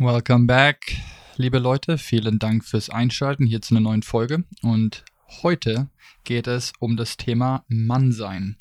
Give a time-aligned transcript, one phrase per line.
[0.00, 0.96] Welcome back,
[1.36, 1.98] liebe Leute.
[1.98, 4.42] Vielen Dank fürs Einschalten hier zu einer neuen Folge.
[4.60, 5.04] Und
[5.44, 5.88] heute
[6.24, 8.56] geht es um das Thema Mannsein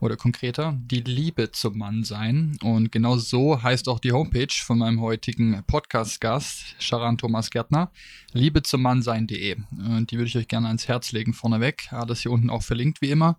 [0.00, 2.58] oder konkreter die Liebe zum Mannsein.
[2.62, 7.90] Und genau so heißt auch die Homepage von meinem heutigen Podcast-Gast, Sharan Thomas Gärtner,
[8.34, 8.60] liebe.
[8.60, 11.90] Und die würde ich euch gerne ans Herz legen vorneweg.
[11.92, 13.38] Alles hier unten auch verlinkt wie immer.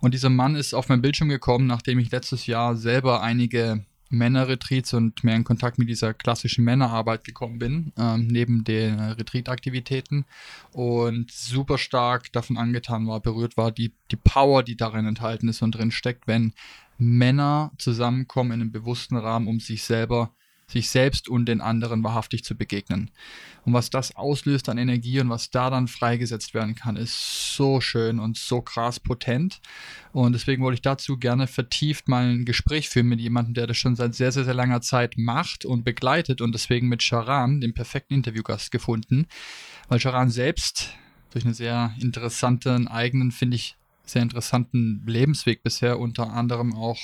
[0.00, 4.94] Und dieser Mann ist auf mein Bildschirm gekommen, nachdem ich letztes Jahr selber einige Männerretreats
[4.94, 10.24] und mehr in Kontakt mit dieser klassischen Männerarbeit gekommen bin, ähm, neben den Retreat-Aktivitäten.
[10.72, 15.62] Und super stark davon angetan war, berührt war, die, die Power, die darin enthalten ist
[15.62, 16.52] und drin steckt, wenn
[16.98, 20.30] Männer zusammenkommen in einem bewussten Rahmen, um sich selber
[20.72, 23.10] sich selbst und den anderen wahrhaftig zu begegnen.
[23.64, 27.80] Und was das auslöst an Energie und was da dann freigesetzt werden kann, ist so
[27.80, 29.60] schön und so krass potent.
[30.12, 33.76] Und deswegen wollte ich dazu gerne vertieft mal ein Gespräch führen mit jemandem, der das
[33.76, 37.74] schon seit sehr, sehr, sehr langer Zeit macht und begleitet und deswegen mit Sharan, dem
[37.74, 39.26] perfekten Interviewgast, gefunden.
[39.88, 40.94] Weil Sharan selbst
[41.30, 46.98] durch einen sehr interessanten, eigenen, finde ich, sehr interessanten Lebensweg bisher, unter anderem auch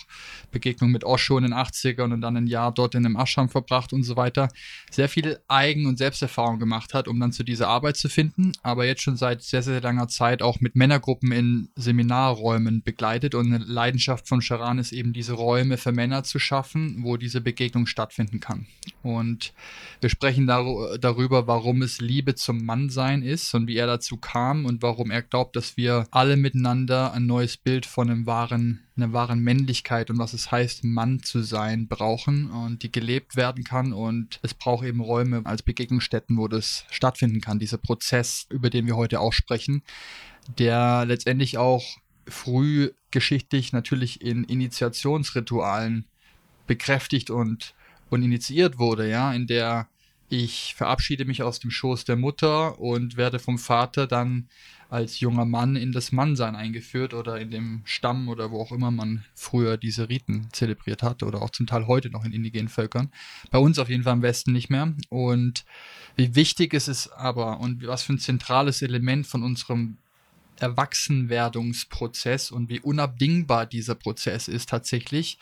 [0.50, 3.92] Begegnung mit Osho in den 80ern und dann ein Jahr dort in einem Ashram verbracht
[3.92, 4.48] und so weiter,
[4.90, 8.84] sehr viel Eigen- und Selbsterfahrung gemacht hat, um dann zu dieser Arbeit zu finden, aber
[8.84, 13.64] jetzt schon seit sehr, sehr langer Zeit auch mit Männergruppen in Seminarräumen begleitet und eine
[13.64, 18.40] Leidenschaft von Charan ist eben diese Räume für Männer zu schaffen, wo diese Begegnung stattfinden
[18.40, 18.66] kann.
[19.02, 19.52] Und
[20.00, 24.66] wir sprechen dar darüber, warum es Liebe zum Mannsein ist und wie er dazu kam
[24.66, 28.80] und warum er glaubt, dass wir alle miteinander miteinander ein neues Bild von einem wahren,
[28.96, 33.64] einer wahren Männlichkeit und was es heißt, Mann zu sein, brauchen und die gelebt werden
[33.64, 33.92] kann.
[33.92, 37.58] Und es braucht eben Räume als Begegnungsstätten, wo das stattfinden kann.
[37.58, 39.82] Dieser Prozess, über den wir heute auch sprechen,
[40.58, 41.84] der letztendlich auch
[42.26, 46.06] frühgeschichtlich natürlich in Initiationsritualen
[46.66, 47.74] bekräftigt und,
[48.10, 49.88] und initiiert wurde, ja, in der
[50.30, 54.48] ich verabschiede mich aus dem Schoß der Mutter und werde vom Vater dann
[54.90, 58.90] als junger Mann in das Mannsein eingeführt oder in dem Stamm oder wo auch immer
[58.90, 63.10] man früher diese Riten zelebriert hat oder auch zum Teil heute noch in indigenen Völkern.
[63.50, 64.94] Bei uns auf jeden Fall im Westen nicht mehr.
[65.10, 65.66] Und
[66.16, 69.98] wie wichtig es ist aber und was für ein zentrales Element von unserem
[70.58, 75.38] Erwachsenwerdungsprozess und wie unabdingbar dieser Prozess ist tatsächlich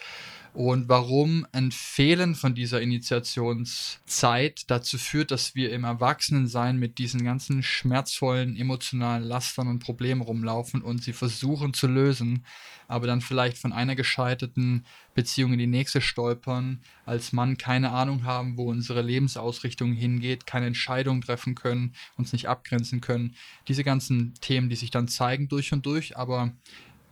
[0.56, 7.24] und warum ein Fehlen von dieser Initiationszeit dazu führt, dass wir im Erwachsenensein mit diesen
[7.24, 12.46] ganzen schmerzvollen emotionalen Lastern und Problemen rumlaufen und sie versuchen zu lösen,
[12.88, 18.24] aber dann vielleicht von einer gescheiterten Beziehung in die nächste stolpern, als Mann keine Ahnung
[18.24, 23.34] haben, wo unsere Lebensausrichtung hingeht, keine Entscheidung treffen können, uns nicht abgrenzen können.
[23.68, 26.52] Diese ganzen Themen, die sich dann zeigen durch und durch, aber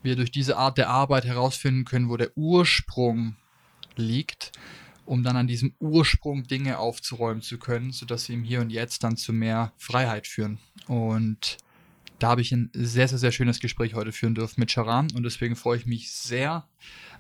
[0.05, 3.37] wir durch diese Art der Arbeit herausfinden können, wo der Ursprung
[3.97, 4.53] liegt,
[5.07, 9.05] um dann an diesem Ursprung Dinge aufzuräumen zu können, sodass sie im Hier und Jetzt
[9.05, 10.59] dann zu mehr Freiheit führen.
[10.87, 11.59] Und
[12.19, 15.23] da habe ich ein sehr, sehr, sehr schönes Gespräch heute führen dürfen mit Charan und
[15.25, 16.67] deswegen freue ich mich sehr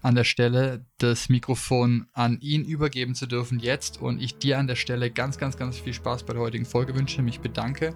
[0.02, 4.66] an der Stelle, das Mikrofon an ihn übergeben zu dürfen jetzt und ich dir an
[4.66, 7.22] der Stelle ganz, ganz, ganz viel Spaß bei der heutigen Folge wünsche.
[7.22, 7.94] Mich bedanke,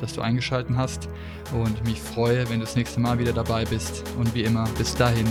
[0.00, 1.08] dass du eingeschaltet hast
[1.52, 4.94] und mich freue, wenn du das nächste Mal wieder dabei bist und wie immer, bis
[4.96, 5.26] dahin,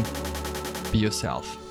[0.92, 1.63] be yourself.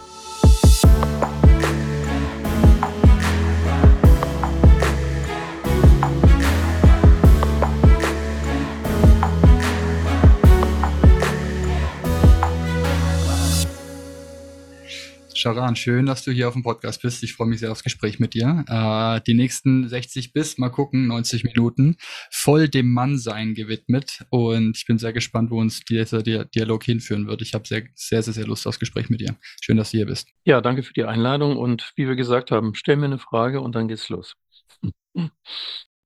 [15.43, 17.25] Sharan, schön, dass du hier auf dem Podcast bist.
[17.25, 18.65] Ich freue mich sehr aufs Gespräch mit dir.
[18.69, 21.97] Äh, die nächsten 60 bis, mal gucken, 90 Minuten
[22.31, 24.25] voll dem Mannsein gewidmet.
[24.31, 27.43] Und ich bin sehr gespannt, wo uns dieser Dialog hinführen wird.
[27.43, 29.35] Ich habe sehr, sehr, sehr, sehr Lust aufs Gespräch mit dir.
[29.61, 30.29] Schön, dass du hier bist.
[30.45, 31.57] Ja, danke für die Einladung.
[31.57, 34.37] Und wie wir gesagt haben, stell mir eine Frage und dann geht's los.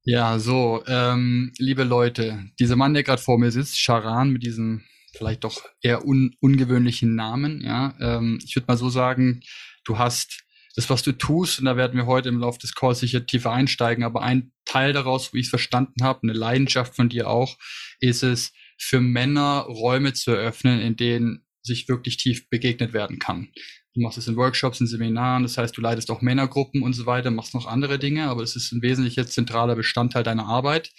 [0.05, 4.85] Ja, so, ähm, liebe Leute, dieser Mann, der gerade vor mir sitzt, Sharan mit diesem
[5.17, 7.63] vielleicht doch eher un ungewöhnlichen Namen.
[7.63, 9.41] Ja, ähm, ich würde mal so sagen,
[9.85, 10.43] du hast
[10.77, 13.51] das, was du tust, und da werden wir heute im Laufe des Calls sicher tiefer
[13.51, 17.57] einsteigen, aber ein Teil daraus, wo ich es verstanden habe, eine Leidenschaft von dir auch,
[17.99, 23.49] ist es, für Männer Räume zu eröffnen, in denen sich wirklich tief begegnet werden kann.
[23.95, 27.07] Du machst es in Workshops, in Seminaren, das heißt, du leitest auch Männergruppen und so
[27.07, 30.91] weiter, machst noch andere Dinge, aber es ist ein wesentlicher zentraler Bestandteil deiner Arbeit.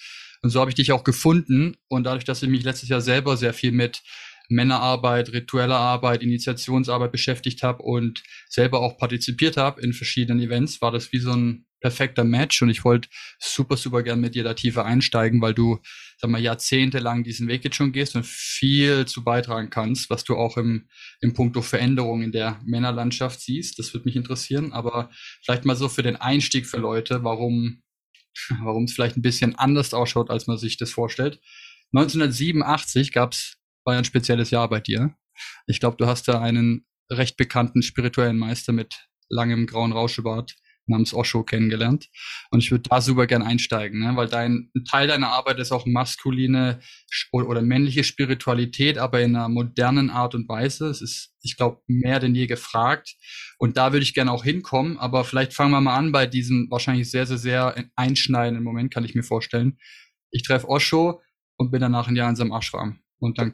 [0.41, 1.77] Und so habe ich dich auch gefunden.
[1.87, 4.01] Und dadurch, dass ich mich letztes Jahr selber sehr viel mit
[4.49, 10.91] Männerarbeit, ritueller Arbeit, Initiationsarbeit beschäftigt habe und selber auch partizipiert habe in verschiedenen Events, war
[10.91, 14.53] das wie so ein perfekter Match und ich wollte super, super gern mit dir da
[14.53, 15.79] tiefer einsteigen, weil du,
[16.17, 20.35] sag mal, jahrzehntelang diesen Weg jetzt schon gehst und viel zu beitragen kannst, was du
[20.35, 20.87] auch im,
[21.21, 23.77] im Punkto Veränderung in der Männerlandschaft siehst.
[23.77, 25.11] Das würde mich interessieren, aber
[25.43, 27.83] vielleicht mal so für den Einstieg für Leute, warum,
[28.63, 31.39] warum es vielleicht ein bisschen anders ausschaut, als man sich das vorstellt.
[31.93, 35.15] 1987 gab es, war ja ein spezielles Jahr bei dir.
[35.67, 40.55] Ich glaube, du hast da einen recht bekannten spirituellen Meister mit langem grauen Rauschebart
[40.87, 42.09] namens Osho kennengelernt.
[42.51, 44.15] Und ich würde da super gern einsteigen, ne?
[44.15, 46.79] weil dein ein Teil deiner Arbeit ist auch maskuline
[47.31, 50.87] oder, männliche Spiritualität, aber in einer modernen Art und Weise.
[50.87, 53.15] Es ist, ich glaube, mehr denn je gefragt.
[53.57, 54.97] Und da würde ich gerne auch hinkommen.
[54.97, 59.03] Aber vielleicht fangen wir mal an bei diesem wahrscheinlich sehr, sehr, sehr einschneidenden Moment, kann
[59.03, 59.77] ich mir vorstellen.
[60.31, 61.21] Ich treffe Osho
[61.57, 62.99] und bin danach ein Jahr in seinem Ashram.
[63.19, 63.53] Und dann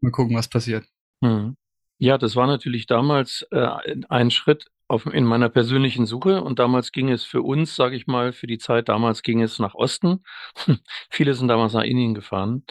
[0.00, 0.86] mal gucken, was passiert.
[1.22, 1.56] Hm.
[1.98, 3.66] Ja, das war natürlich damals äh,
[4.08, 8.06] ein Schritt auf, in meiner persönlichen Suche und damals ging es für uns, sage ich
[8.06, 10.24] mal, für die Zeit damals ging es nach Osten.
[11.10, 12.64] Viele sind damals nach Indien gefahren.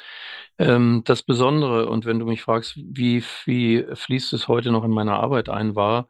[0.58, 4.92] Ähm, das Besondere, und wenn du mich fragst, wie, wie fließt es heute noch in
[4.92, 6.08] meiner Arbeit ein, war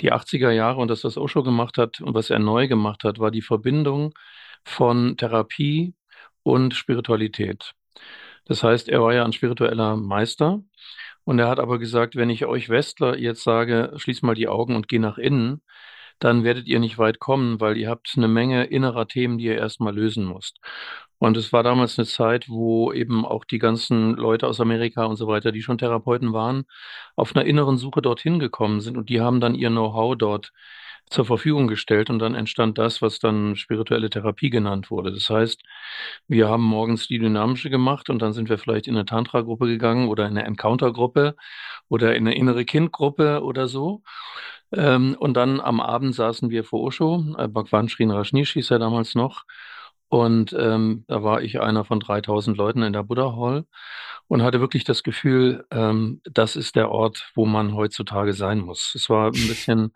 [0.00, 3.18] die 80er Jahre und das, was Osho gemacht hat und was er neu gemacht hat,
[3.18, 4.14] war die Verbindung
[4.64, 5.94] von Therapie
[6.42, 7.74] und Spiritualität.
[8.46, 10.60] Das heißt, er war ja ein spiritueller Meister
[11.24, 14.76] und er hat aber gesagt, wenn ich euch Westler jetzt sage, schließt mal die Augen
[14.76, 15.62] und geh nach innen,
[16.18, 19.56] dann werdet ihr nicht weit kommen, weil ihr habt eine Menge innerer Themen, die ihr
[19.58, 20.60] erstmal lösen müsst.
[21.18, 25.16] Und es war damals eine Zeit, wo eben auch die ganzen Leute aus Amerika und
[25.16, 26.64] so weiter, die schon Therapeuten waren,
[27.16, 30.52] auf einer inneren Suche dorthin gekommen sind und die haben dann ihr Know-how dort
[31.10, 35.12] zur Verfügung gestellt und dann entstand das, was dann spirituelle Therapie genannt wurde.
[35.12, 35.62] Das heißt,
[36.28, 40.08] wir haben morgens die dynamische gemacht und dann sind wir vielleicht in eine Tantra-Gruppe gegangen
[40.08, 41.36] oder in eine Encounter-Gruppe
[41.88, 44.02] oder in eine innere Kind-Gruppe oder so.
[44.72, 48.78] Ähm, und dann am Abend saßen wir vor Osho, äh, Bhagwan Sri Rajneesh hieß er
[48.78, 49.44] damals noch.
[50.08, 53.64] Und ähm, da war ich einer von 3000 Leuten in der Buddha Hall
[54.28, 58.94] und hatte wirklich das Gefühl, ähm, das ist der Ort, wo man heutzutage sein muss.
[58.96, 59.92] Es war ein bisschen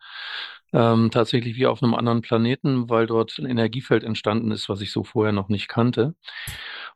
[0.75, 4.91] ähm, tatsächlich wie auf einem anderen Planeten, weil dort ein Energiefeld entstanden ist, was ich
[4.91, 6.15] so vorher noch nicht kannte.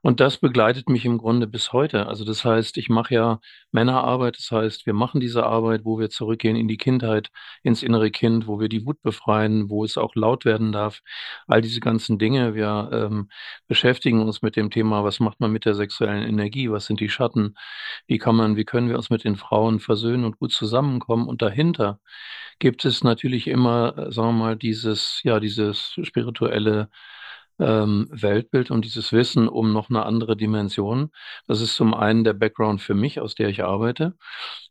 [0.03, 2.06] Und das begleitet mich im Grunde bis heute.
[2.06, 3.41] Also das heißt, ich mache ja
[3.73, 7.31] Männerarbeit, das heißt, wir machen diese Arbeit, wo wir zurückgehen in die Kindheit,
[7.65, 11.00] ins innere Kind, wo wir die Wut befreien, wo es auch laut werden darf.
[11.49, 12.55] All diese ganzen Dinge.
[12.55, 13.29] Wir ähm,
[13.67, 17.09] beschäftigen uns mit dem Thema, was macht man mit der sexuellen Energie, was sind die
[17.09, 17.56] Schatten,
[18.06, 21.27] wie kann man, wie können wir uns mit den Frauen versöhnen und gut zusammenkommen.
[21.27, 22.00] Und dahinter
[22.59, 26.89] gibt es natürlich immer, äh, sagen wir mal, dieses, ja, dieses spirituelle
[27.59, 31.11] ähm, Weltbild und dieses Wissen um noch eine andere Dimension.
[31.47, 34.15] Das ist zum einen der Background für mich, aus der ich arbeite.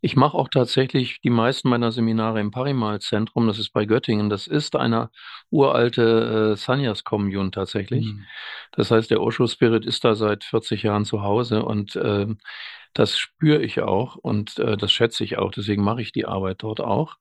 [0.02, 4.30] Ich mache auch tatsächlich die meisten meiner Seminare im Parimal-Zentrum, das ist bei Göttingen.
[4.30, 5.10] Das ist eine
[5.50, 8.06] uralte äh, Sanyas-Kommune tatsächlich.
[8.06, 8.26] Mhm.
[8.72, 12.28] Das heißt, der Osho-Spirit ist da seit 40 Jahren zu Hause und äh,
[12.94, 15.52] das spüre ich auch und äh, das schätze ich auch.
[15.52, 17.18] Deswegen mache ich die Arbeit dort auch.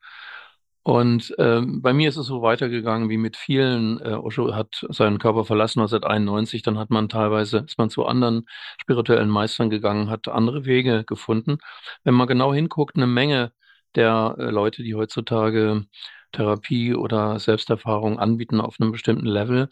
[0.86, 4.00] Und ähm, bei mir ist es so weitergegangen wie mit vielen.
[4.00, 8.46] Äh, Osho hat seinen Körper verlassen 1991, dann hat man teilweise, ist man zu anderen
[8.80, 11.58] spirituellen Meistern gegangen, hat andere Wege gefunden.
[12.04, 13.50] Wenn man genau hinguckt, eine Menge
[13.96, 15.86] der äh, Leute, die heutzutage
[16.30, 19.68] Therapie oder Selbsterfahrung anbieten auf einem bestimmten Level.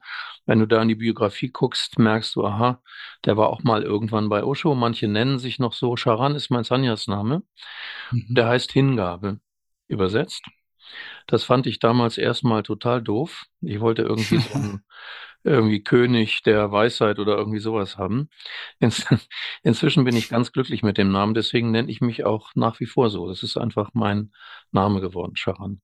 [0.47, 2.83] Wenn du da in die Biografie guckst, merkst du, aha,
[3.25, 4.75] der war auch mal irgendwann bei Osho.
[4.75, 5.95] Manche nennen sich noch so.
[5.95, 7.45] Charan ist mein Sanyas-Name.
[8.11, 8.35] Mhm.
[8.35, 9.39] Der heißt Hingabe
[9.87, 10.43] übersetzt.
[11.27, 13.45] Das fand ich damals erstmal total doof.
[13.61, 14.85] Ich wollte irgendwie so einen,
[15.45, 18.29] irgendwie König der Weisheit oder irgendwie sowas haben.
[18.81, 19.07] Inz
[19.63, 22.87] inzwischen bin ich ganz glücklich mit dem Namen, deswegen nenne ich mich auch nach wie
[22.87, 23.29] vor so.
[23.29, 24.33] Das ist einfach mein
[24.73, 25.81] Name geworden, Sharan.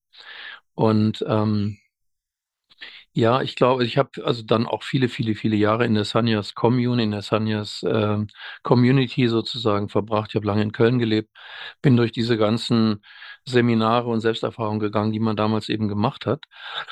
[0.75, 1.78] Und ähm,
[3.12, 6.55] ja, ich glaube, ich habe also dann auch viele, viele, viele Jahre in der Sanyas
[6.55, 8.19] Commune, in der Sanyas äh,
[8.62, 10.31] Community sozusagen verbracht.
[10.31, 11.31] Ich habe lange in Köln gelebt,
[11.83, 13.02] bin durch diese ganzen
[13.45, 16.45] Seminare und Selbsterfahrungen gegangen, die man damals eben gemacht hat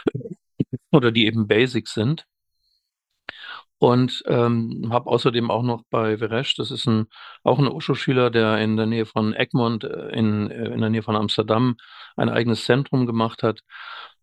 [0.93, 2.27] oder die eben Basics sind.
[3.81, 7.07] Und ähm, habe außerdem auch noch bei Veresch, das ist ein,
[7.45, 11.03] auch ein Osho-Schüler, der in der Nähe von Egmont, äh, in, äh, in der Nähe
[11.03, 11.77] von Amsterdam,
[12.17, 13.61] ein eigenes Zentrum gemacht hat.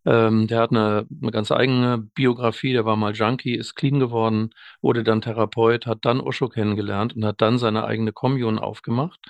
[0.06, 4.50] Ähm, der hat eine, eine ganz eigene Biografie, der war mal Junkie, ist clean geworden,
[4.80, 9.20] wurde dann Therapeut, hat dann Osho kennengelernt und hat dann seine eigene Kommunion aufgemacht.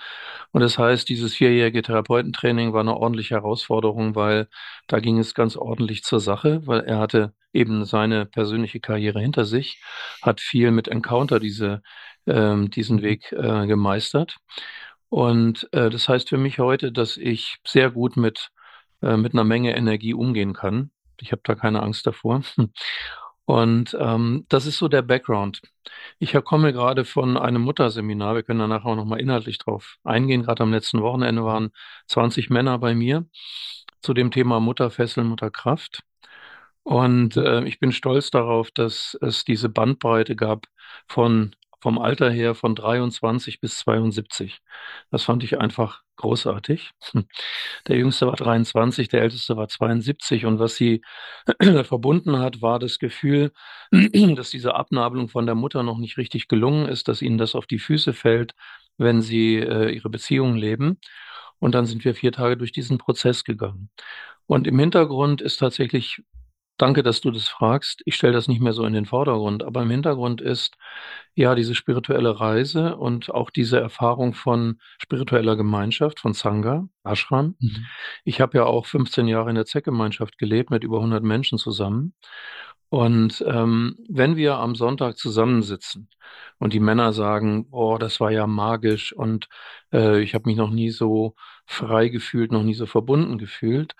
[0.52, 4.48] Und das heißt, dieses vierjährige Therapeutentraining war eine ordentliche Herausforderung, weil
[4.86, 9.44] da ging es ganz ordentlich zur Sache, weil er hatte eben seine persönliche Karriere hinter
[9.46, 9.80] sich,
[10.22, 11.82] hat viel mit Encounter diese,
[12.26, 14.36] ähm, diesen Weg äh, gemeistert.
[15.08, 18.50] Und äh, das heißt für mich heute, dass ich sehr gut mit,
[19.02, 20.90] äh, mit einer Menge Energie umgehen kann.
[21.20, 22.42] Ich habe da keine Angst davor.
[23.46, 25.62] Und ähm, das ist so der Background.
[26.18, 28.34] Ich komme gerade von einem Mutterseminar.
[28.34, 30.42] Wir können danach auch nochmal inhaltlich drauf eingehen.
[30.42, 31.70] Gerade am letzten Wochenende waren
[32.08, 33.24] 20 Männer bei mir
[34.02, 36.02] zu dem Thema Mutterfesseln, Mutterkraft.
[36.82, 40.66] Und äh, ich bin stolz darauf, dass es diese Bandbreite gab
[41.08, 41.54] von
[41.86, 44.58] vom Alter her von 23 bis 72.
[45.12, 46.90] Das fand ich einfach großartig.
[47.86, 50.46] Der Jüngste war 23, der Älteste war 72.
[50.46, 51.02] Und was sie
[51.84, 53.52] verbunden hat, war das Gefühl,
[53.92, 57.68] dass diese Abnabelung von der Mutter noch nicht richtig gelungen ist, dass ihnen das auf
[57.68, 58.56] die Füße fällt,
[58.98, 60.98] wenn sie äh, ihre Beziehungen leben.
[61.60, 63.90] Und dann sind wir vier Tage durch diesen Prozess gegangen.
[64.46, 66.20] Und im Hintergrund ist tatsächlich
[66.78, 68.02] Danke, dass du das fragst.
[68.04, 70.76] Ich stelle das nicht mehr so in den Vordergrund, aber im Hintergrund ist
[71.34, 77.56] ja diese spirituelle Reise und auch diese Erfahrung von spiritueller Gemeinschaft, von Sangha, Ashram.
[77.60, 77.86] Mhm.
[78.24, 82.14] Ich habe ja auch 15 Jahre in der ZEC-Gemeinschaft gelebt mit über 100 Menschen zusammen.
[82.88, 86.08] Und ähm, wenn wir am Sonntag zusammensitzen
[86.58, 89.48] und die Männer sagen, oh, das war ja magisch und
[89.92, 91.34] äh, ich habe mich noch nie so
[91.66, 93.94] frei gefühlt, noch nie so verbunden gefühlt,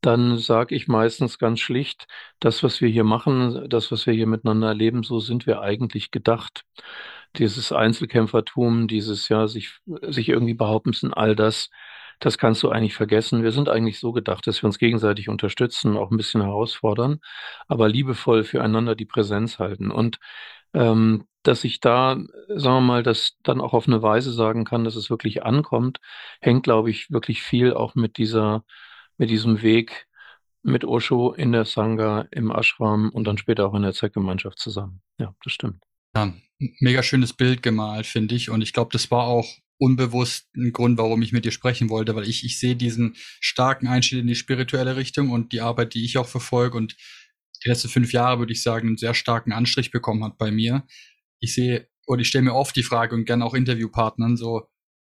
[0.00, 2.06] dann sage ich meistens ganz schlicht,
[2.40, 6.10] das, was wir hier machen, das, was wir hier miteinander erleben, so sind wir eigentlich
[6.10, 6.64] gedacht.
[7.36, 11.70] Dieses Einzelkämpfertum, dieses ja, sich, sich irgendwie behaupten müssen, all das,
[12.20, 13.42] das kannst du eigentlich vergessen.
[13.42, 17.20] Wir sind eigentlich so gedacht, dass wir uns gegenseitig unterstützen, auch ein bisschen herausfordern,
[17.68, 19.90] aber liebevoll füreinander die Präsenz halten.
[19.90, 20.18] Und
[20.74, 22.16] ähm, dass ich da,
[22.48, 25.98] sagen wir mal, das dann auch auf eine Weise sagen kann, dass es wirklich ankommt,
[26.40, 28.64] hängt, glaube ich, wirklich viel auch mit dieser
[29.18, 30.06] mit diesem Weg
[30.62, 35.02] mit Osho in der Sangha, im Ashram und dann später auch in der Zweckgemeinschaft zusammen.
[35.18, 35.82] Ja, das stimmt.
[36.16, 36.34] Ja,
[36.80, 38.50] mega schönes Bild gemalt, finde ich.
[38.50, 39.46] Und ich glaube, das war auch
[39.78, 43.86] unbewusst ein Grund, warum ich mit dir sprechen wollte, weil ich, ich sehe diesen starken
[43.86, 46.96] Einstieg in die spirituelle Richtung und die Arbeit, die ich auch verfolge und
[47.64, 50.84] die letzten fünf Jahre, würde ich sagen, einen sehr starken Anstrich bekommen hat bei mir.
[51.40, 54.68] Ich sehe, oder ich stelle mir oft die Frage und gerne auch Interviewpartnern so,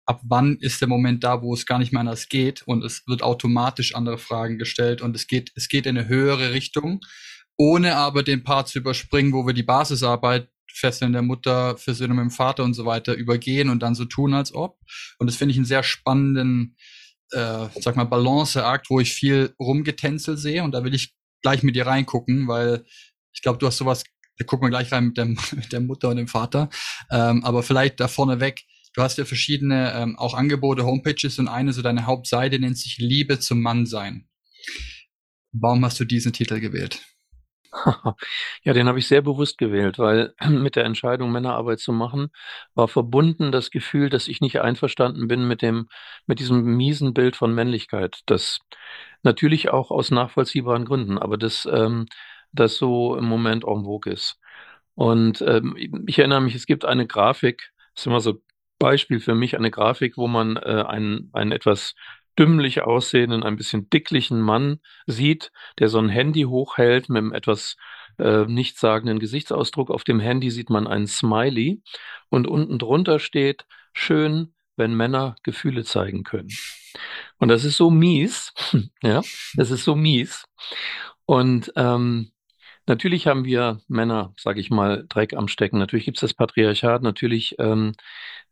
[0.08, 3.06] ab wann ist der Moment da, wo es gar nicht mehr anders geht und es
[3.06, 7.00] wird automatisch andere Fragen gestellt und es geht, es geht in eine höhere Richtung,
[7.58, 12.24] ohne aber den Part zu überspringen, wo wir die Basisarbeit Fesseln der Mutter, Versöhnung mit
[12.24, 14.78] dem Vater und so weiter übergehen und dann so tun, als ob.
[15.18, 16.76] Und das finde ich einen sehr spannenden,
[17.32, 21.76] äh, sag mal, Balanceakt, wo ich viel rumgetänzelt sehe und da will ich gleich mit
[21.76, 22.84] dir reingucken, weil
[23.34, 24.04] ich glaube, du hast sowas,
[24.38, 26.70] da gucken wir gleich rein mit, dem, mit der Mutter und dem Vater.
[27.10, 28.62] Ähm, aber vielleicht da vorne weg,
[28.98, 32.98] Du hast ja verschiedene ähm, auch Angebote, Homepages und eine, so deine Hauptseite nennt sich
[32.98, 34.26] Liebe zum Mannsein.
[35.52, 37.00] Warum hast du diesen Titel gewählt?
[38.64, 42.30] Ja, den habe ich sehr bewusst gewählt, weil mit der Entscheidung, Männerarbeit zu machen,
[42.74, 45.88] war verbunden das Gefühl, dass ich nicht einverstanden bin mit dem,
[46.26, 48.22] mit diesem miesen Bild von Männlichkeit.
[48.26, 48.58] Das
[49.22, 52.06] natürlich auch aus nachvollziehbaren Gründen, aber das, ähm,
[52.50, 54.40] das so im Moment en vogue ist.
[54.96, 55.76] Und ähm,
[56.08, 58.42] ich erinnere mich, es gibt eine Grafik, ist immer so
[58.78, 61.94] Beispiel für mich eine Grafik, wo man äh, einen, einen etwas
[62.38, 67.76] dümmlich aussehenden, ein bisschen dicklichen Mann sieht, der so ein Handy hochhält mit einem etwas
[68.18, 69.90] äh, nichtssagenden Gesichtsausdruck.
[69.90, 71.82] Auf dem Handy sieht man einen Smiley
[72.28, 76.50] und unten drunter steht, schön, wenn Männer Gefühle zeigen können.
[77.38, 78.52] Und das ist so mies,
[79.02, 79.22] ja,
[79.54, 80.44] das ist so mies.
[81.26, 82.30] Und ähm,
[82.88, 85.78] Natürlich haben wir Männer, sage ich mal, Dreck am Stecken.
[85.78, 87.02] Natürlich gibt es das Patriarchat.
[87.02, 87.92] Natürlich ähm,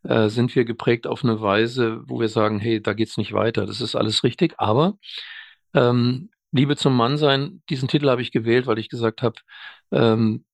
[0.04, 3.66] äh, sind wir geprägt auf eine Weise, wo wir sagen, hey, da geht's nicht weiter.
[3.66, 4.54] Das ist alles richtig.
[4.58, 4.98] Aber
[5.74, 9.36] ähm, Liebe zum Mannsein, diesen Titel habe ich gewählt, weil ich gesagt habe,
[9.90, 10.44] ähm,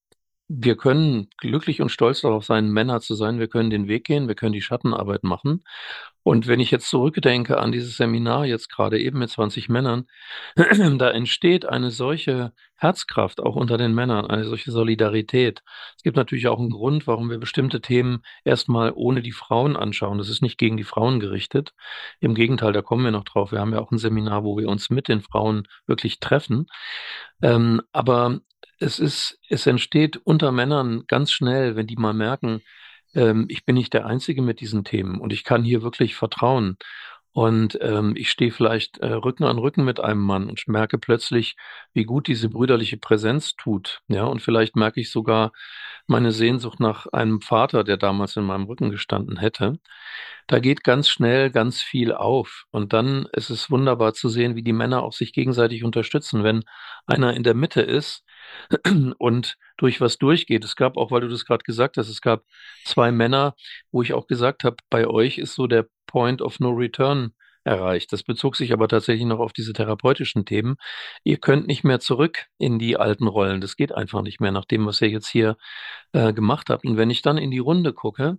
[0.48, 3.40] wir können glücklich und stolz darauf sein, Männer zu sein.
[3.40, 5.64] Wir können den Weg gehen, wir können die Schattenarbeit machen.
[6.24, 10.06] Und wenn ich jetzt zurückdenke an dieses Seminar, jetzt gerade eben mit 20 Männern,
[10.56, 15.62] da entsteht eine solche Herzkraft auch unter den Männern, eine solche Solidarität.
[15.96, 20.18] Es gibt natürlich auch einen Grund, warum wir bestimmte Themen erstmal ohne die Frauen anschauen.
[20.18, 21.74] Das ist nicht gegen die Frauen gerichtet.
[22.20, 23.52] Im Gegenteil, da kommen wir noch drauf.
[23.52, 26.66] Wir haben ja auch ein Seminar, wo wir uns mit den Frauen wirklich treffen.
[27.40, 28.40] Ähm, aber
[28.78, 32.62] es ist, es entsteht unter Männern ganz schnell, wenn die mal merken,
[33.14, 36.76] ähm, ich bin nicht der Einzige mit diesen Themen und ich kann hier wirklich vertrauen.
[37.34, 41.56] Und ähm, ich stehe vielleicht äh, Rücken an Rücken mit einem Mann und merke plötzlich,
[41.94, 44.00] wie gut diese brüderliche Präsenz tut.
[44.08, 45.52] Ja, und vielleicht merke ich sogar
[46.06, 49.78] meine Sehnsucht nach einem Vater, der damals in meinem Rücken gestanden hätte.
[50.46, 52.64] Da geht ganz schnell ganz viel auf.
[52.70, 56.44] Und dann ist es wunderbar zu sehen, wie die Männer auch sich gegenseitig unterstützen.
[56.44, 56.64] Wenn
[57.06, 58.24] einer in der Mitte ist,
[59.18, 60.64] und durch was durchgeht.
[60.64, 62.44] Es gab auch, weil du das gerade gesagt hast, es gab
[62.84, 63.54] zwei Männer,
[63.90, 67.32] wo ich auch gesagt habe, bei euch ist so der Point of No Return
[67.64, 68.12] erreicht.
[68.12, 70.76] Das bezog sich aber tatsächlich noch auf diese therapeutischen Themen.
[71.24, 73.60] Ihr könnt nicht mehr zurück in die alten Rollen.
[73.60, 75.56] Das geht einfach nicht mehr nach dem, was ihr jetzt hier
[76.12, 76.84] äh, gemacht habt.
[76.84, 78.38] Und wenn ich dann in die Runde gucke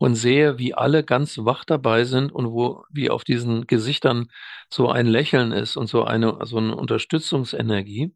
[0.00, 4.30] und sehe, wie alle ganz wach dabei sind und wo, wie auf diesen Gesichtern
[4.70, 8.14] so ein Lächeln ist und so eine, so eine Unterstützungsenergie,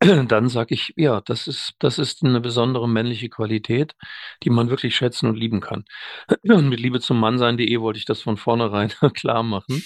[0.00, 3.94] dann sage ich, ja, das ist, das ist eine besondere männliche Qualität,
[4.42, 5.86] die man wirklich schätzen und lieben kann.
[6.42, 9.82] Und mit Liebe zum Mannsein.de wollte ich das von vornherein klar machen,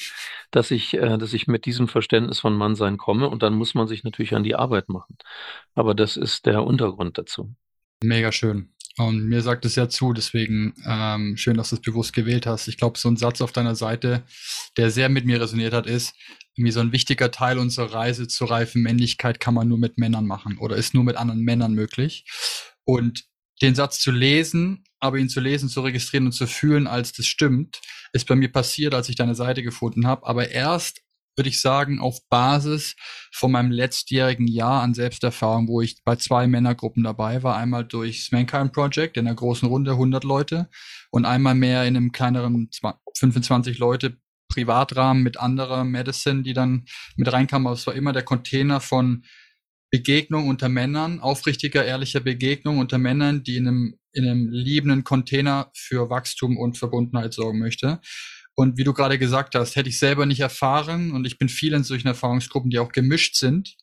[0.50, 3.87] dass ich, äh, dass ich mit diesem Verständnis von Mannsein komme und dann muss man
[3.87, 5.16] sich natürlich an die Arbeit machen.
[5.76, 7.54] Aber das ist der Untergrund dazu.
[8.02, 8.73] Mega schön.
[8.99, 12.67] Und mir sagt es ja zu, deswegen ähm, schön, dass du es bewusst gewählt hast.
[12.67, 14.25] Ich glaube, so ein Satz auf deiner Seite,
[14.76, 16.14] der sehr mit mir resoniert hat, ist,
[16.57, 20.26] wie so ein wichtiger Teil unserer Reise zur reifen Männlichkeit kann man nur mit Männern
[20.26, 22.25] machen oder ist nur mit anderen Männern möglich.
[22.85, 23.25] Und
[23.62, 27.26] den Satz zu lesen, aber ihn zu lesen, zu registrieren und zu fühlen, als das
[27.26, 27.81] stimmt,
[28.12, 30.26] ist bei mir passiert, als ich deine Seite gefunden habe.
[30.26, 31.02] Aber erst
[31.38, 32.97] würde ich sagen, auf Basis
[33.33, 37.57] von meinem letztjährigen Jahr an Selbsterfahrung, wo ich bei zwei Männergruppen dabei war.
[37.57, 40.68] Einmal durchs Mankind Project in einer großen Runde 100 Leute
[41.11, 42.68] und einmal mehr in einem kleineren
[43.16, 44.18] 25 Leute
[44.49, 47.66] Privatrahmen mit anderer Medicine, die dann mit reinkamen.
[47.66, 49.25] Aber es war immer der Container von
[49.90, 55.71] Begegnung unter Männern, aufrichtiger, ehrlicher Begegnung unter Männern, die in einem, in einem liebenden Container
[55.75, 58.00] für Wachstum und Verbundenheit sorgen möchte.
[58.59, 61.75] Und wie du gerade gesagt hast, hätte ich selber nicht erfahren und ich bin viel
[61.75, 63.77] in solchen Erfahrungsgruppen, die auch gemischt sind.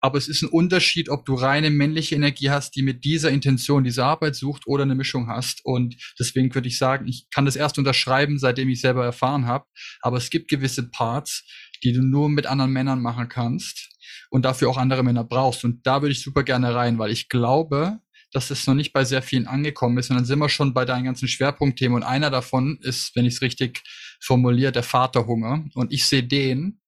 [0.00, 3.84] Aber es ist ein Unterschied, ob du reine männliche Energie hast, die mit dieser Intention
[3.84, 5.60] diese Arbeit sucht oder eine Mischung hast.
[5.62, 9.66] Und deswegen würde ich sagen, ich kann das erst unterschreiben, seitdem ich selber erfahren habe.
[10.00, 11.44] Aber es gibt gewisse Parts,
[11.84, 13.90] die du nur mit anderen Männern machen kannst
[14.30, 15.64] und dafür auch andere Männer brauchst.
[15.64, 18.00] Und da würde ich super gerne rein, weil ich glaube,
[18.32, 20.10] dass es noch nicht bei sehr vielen angekommen ist.
[20.10, 21.96] Und dann sind wir schon bei deinen ganzen Schwerpunktthemen.
[21.96, 23.82] Und einer davon ist, wenn ich es richtig
[24.20, 25.64] formuliere, der Vaterhunger.
[25.74, 26.80] Und ich sehe den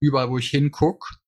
[0.00, 1.18] überall, wo ich hinguck.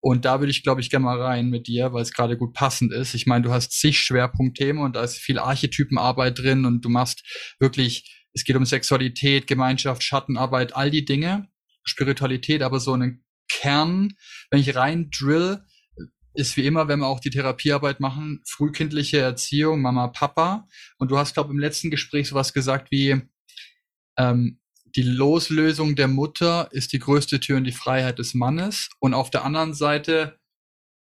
[0.00, 2.52] Und da würde ich, glaube ich, gerne mal rein mit dir, weil es gerade gut
[2.52, 3.14] passend ist.
[3.14, 7.24] Ich meine, du hast zig Schwerpunktthemen und da ist viel Archetypenarbeit drin und du machst
[7.58, 11.48] wirklich, es geht um Sexualität, Gemeinschaft, Schattenarbeit, all die Dinge,
[11.84, 14.12] Spiritualität, aber so einen Kern,
[14.50, 15.64] wenn ich rein drill,
[16.34, 20.68] ist wie immer, wenn wir auch die Therapiearbeit machen, frühkindliche Erziehung, Mama, Papa.
[20.98, 23.22] Und du hast, glaube im letzten Gespräch sowas gesagt wie,
[24.18, 24.58] ähm,
[24.96, 28.90] die Loslösung der Mutter ist die größte Tür in die Freiheit des Mannes.
[29.00, 30.38] Und auf der anderen Seite,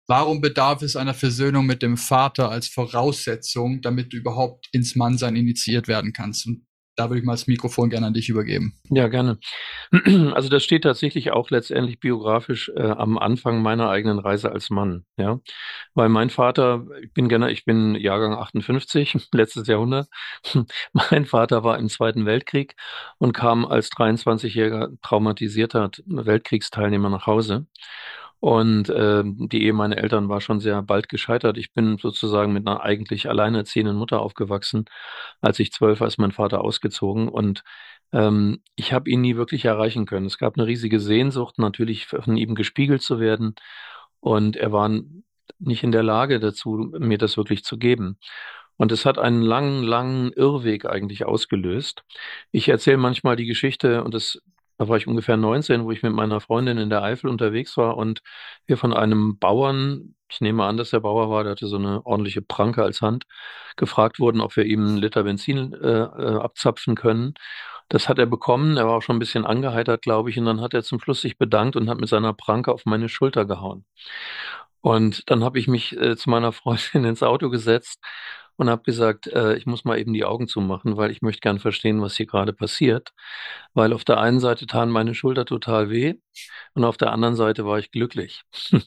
[0.07, 5.35] warum bedarf es einer Versöhnung mit dem Vater als Voraussetzung, damit du überhaupt ins Mannsein
[5.35, 6.47] initiiert werden kannst?
[6.47, 8.73] Und da würde ich mal das Mikrofon gerne an dich übergeben.
[8.89, 9.39] Ja, gerne.
[10.33, 15.05] Also das steht tatsächlich auch letztendlich biografisch äh, am Anfang meiner eigenen Reise als Mann,
[15.17, 15.39] ja.
[15.93, 20.07] Weil mein Vater, ich bin gerne, ich bin Jahrgang 58, letztes Jahrhundert.
[20.93, 22.75] Mein Vater war im Zweiten Weltkrieg
[23.17, 27.67] und kam als 23-jähriger traumatisierter Weltkriegsteilnehmer nach Hause.
[28.41, 31.57] Und äh, die Ehe meiner Eltern war schon sehr bald gescheitert.
[31.57, 34.85] Ich bin sozusagen mit einer eigentlich alleinerziehenden Mutter aufgewachsen.
[35.41, 37.63] Als ich zwölf war, ist mein Vater ausgezogen und
[38.13, 40.25] ähm, ich habe ihn nie wirklich erreichen können.
[40.25, 43.55] Es gab eine riesige Sehnsucht, natürlich von ihm gespiegelt zu werden.
[44.19, 44.89] Und er war
[45.59, 48.17] nicht in der Lage dazu, mir das wirklich zu geben.
[48.77, 52.03] Und es hat einen langen, langen Irrweg eigentlich ausgelöst.
[52.51, 54.41] Ich erzähle manchmal die Geschichte, und das
[54.81, 57.97] da war ich ungefähr 19, wo ich mit meiner Freundin in der Eifel unterwegs war
[57.97, 58.21] und
[58.65, 62.03] wir von einem Bauern, ich nehme an, dass der Bauer war, der hatte so eine
[62.03, 63.25] ordentliche Pranke als Hand,
[63.75, 67.35] gefragt wurden, ob wir ihm einen Liter Benzin äh, äh, abzapfen können.
[67.89, 70.61] Das hat er bekommen, er war auch schon ein bisschen angeheitert, glaube ich, und dann
[70.61, 73.85] hat er zum Schluss sich bedankt und hat mit seiner Pranke auf meine Schulter gehauen.
[74.81, 77.99] Und dann habe ich mich äh, zu meiner Freundin ins Auto gesetzt
[78.61, 81.57] und habe gesagt, äh, ich muss mal eben die Augen zumachen, weil ich möchte gern
[81.59, 83.09] verstehen, was hier gerade passiert.
[83.73, 86.13] Weil auf der einen Seite tat meine Schulter total weh
[86.75, 88.43] und auf der anderen Seite war ich glücklich.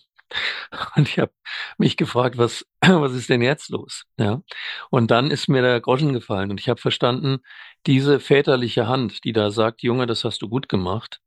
[0.97, 1.33] Und ich habe
[1.79, 4.05] mich gefragt, was, was ist denn jetzt los?
[4.19, 4.43] Ja.
[4.91, 7.39] Und dann ist mir der Groschen gefallen und ich habe verstanden,
[7.87, 11.21] diese väterliche Hand, die da sagt, Junge, das hast du gut gemacht,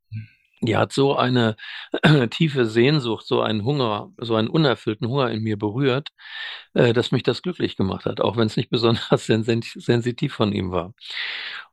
[0.62, 1.56] die hat so eine
[2.32, 6.10] tiefe Sehnsucht, so einen Hunger, so einen unerfüllten Hunger in mir berührt,
[6.74, 10.72] äh, dass mich das glücklich gemacht hat, auch wenn es nicht besonders sensitiv von ihm
[10.72, 10.94] war.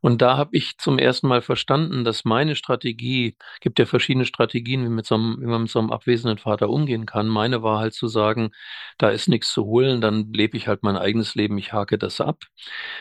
[0.01, 4.85] Und da habe ich zum ersten Mal verstanden, dass meine Strategie, gibt ja verschiedene Strategien,
[4.85, 7.27] wie, mit so einem, wie man mit so einem abwesenden Vater umgehen kann.
[7.27, 8.51] Meine war halt zu sagen,
[8.99, 12.21] da ist nichts zu holen, dann lebe ich halt mein eigenes Leben, ich hake das
[12.21, 12.43] ab,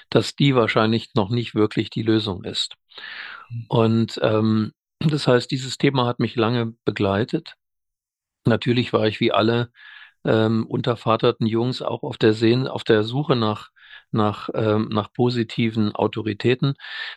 [0.09, 2.75] dass die wahrscheinlich noch nicht wirklich die Lösung ist.
[3.49, 3.65] Hm.
[3.67, 4.71] Und ähm,
[5.11, 7.55] das heißt, dieses Thema hat mich lange begleitet.
[8.45, 9.71] Natürlich war ich wie alle
[10.25, 13.69] ähm, untervaterten Jungs auch auf der Sehn, auf der Suche nach
[14.13, 16.75] nach, ähm, nach positiven Autoritäten.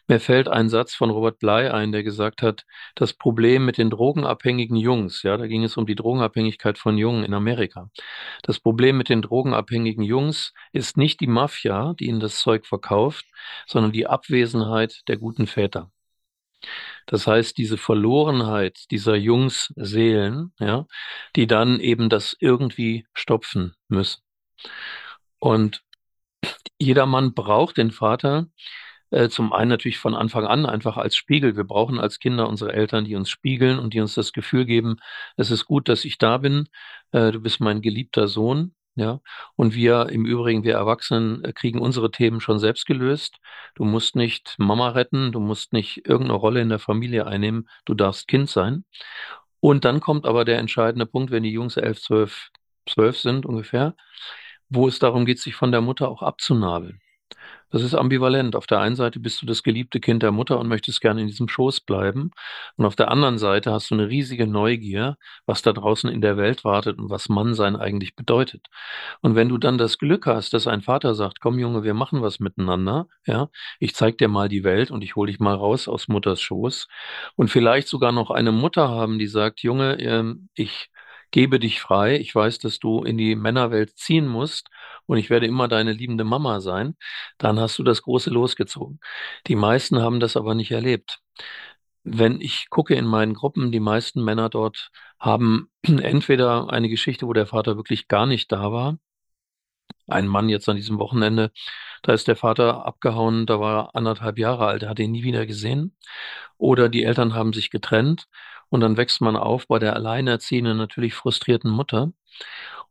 [0.09, 3.91] Mir fällt ein Satz von Robert Bly ein, der gesagt hat, das Problem mit den
[3.91, 7.91] drogenabhängigen Jungs, ja, da ging es um die Drogenabhängigkeit von Jungen in Amerika.
[8.43, 13.27] Das Problem mit den drogenabhängigen Jungs ist nicht die Mafia, die ihnen das Zeug verkauft,
[13.67, 15.91] sondern die Abwesenheit der guten Väter.
[17.07, 20.87] Das heißt, diese Verlorenheit dieser Jungsseelen, ja,
[21.37, 24.23] die dann eben das irgendwie stopfen müssen.
[25.39, 25.83] Und
[26.79, 28.49] jeder Mann braucht den Vater,
[29.11, 31.57] äh, zum einen natürlich von Anfang an einfach als Spiegel.
[31.57, 34.97] Wir brauchen als Kinder unsere Eltern, die uns spiegeln und die uns das Gefühl geben,
[35.37, 36.69] es ist gut, dass ich da bin,
[37.13, 38.76] äh, du bist mein geliebter Sohn.
[38.99, 39.21] Ja,
[39.57, 43.37] und wir im Übrigen, wir Erwachsenen, äh, kriegen unsere Themen schon selbst gelöst.
[43.75, 47.93] Du musst nicht Mama retten, du musst nicht irgendeine Rolle in der Familie einnehmen, du
[47.95, 48.85] darfst Kind sein.
[49.61, 52.51] Und dann kommt aber der entscheidende Punkt, wenn die Jungs elf, zwölf,
[52.89, 53.95] zwölf sind ungefähr,
[54.71, 57.01] wo es darum geht, sich von der Mutter auch abzunabeln.
[57.77, 58.57] Das ist ambivalent.
[58.57, 61.27] Auf der einen Seite bist du das geliebte Kind der Mutter und möchtest gerne in
[61.27, 62.31] diesem Schoß bleiben.
[62.77, 66.39] Und auf der anderen Seite hast du eine riesige Neugier, was da draußen in der
[66.39, 68.69] Welt wartet und was Mannsein eigentlich bedeutet.
[69.21, 72.23] Und wenn du dann das Glück hast, dass ein Vater sagt, komm Junge, wir machen
[72.23, 75.87] was miteinander, ja, ich zeig dir mal die Welt und ich hole dich mal raus
[75.87, 76.89] aus Mutters Schoß.
[77.35, 80.89] Und vielleicht sogar noch eine Mutter haben, die sagt, Junge, ähm, ich
[81.31, 82.17] gebe dich frei.
[82.17, 84.69] Ich weiß, dass du in die Männerwelt ziehen musst
[85.07, 86.97] und ich werde immer deine liebende Mama sein.
[87.39, 89.01] Dann hast du das große losgezogen.
[89.47, 91.21] Die meisten haben das aber nicht erlebt.
[92.05, 97.33] Wenn ich gucke in meinen Gruppen, die meisten Männer dort haben entweder eine Geschichte, wo
[97.33, 98.99] der Vater wirklich gar nicht da war.
[100.09, 101.51] Ein Mann jetzt an diesem Wochenende,
[102.03, 105.25] da ist der Vater abgehauen, da war er anderthalb Jahre alt, er hat ihn nie
[105.25, 105.97] wieder gesehen.
[106.59, 108.29] Oder die Eltern haben sich getrennt
[108.71, 112.13] und dann wächst man auf bei der alleinerziehenden, natürlich frustrierten Mutter.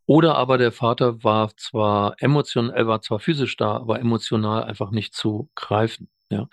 [0.07, 5.15] Oder aber der Vater war zwar emotional, war zwar physisch da, aber emotional einfach nicht
[5.15, 6.09] zu greifen.
[6.29, 6.47] Ja.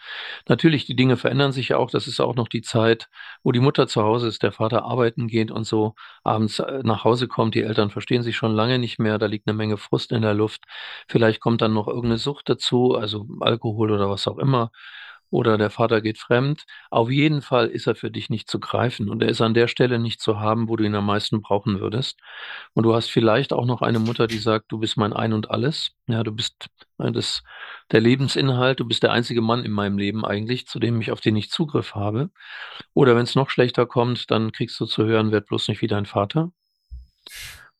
[0.48, 1.90] Natürlich, die Dinge verändern sich ja auch.
[1.90, 3.08] Das ist auch noch die Zeit,
[3.42, 7.04] wo die Mutter zu Hause ist, der Vater arbeiten geht und so abends äh, nach
[7.04, 7.54] Hause kommt.
[7.54, 9.18] Die Eltern verstehen sich schon lange nicht mehr.
[9.18, 10.64] Da liegt eine Menge Frust in der Luft.
[11.08, 14.70] Vielleicht kommt dann noch irgendeine Sucht dazu, also Alkohol oder was auch immer
[15.33, 16.64] oder der Vater geht fremd.
[16.90, 19.66] Auf jeden Fall ist er für dich nicht zu greifen und er ist an der
[19.66, 22.21] Stelle nicht zu haben, wo du ihn am meisten brauchen würdest.
[22.75, 25.51] Und du hast vielleicht auch noch eine Mutter, die sagt, du bist mein Ein und
[25.51, 25.92] alles.
[26.07, 26.66] Ja, du bist
[26.99, 27.42] das,
[27.90, 31.23] der Lebensinhalt, du bist der einzige Mann in meinem Leben eigentlich, zu dem ich, auf
[31.23, 32.31] den ich Zugriff habe.
[32.92, 35.87] Oder wenn es noch schlechter kommt, dann kriegst du zu hören, werd bloß nicht wie
[35.87, 36.53] dein Vater.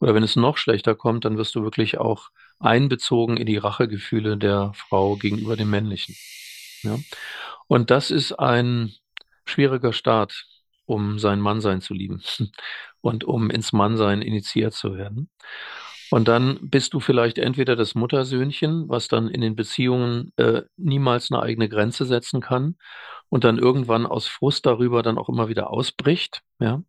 [0.01, 4.39] Oder wenn es noch schlechter kommt, dann wirst du wirklich auch einbezogen in die Rachegefühle
[4.39, 6.17] der Frau gegenüber dem Männlichen.
[6.83, 6.99] Ja?
[7.69, 8.93] Und das ist ein
[9.45, 10.47] schwieriger Start,
[10.85, 12.23] um sein Mannsein zu lieben
[13.01, 15.31] und um ins Mannsein initiiert zu werden.
[16.11, 21.33] Und dann bist du vielleicht entweder das Muttersöhnchen, was dann in den Beziehungen äh, niemals
[21.33, 22.77] eine eigene Grenze setzen kann
[23.31, 26.83] und dann irgendwann aus Frust darüber dann auch immer wieder ausbricht, ja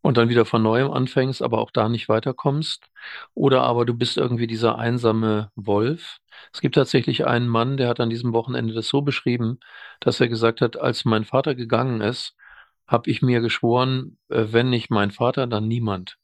[0.00, 2.90] und dann wieder von neuem anfängst, aber auch da nicht weiterkommst.
[3.34, 6.18] Oder aber du bist irgendwie dieser einsame Wolf.
[6.52, 9.58] Es gibt tatsächlich einen Mann, der hat an diesem Wochenende das so beschrieben,
[10.00, 12.36] dass er gesagt hat, als mein Vater gegangen ist,
[12.86, 16.18] habe ich mir geschworen, äh, wenn nicht mein Vater, dann niemand.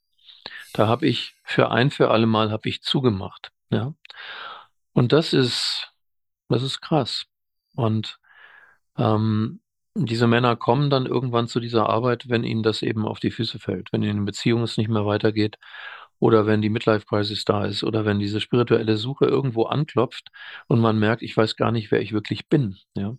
[0.73, 3.51] Da habe ich für ein für alle Mal habe ich zugemacht.
[3.69, 3.93] Ja.
[4.93, 5.93] Und das ist,
[6.49, 7.25] das ist krass.
[7.75, 8.19] Und
[8.97, 9.59] ähm,
[9.95, 13.59] diese Männer kommen dann irgendwann zu dieser Arbeit, wenn ihnen das eben auf die Füße
[13.59, 15.57] fällt, wenn in den Beziehungen es nicht mehr weitergeht
[16.19, 20.29] oder wenn die Midlife-Crisis da ist oder wenn diese spirituelle Suche irgendwo anklopft
[20.67, 22.77] und man merkt, ich weiß gar nicht, wer ich wirklich bin.
[22.95, 23.17] Ja?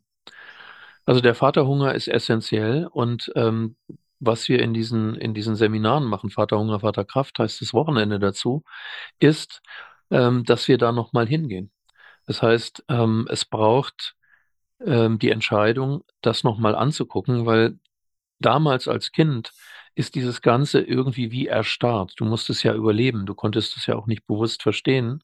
[1.06, 3.76] Also der Vaterhunger ist essentiell und ähm,
[4.18, 8.64] was wir in diesen, in diesen Seminaren machen, Vaterhunger, Vaterkraft heißt das Wochenende dazu,
[9.18, 9.62] ist,
[10.10, 11.70] ähm, dass wir da nochmal hingehen.
[12.26, 14.15] Das heißt, ähm, es braucht
[14.84, 17.78] ähm, die Entscheidung, das nochmal anzugucken, weil
[18.38, 19.52] damals als Kind
[19.94, 22.12] ist dieses Ganze irgendwie wie erstarrt.
[22.16, 25.22] Du musstest ja überleben, du konntest es ja auch nicht bewusst verstehen.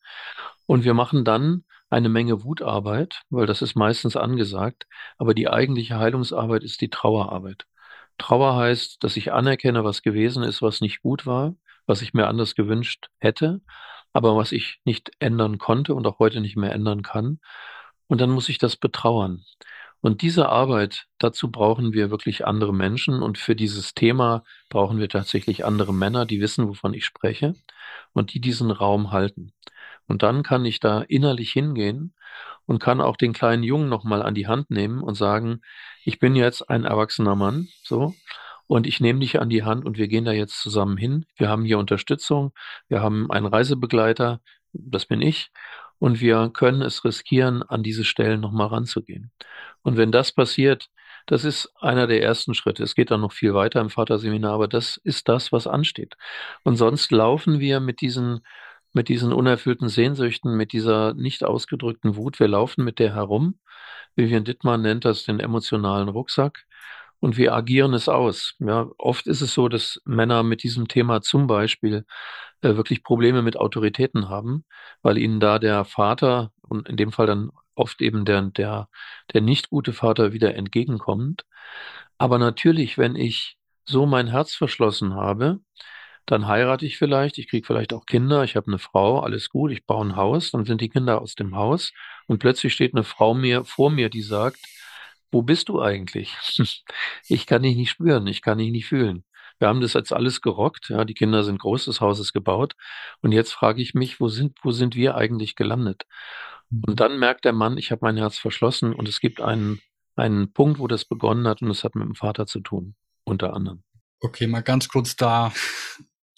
[0.66, 4.86] Und wir machen dann eine Menge Wutarbeit, weil das ist meistens angesagt,
[5.18, 7.66] aber die eigentliche Heilungsarbeit ist die Trauerarbeit.
[8.18, 11.54] Trauer heißt, dass ich anerkenne, was gewesen ist, was nicht gut war,
[11.86, 13.60] was ich mir anders gewünscht hätte,
[14.14, 17.40] aber was ich nicht ändern konnte und auch heute nicht mehr ändern kann.
[18.12, 19.42] Und dann muss ich das betrauern.
[20.03, 23.22] Und diese Arbeit, dazu brauchen wir wirklich andere Menschen.
[23.22, 27.55] Und für dieses Thema brauchen wir tatsächlich andere Männer, die wissen, wovon ich spreche
[28.12, 29.55] und die diesen Raum halten.
[30.09, 32.12] Und dann kann ich da innerlich hingehen
[32.66, 35.62] und kann auch den kleinen Jungen nochmal an die Hand nehmen und sagen,
[36.05, 38.14] ich bin jetzt ein erwachsener Mann, so,
[38.66, 41.25] und ich nehme dich an die Hand und wir gehen da jetzt zusammen hin.
[41.37, 42.53] Wir haben hier Unterstützung,
[42.88, 44.42] wir haben einen Reisebegleiter,
[44.75, 45.51] das bin ich,
[46.02, 49.30] und wir können es riskieren, an diese Stellen nochmal ranzugehen.
[49.82, 50.88] Und wenn das passiert,
[51.26, 52.82] das ist einer der ersten Schritte.
[52.82, 56.16] Es geht dann noch viel weiter im Vaterseminar, aber das ist das, was ansteht.
[56.64, 58.40] Und sonst laufen wir mit diesen,
[58.92, 63.60] mit diesen unerfüllten Sehnsüchten, mit dieser nicht ausgedrückten Wut, wir laufen mit der herum.
[64.16, 66.64] Vivian Dittmann nennt das den emotionalen Rucksack.
[67.22, 68.56] Und wir agieren es aus.
[68.58, 72.04] Ja, oft ist es so, dass Männer mit diesem Thema zum Beispiel
[72.62, 74.64] äh, wirklich Probleme mit Autoritäten haben,
[75.02, 78.88] weil ihnen da der Vater und in dem Fall dann oft eben der, der,
[79.32, 81.44] der nicht gute Vater wieder entgegenkommt.
[82.18, 85.61] Aber natürlich, wenn ich so mein Herz verschlossen habe,
[86.26, 89.70] dann heirate ich vielleicht, ich kriege vielleicht auch Kinder, ich habe eine Frau, alles gut,
[89.70, 91.92] ich baue ein Haus, dann sind die Kinder aus dem Haus
[92.26, 94.58] und plötzlich steht eine Frau mir vor mir, die sagt,
[95.33, 96.37] wo bist du eigentlich?
[97.29, 99.25] Ich kann dich nicht spüren, ich kann dich nicht fühlen.
[99.59, 102.75] Wir haben das jetzt alles gerockt, ja, die Kinder sind groß, das Haus ist gebaut
[103.21, 106.05] und jetzt frage ich mich, wo sind, wo sind wir eigentlich gelandet?
[106.71, 106.97] Und mhm.
[106.97, 109.81] dann merkt der Mann, ich habe mein Herz verschlossen und es gibt einen,
[110.16, 113.55] einen Punkt, wo das begonnen hat und es hat mit dem Vater zu tun, unter
[113.55, 113.83] anderem.
[114.21, 115.53] Okay, mal ganz kurz da,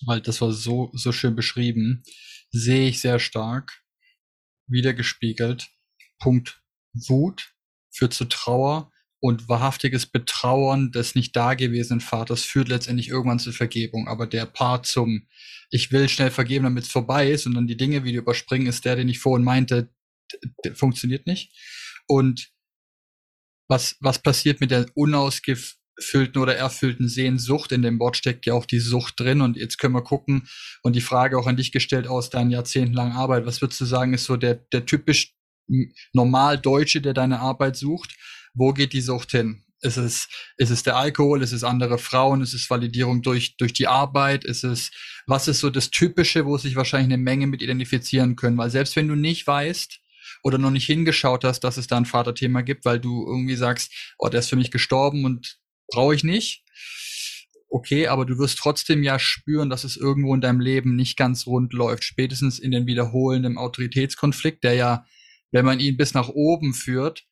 [0.05, 2.03] weil das war so, so schön beschrieben,
[2.51, 3.83] sehe ich sehr stark
[4.67, 5.69] wiedergespiegelt.
[6.19, 7.54] Punkt Wut
[7.95, 14.07] führt zu Trauer und wahrhaftiges Betrauern des nicht dagewesenen Vaters führt letztendlich irgendwann zur Vergebung.
[14.07, 15.27] Aber der Part zum
[15.71, 18.85] Ich will schnell vergeben, damit es vorbei ist und dann die Dinge wieder überspringen, ist
[18.85, 19.89] der, den ich vorhin meinte,
[20.75, 21.53] funktioniert nicht.
[22.07, 22.51] Und
[23.67, 27.73] was, was passiert mit der unausgefüllten oder erfüllten Sehnsucht?
[27.73, 29.41] In dem Wort steckt ja auch die Sucht drin.
[29.41, 30.49] Und jetzt können wir gucken
[30.83, 33.47] und die Frage auch an dich gestellt aus deinen jahrzehntelangen Arbeit.
[33.47, 35.35] Was würdest du sagen, ist so der, der typisch
[36.12, 38.16] normal Deutsche, der deine Arbeit sucht?
[38.55, 39.64] Wo geht die Sucht hin?
[39.81, 41.42] Ist es, ist es der Alkohol?
[41.42, 42.40] Ist es andere Frauen?
[42.40, 44.44] Ist es Validierung durch, durch die Arbeit?
[44.44, 44.90] Ist es,
[45.27, 48.57] was ist so das Typische, wo sich wahrscheinlich eine Menge mit identifizieren können?
[48.57, 50.00] Weil selbst wenn du nicht weißt,
[50.44, 53.92] oder noch nicht hingeschaut hast, dass es da ein Vaterthema gibt, weil du irgendwie sagst,
[54.18, 56.64] oh, der ist für mich gestorben und brauche ich nicht.
[57.70, 61.46] Okay, aber du wirst trotzdem ja spüren, dass es irgendwo in deinem Leben nicht ganz
[61.46, 62.05] rund läuft.
[62.05, 65.07] Spätestens in den wiederholenden Autoritätskonflikt, der ja,
[65.55, 67.23] wenn man ihn bis nach oben führt,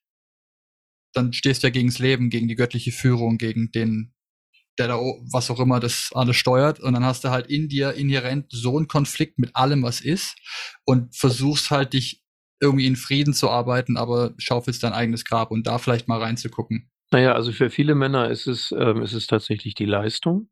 [1.13, 4.13] dann stehst du ja gegens Leben, gegen die göttliche Führung, gegen den,
[4.79, 6.79] der da, was auch immer das alles steuert.
[6.79, 10.37] Und dann hast du halt in dir inhärent so einen Konflikt mit allem, was ist
[10.85, 12.23] und versuchst halt dich
[12.61, 16.89] irgendwie in Frieden zu arbeiten, aber schaufelst dein eigenes Grab und da vielleicht mal reinzugucken.
[17.11, 20.49] Naja, also für viele Männer ist es, ähm, ist es tatsächlich die Leistung.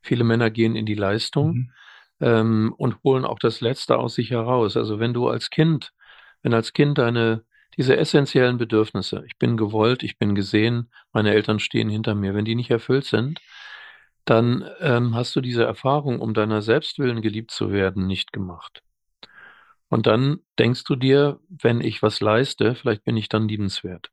[0.00, 1.72] Viele Männer gehen in die Leistung mhm.
[2.20, 4.76] ähm, und holen auch das Letzte aus sich heraus.
[4.76, 5.92] Also wenn du als Kind,
[6.42, 7.44] wenn als Kind deine
[7.76, 12.44] diese essentiellen Bedürfnisse, ich bin gewollt, ich bin gesehen, meine Eltern stehen hinter mir, wenn
[12.44, 13.40] die nicht erfüllt sind,
[14.24, 18.82] dann ähm, hast du diese Erfahrung, um deiner Selbstwillen geliebt zu werden, nicht gemacht.
[19.88, 24.10] Und dann denkst du dir, wenn ich was leiste, vielleicht bin ich dann liebenswert.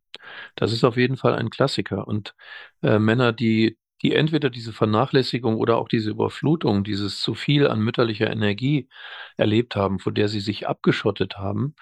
[0.55, 2.07] Das ist auf jeden Fall ein Klassiker.
[2.07, 2.33] Und
[2.81, 7.79] äh, Männer, die, die entweder diese Vernachlässigung oder auch diese Überflutung, dieses zu viel an
[7.81, 8.89] mütterlicher Energie
[9.38, 11.75] erlebt haben, vor der sie sich abgeschottet haben,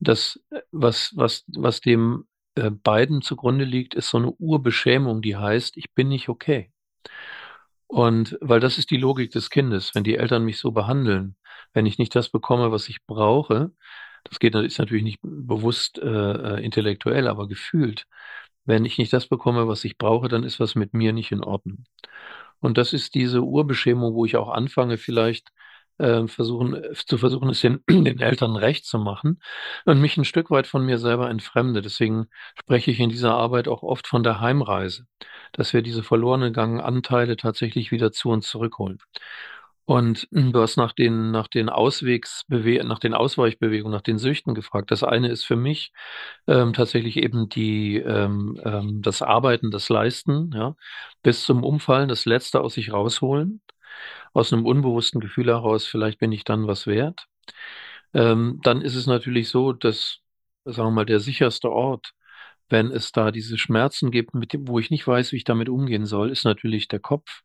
[0.00, 0.40] das,
[0.72, 5.92] was, was, was dem äh, beiden zugrunde liegt, ist so eine Urbeschämung, die heißt, ich
[5.94, 6.72] bin nicht okay.
[7.86, 11.36] Und weil das ist die Logik des Kindes, wenn die Eltern mich so behandeln,
[11.74, 13.72] wenn ich nicht das bekomme, was ich brauche,
[14.24, 18.06] das geht, ist natürlich nicht bewusst äh, äh, intellektuell, aber gefühlt.
[18.64, 21.42] Wenn ich nicht das bekomme, was ich brauche, dann ist was mit mir nicht in
[21.44, 21.84] Ordnung.
[22.60, 25.50] Und das ist diese Urbeschämung, wo ich auch anfange, vielleicht
[25.98, 29.40] äh, versuchen, zu versuchen, es den, den Eltern recht zu machen
[29.84, 31.82] und mich ein Stück weit von mir selber entfremde.
[31.82, 32.26] Deswegen
[32.58, 35.06] spreche ich in dieser Arbeit auch oft von der Heimreise,
[35.52, 38.98] dass wir diese verloren gegangenen Anteile tatsächlich wieder zu uns zurückholen.
[39.84, 44.90] Und du hast nach den, nach den Auswegsbewe nach den Ausweichbewegungen, nach den Süchten gefragt.
[44.90, 45.92] Das eine ist für mich
[46.46, 50.76] ähm, tatsächlich eben die, ähm, ähm, das Arbeiten, das Leisten, ja,
[51.22, 53.60] bis zum Umfallen, das Letzte aus sich rausholen
[54.32, 57.26] aus einem unbewussten Gefühl heraus, vielleicht bin ich dann was wert.
[58.14, 60.18] Ähm, dann ist es natürlich so, dass,
[60.64, 62.12] sagen wir mal, der sicherste Ort,
[62.72, 65.68] wenn es da diese Schmerzen gibt, mit dem, wo ich nicht weiß, wie ich damit
[65.68, 67.42] umgehen soll, ist natürlich der Kopf.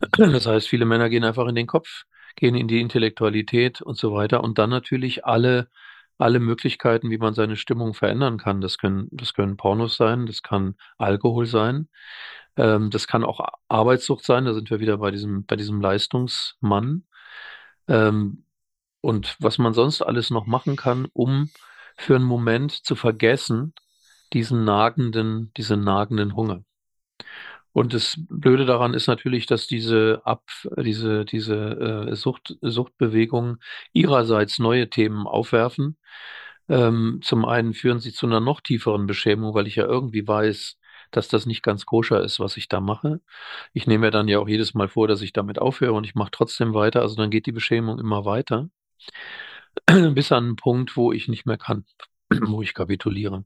[0.18, 2.04] Das heißt, viele Männer gehen einfach in den Kopf,
[2.36, 5.68] gehen in die Intellektualität und so weiter und dann natürlich alle
[6.18, 8.60] alle Möglichkeiten, wie man seine Stimmung verändern kann.
[8.60, 11.88] Das können, das können Pornos sein, das kann Alkohol sein,
[12.56, 17.04] ähm, das kann auch Arbeitssucht sein, da sind wir wieder bei diesem, bei diesem Leistungsmann.
[17.88, 18.44] Ähm,
[19.00, 21.50] und was man sonst alles noch machen kann, um
[21.96, 23.74] für einen Moment zu vergessen,
[24.32, 26.64] diesen nagenden, diesen nagenden Hunger.
[27.72, 30.44] Und das Blöde daran ist natürlich, dass diese Ab,
[30.78, 33.58] diese, diese äh, Sucht, Suchtbewegungen
[33.92, 35.96] ihrerseits neue Themen aufwerfen,
[36.68, 40.78] Ähm, zum einen führen sie zu einer noch tieferen Beschämung, weil ich ja irgendwie weiß,
[41.12, 43.20] dass das nicht ganz koscher ist, was ich da mache.
[43.74, 46.14] Ich nehme mir dann ja auch jedes Mal vor, dass ich damit aufhöre und ich
[46.16, 47.02] mache trotzdem weiter.
[47.02, 48.68] Also dann geht die Beschämung immer weiter,
[50.14, 51.84] bis an einen Punkt, wo ich nicht mehr kann,
[52.30, 53.44] wo ich kapituliere.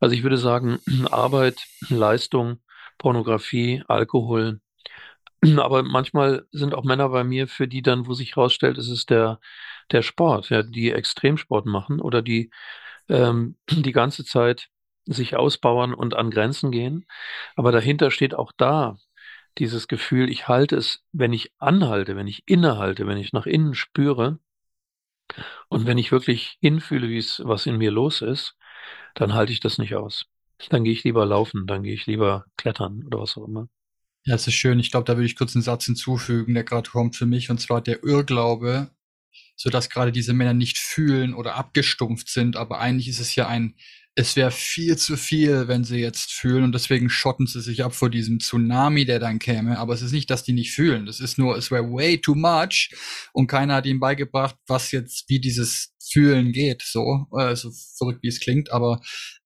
[0.00, 0.78] Also ich würde sagen,
[1.10, 2.60] Arbeit, Leistung,
[2.98, 4.60] Pornografie, Alkohol.
[5.58, 9.10] Aber manchmal sind auch Männer bei mir, für die dann, wo sich herausstellt, es ist
[9.10, 9.40] der,
[9.92, 12.50] der Sport, ja, die Extremsport machen oder die
[13.08, 14.68] ähm, die ganze Zeit
[15.06, 17.06] sich ausbauen und an Grenzen gehen.
[17.56, 18.98] Aber dahinter steht auch da
[19.58, 23.74] dieses Gefühl, ich halte es, wenn ich anhalte, wenn ich innehalte, wenn ich nach innen
[23.74, 24.38] spüre
[25.68, 28.56] und wenn ich wirklich hinfühle, wie es, was in mir los ist,
[29.14, 30.26] dann halte ich das nicht aus.
[30.70, 33.68] Dann gehe ich lieber laufen, dann gehe ich lieber klettern oder was auch immer.
[34.24, 34.78] Ja, es ist schön.
[34.78, 37.60] Ich glaube, da würde ich kurz einen Satz hinzufügen, der gerade kommt für mich, und
[37.60, 38.90] zwar der Irrglaube,
[39.56, 43.48] so dass gerade diese Männer nicht fühlen oder abgestumpft sind, aber eigentlich ist es ja
[43.48, 43.74] ein
[44.18, 47.94] es wäre viel zu viel, wenn sie jetzt fühlen und deswegen schotten sie sich ab
[47.94, 49.78] vor diesem Tsunami, der dann käme.
[49.78, 51.06] Aber es ist nicht, dass die nicht fühlen.
[51.06, 52.90] Das ist nur, es wäre way too much
[53.32, 58.24] und keiner hat ihnen beigebracht, was jetzt, wie dieses Fühlen geht, so, äh, so verrückt
[58.24, 58.72] wie es klingt.
[58.72, 59.00] Aber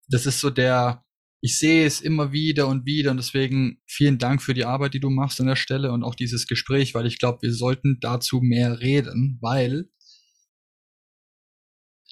[0.09, 1.05] das ist so der,
[1.43, 5.01] ich sehe es immer wieder und wieder und deswegen vielen Dank für die Arbeit, die
[5.01, 8.41] du machst an der Stelle und auch dieses Gespräch, weil ich glaube, wir sollten dazu
[8.41, 9.91] mehr reden, weil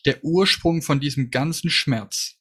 [0.04, 2.39] der Ursprung von diesem ganzen Schmerz,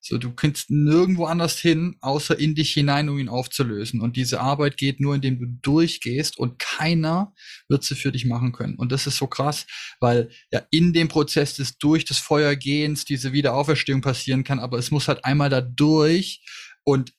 [0.00, 4.00] so, du kannst nirgendwo anders hin, außer in dich hinein, um ihn aufzulösen.
[4.00, 7.34] Und diese Arbeit geht nur, indem du durchgehst und keiner
[7.68, 8.76] wird sie für dich machen können.
[8.76, 9.66] Und das ist so krass,
[10.00, 14.78] weil ja in dem Prozess des durch das Feuer gehens diese Wiederauferstehung passieren kann, aber
[14.78, 16.42] es muss halt einmal da durch
[16.84, 17.12] und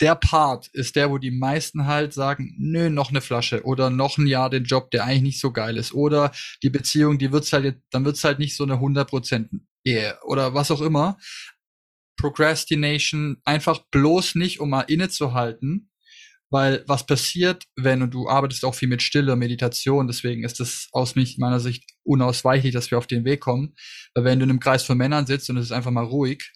[0.00, 4.18] der Part ist der, wo die meisten halt sagen, nö, noch eine Flasche oder noch
[4.18, 7.52] ein Jahr den Job, der eigentlich nicht so geil ist oder die Beziehung, die wird's
[7.52, 9.48] halt, dann wird's halt nicht so eine 100%
[9.86, 11.16] Ehe oder was auch immer.
[12.18, 15.90] Procrastination einfach bloß nicht, um mal innezuhalten,
[16.50, 20.88] weil was passiert, wenn und du arbeitest auch viel mit Stille, Meditation, deswegen ist es
[20.92, 23.74] aus meiner Sicht unausweichlich, dass wir auf den Weg kommen,
[24.14, 26.52] weil wenn du in einem Kreis von Männern sitzt und es ist einfach mal ruhig,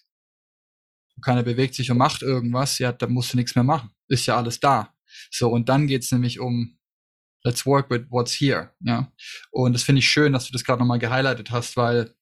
[1.23, 3.91] keiner bewegt sich und macht irgendwas, ja, dann musst du nichts mehr machen.
[4.07, 4.95] Ist ja alles da.
[5.29, 6.77] So, und dann geht's nämlich um
[7.43, 8.71] Let's work with what's here.
[8.81, 9.11] Ja.
[9.51, 12.13] Und das finde ich schön, dass du das gerade nochmal gehighlightet hast, weil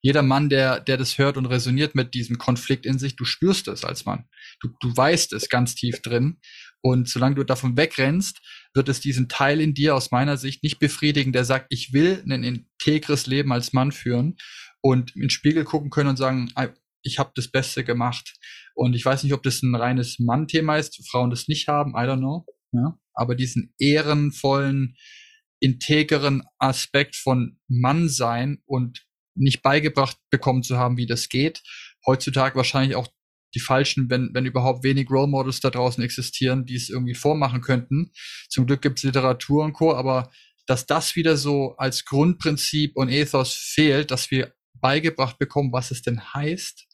[0.00, 3.68] jeder Mann, der, der das hört und resoniert mit diesem Konflikt in sich, du spürst
[3.68, 4.26] es als Mann.
[4.60, 6.38] Du, du weißt es ganz tief drin.
[6.80, 8.40] Und solange du davon wegrennst,
[8.74, 12.22] wird es diesen Teil in dir aus meiner Sicht nicht befriedigen, der sagt, ich will
[12.28, 14.36] ein integres Leben als Mann führen
[14.80, 16.50] und in den Spiegel gucken können und sagen,
[17.02, 18.34] ich habe das Beste gemacht.
[18.74, 22.08] Und ich weiß nicht, ob das ein reines Mann-Thema ist, Frauen das nicht haben, I
[22.08, 22.46] don't know.
[22.72, 22.98] Ja?
[23.14, 24.96] Aber diesen ehrenvollen,
[25.60, 31.62] integeren Aspekt von Mannsein und nicht beigebracht bekommen zu haben, wie das geht.
[32.06, 33.08] Heutzutage wahrscheinlich auch
[33.54, 37.60] die falschen, wenn, wenn überhaupt wenig Role Models da draußen existieren, die es irgendwie vormachen
[37.60, 38.12] könnten.
[38.48, 40.30] Zum Glück gibt es Literatur und Co., aber
[40.66, 46.02] dass das wieder so als Grundprinzip und Ethos fehlt, dass wir beigebracht bekommen, was es
[46.02, 46.86] denn heißt,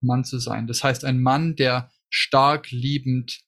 [0.00, 0.66] Mann zu sein.
[0.66, 3.40] Das heißt, ein Mann, der stark liebend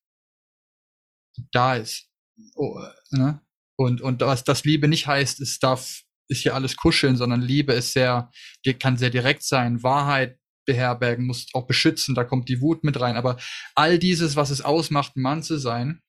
[1.53, 2.09] da ist.
[2.55, 2.79] Oh,
[3.11, 3.41] ne?
[3.77, 7.73] Und, und was das Liebe nicht heißt, es darf, ist hier alles kuscheln, sondern Liebe
[7.73, 8.31] ist sehr,
[8.79, 13.17] kann sehr direkt sein, Wahrheit beherbergen, muss auch beschützen, da kommt die Wut mit rein.
[13.17, 13.37] Aber
[13.75, 16.01] all dieses, was es ausmacht, Mann zu sein,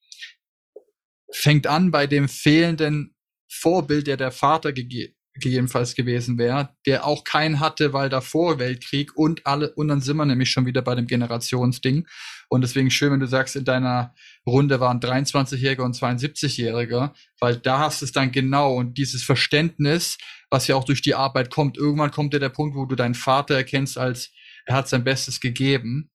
[1.32, 3.16] fängt an bei dem fehlenden
[3.52, 9.16] Vorbild, der der Vater gegeben gegebenenfalls gewesen wäre, der auch keinen hatte, weil davor Weltkrieg
[9.16, 12.06] und alle, und dann sind wir nämlich schon wieder bei dem Generationsding.
[12.50, 14.14] Und deswegen schön, wenn du sagst, in deiner
[14.46, 20.18] Runde waren 23-Jährige und 72-Jährige, weil da hast du es dann genau und dieses Verständnis,
[20.52, 23.16] was ja auch durch die Arbeit kommt, irgendwann kommt ja der Punkt, wo du deinen
[23.16, 24.30] Vater erkennst als,
[24.66, 26.12] er hat sein Bestes gegeben.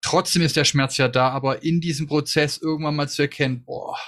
[0.00, 3.98] Trotzdem ist der Schmerz ja da, aber in diesem Prozess irgendwann mal zu erkennen, boah,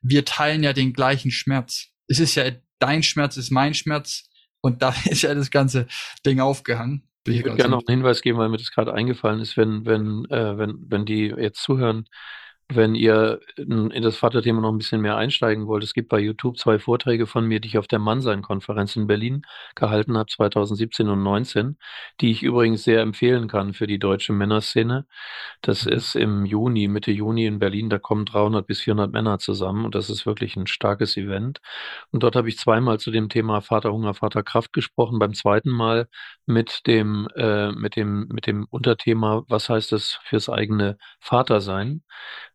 [0.00, 1.88] wir teilen ja den gleichen Schmerz.
[2.08, 2.50] Es ist ja
[2.82, 4.28] dein Schmerz ist mein Schmerz
[4.60, 5.86] und da ist ja das ganze
[6.26, 7.08] Ding aufgehangen.
[7.26, 10.24] Ich würde gerne noch einen Hinweis geben, weil mir das gerade eingefallen ist, wenn, wenn,
[10.28, 12.06] äh, wenn, wenn die jetzt zuhören,
[12.76, 16.18] wenn ihr in, in das Vaterthema noch ein bisschen mehr einsteigen wollt, es gibt bei
[16.18, 19.42] YouTube zwei Vorträge von mir, die ich auf der Mannsein-Konferenz in Berlin
[19.74, 21.78] gehalten habe, 2017 und 2019,
[22.20, 25.06] die ich übrigens sehr empfehlen kann für die deutsche Männerszene.
[25.62, 25.92] Das mhm.
[25.92, 29.94] ist im Juni, Mitte Juni in Berlin, da kommen 300 bis 400 Männer zusammen und
[29.94, 31.60] das ist wirklich ein starkes Event.
[32.10, 35.18] Und dort habe ich zweimal zu dem Thema Vaterhunger, Vaterkraft gesprochen.
[35.18, 36.08] Beim zweiten Mal
[36.46, 42.02] mit dem, äh, mit dem, mit dem Unterthema, was heißt das fürs eigene Vatersein?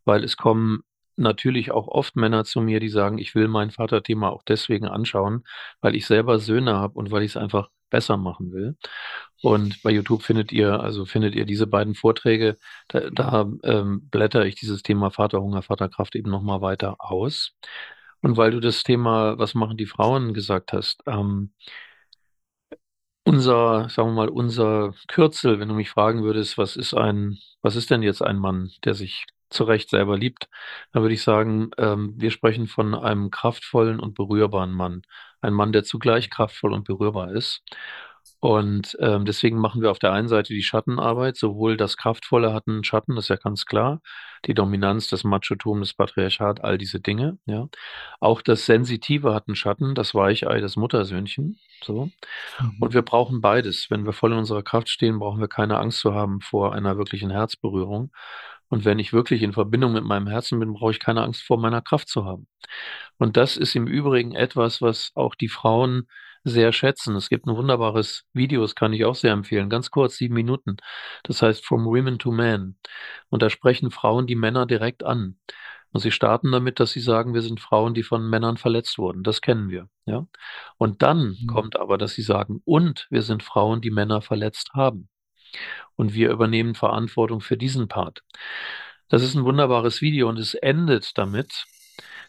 [0.07, 0.83] Weil es kommen
[1.17, 5.43] natürlich auch oft Männer zu mir, die sagen, ich will mein Vaterthema auch deswegen anschauen,
[5.81, 8.77] weil ich selber Söhne habe und weil ich es einfach besser machen will.
[9.41, 12.57] Und bei YouTube findet ihr, also findet ihr diese beiden Vorträge,
[12.89, 17.53] da, da ähm, blätter ich dieses Thema Vaterhunger, Vaterkraft eben nochmal weiter aus.
[18.21, 21.53] Und weil du das Thema, was machen die Frauen gesagt hast, ähm,
[23.25, 27.75] unser, sagen wir mal, unser Kürzel, wenn du mich fragen würdest, was ist ein, was
[27.75, 30.47] ist denn jetzt ein Mann, der sich zu Recht selber liebt,
[30.91, 35.01] dann würde ich sagen, ähm, wir sprechen von einem kraftvollen und berührbaren Mann.
[35.41, 37.63] Ein Mann, der zugleich kraftvoll und berührbar ist.
[38.39, 42.67] Und ähm, deswegen machen wir auf der einen Seite die Schattenarbeit, sowohl das Kraftvolle hat
[42.67, 44.01] einen Schatten, das ist ja ganz klar,
[44.45, 47.67] die Dominanz, das Machotum, das Patriarchat, all diese Dinge, ja.
[48.19, 52.09] Auch das Sensitive hat einen Schatten, das Weichei, das Muttersöhnchen, so.
[52.59, 52.77] Mhm.
[52.79, 53.89] Und wir brauchen beides.
[53.89, 56.97] Wenn wir voll in unserer Kraft stehen, brauchen wir keine Angst zu haben vor einer
[56.97, 58.11] wirklichen Herzberührung.
[58.70, 61.57] Und wenn ich wirklich in Verbindung mit meinem Herzen bin, brauche ich keine Angst vor
[61.57, 62.47] meiner Kraft zu haben.
[63.18, 66.07] Und das ist im Übrigen etwas, was auch die Frauen
[66.43, 67.15] sehr schätzen.
[67.15, 70.78] Es gibt ein wunderbares Video, das kann ich auch sehr empfehlen, ganz kurz, sieben Minuten.
[71.24, 72.78] Das heißt From Women to Men.
[73.30, 75.38] Und da sprechen Frauen die Männer direkt an.
[75.91, 79.24] Und sie starten damit, dass sie sagen, wir sind Frauen, die von Männern verletzt wurden.
[79.24, 79.89] Das kennen wir.
[80.05, 80.28] Ja?
[80.78, 81.47] Und dann mhm.
[81.47, 85.09] kommt aber, dass sie sagen, und wir sind Frauen, die Männer verletzt haben.
[85.95, 88.23] Und wir übernehmen Verantwortung für diesen Part.
[89.09, 91.65] Das ist ein wunderbares Video und es endet damit,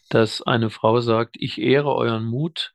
[0.09, 2.73] dass eine Frau sagt, ich ehre euren Mut,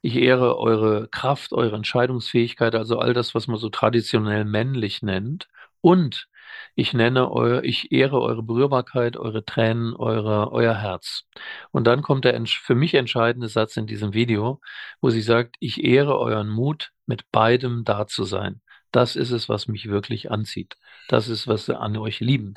[0.00, 5.48] ich ehre eure Kraft, eure Entscheidungsfähigkeit, also all das, was man so traditionell männlich nennt.
[5.80, 6.28] Und
[6.74, 11.24] ich nenne euer, ich ehre eure Berührbarkeit, eure Tränen, eure, euer Herz.
[11.70, 14.60] Und dann kommt der für mich entscheidende Satz in diesem Video,
[15.00, 18.61] wo sie sagt, ich ehre euren Mut, mit beidem da zu sein.
[18.92, 20.76] Das ist es, was mich wirklich anzieht.
[21.08, 22.54] Das ist, was sie an euch lieben.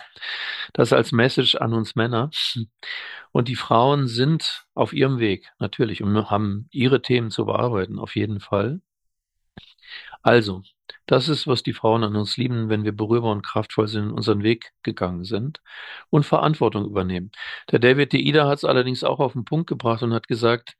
[0.73, 2.29] Das als Message an uns Männer.
[3.31, 8.15] Und die Frauen sind auf ihrem Weg, natürlich, und haben ihre Themen zu bearbeiten, auf
[8.15, 8.81] jeden Fall.
[10.23, 10.63] Also,
[11.05, 14.43] das ist, was die Frauen an uns lieben, wenn wir berührbar und kraftvoll sind, unseren
[14.43, 15.61] Weg gegangen sind
[16.09, 17.31] und Verantwortung übernehmen.
[17.71, 20.75] Der David Deida hat es allerdings auch auf den Punkt gebracht und hat gesagt,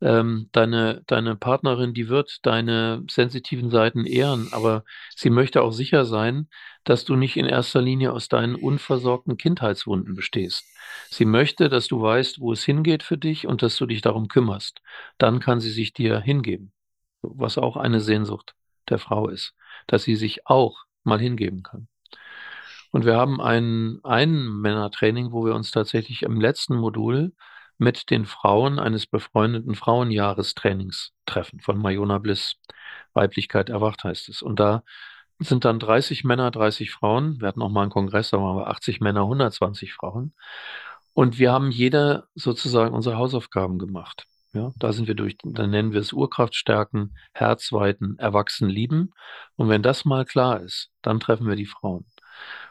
[0.00, 4.84] ähm, deine, deine Partnerin, die wird deine sensitiven Seiten ehren, aber
[5.14, 6.48] sie möchte auch sicher sein,
[6.84, 10.64] dass du nicht in erster Linie aus deinen unversorgten Kindheitswunden bestehst.
[11.10, 14.28] Sie möchte, dass du weißt, wo es hingeht für dich und dass du dich darum
[14.28, 14.80] kümmerst.
[15.18, 16.72] Dann kann sie sich dir hingeben,
[17.22, 18.54] was auch eine Sehnsucht
[18.88, 19.54] der Frau ist,
[19.86, 21.88] dass sie sich auch mal hingeben kann.
[22.92, 27.32] Und wir haben ein, ein Männertraining, wo wir uns tatsächlich im letzten Modul
[27.80, 32.56] mit den Frauen eines befreundeten Frauenjahrestrainings treffen von Mayona Bliss.
[33.14, 34.42] Weiblichkeit erwacht heißt es.
[34.42, 34.82] Und da
[35.38, 37.40] sind dann 30 Männer, 30 Frauen.
[37.40, 40.34] Wir hatten auch mal einen Kongress, da waren wir 80 Männer, 120 Frauen.
[41.14, 44.26] Und wir haben jeder sozusagen unsere Hausaufgaben gemacht.
[44.52, 49.14] Ja, da sind wir durch, dann nennen wir es Urkraft stärken, Herzweiten, Erwachsen lieben.
[49.56, 52.04] Und wenn das mal klar ist, dann treffen wir die Frauen.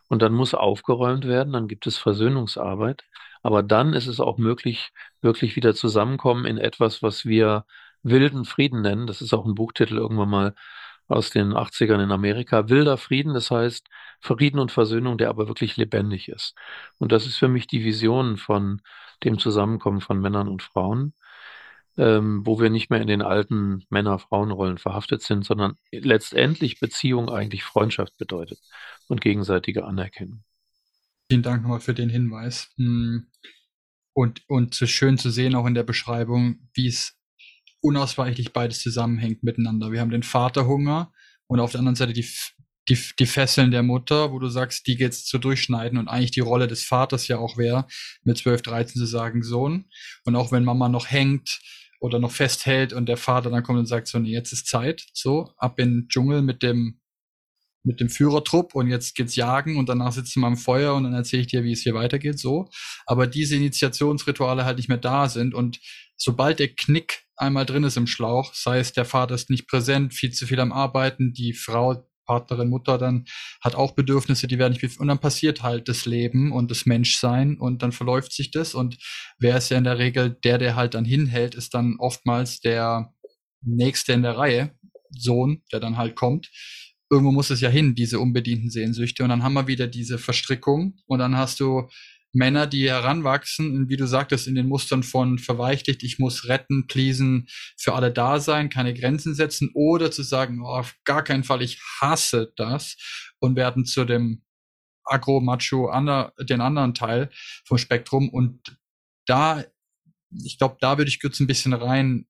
[0.08, 3.04] Und dann muss aufgeräumt werden, dann gibt es Versöhnungsarbeit.
[3.42, 7.66] Aber dann ist es auch möglich, wirklich wieder zusammenkommen in etwas, was wir
[8.04, 9.08] wilden Frieden nennen.
[9.08, 10.56] Das ist auch ein Buchtitel irgendwann mal
[11.08, 12.70] aus den 80ern in Amerika.
[12.70, 13.88] Wilder Frieden, das heißt
[14.22, 16.56] Frieden und Versöhnung, der aber wirklich lebendig ist.
[16.98, 18.82] Und das ist für mich die Vision von
[19.24, 21.14] dem Zusammenkommen von Männern und Frauen,
[21.98, 27.64] ähm, wo wir nicht mehr in den alten Männer-Frauen-Rollen verhaftet sind, sondern letztendlich Beziehung eigentlich
[27.64, 28.60] Freundschaft bedeutet
[29.08, 30.44] und gegenseitige Anerkennung.
[31.30, 32.72] Vielen Dank nochmal für den Hinweis.
[32.78, 33.28] Hm.
[34.14, 37.18] Und, und so schön zu sehen auch in der Beschreibung, wie es
[37.82, 39.92] unausweichlich beides zusammenhängt miteinander.
[39.92, 41.14] Wir haben den Vaterhunger
[41.48, 42.28] und auf der anderen Seite die,
[42.90, 46.40] die, die Fesseln der Mutter, wo du sagst, die geht's zu durchschneiden und eigentlich die
[46.40, 47.86] Rolle des Vaters ja auch wäre,
[48.24, 49.86] mit 12, 13 zu sagen, Sohn.
[50.26, 51.62] Und auch wenn Mama noch hängt
[52.00, 55.06] oder noch festhält und der Vater dann kommt und sagt, so, nee, jetzt ist Zeit,
[55.14, 57.00] so, ab in den Dschungel mit dem
[57.84, 61.14] mit dem Führertrupp und jetzt geht's jagen und danach sitzen wir am Feuer und dann
[61.14, 62.70] erzähle ich dir, wie es hier weitergeht, so.
[63.06, 65.80] Aber diese Initiationsrituale halt nicht mehr da sind und
[66.18, 70.14] sobald der Knick einmal drin ist im Schlauch, sei es der Vater ist nicht präsent,
[70.14, 73.26] viel zu viel am Arbeiten, die Frau, Partnerin, Mutter dann
[73.60, 77.58] hat auch Bedürfnisse, die werden nicht, und dann passiert halt das Leben und das Menschsein
[77.58, 78.98] und dann verläuft sich das und
[79.40, 83.14] wer ist ja in der Regel, der, der halt dann hinhält, ist dann oftmals der
[83.62, 84.76] Nächste in der Reihe,
[85.10, 86.50] Sohn, der dann halt kommt
[87.10, 89.24] irgendwo muss es ja hin, diese unbedienten Sehnsüchte.
[89.24, 90.98] Und dann haben wir wieder diese Verstrickung.
[91.08, 91.90] Und dann hast du
[92.32, 97.48] Männer, die heranwachsen, wie du sagtest, in den Mustern von verweichlicht, ich muss retten, pleasen,
[97.76, 101.64] für alle da sein, keine Grenzen setzen oder zu sagen, oh, auf gar keinen Fall,
[101.64, 102.98] ich hasse das
[103.40, 104.44] und werden zu dem
[105.06, 105.92] Agro-Macho,
[106.42, 107.32] den anderen Teil
[107.66, 108.78] vom Spektrum und
[109.26, 109.64] da,
[110.44, 112.28] ich glaube, da würde ich kurz ein bisschen rein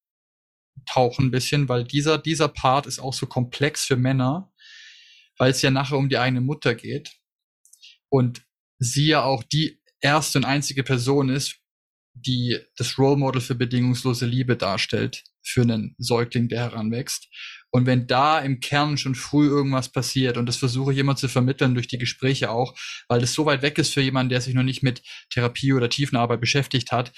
[0.86, 4.52] tauchen ein bisschen, weil dieser, dieser Part ist auch so komplex für Männer,
[5.40, 7.18] weil es ja nachher um die eigene Mutter geht.
[8.10, 8.44] Und
[8.78, 11.56] sie ja auch die erste und einzige Person ist,
[12.14, 17.30] die das Role Model für bedingungslose Liebe darstellt für einen Säugling, der heranwächst.
[17.72, 21.28] Und wenn da im Kern schon früh irgendwas passiert, und das versuche ich immer zu
[21.28, 22.76] vermitteln durch die Gespräche auch,
[23.08, 25.90] weil das so weit weg ist für jemanden, der sich noch nicht mit Therapie oder
[25.90, 27.14] Tiefenarbeit beschäftigt hat,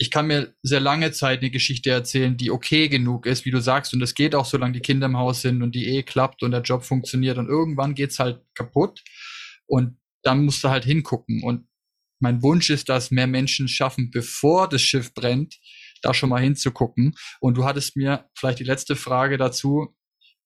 [0.00, 3.60] ich kann mir sehr lange Zeit eine Geschichte erzählen, die okay genug ist, wie du
[3.60, 6.42] sagst, und das geht auch, solange die Kinder im Haus sind und die Ehe klappt
[6.42, 9.02] und der Job funktioniert und irgendwann geht's halt kaputt
[9.66, 11.66] und dann musst du halt hingucken und
[12.18, 15.58] mein Wunsch ist, dass mehr Menschen schaffen, bevor das Schiff brennt,
[16.02, 17.14] da schon mal hinzugucken.
[17.40, 19.94] Und du hattest mir vielleicht die letzte Frage dazu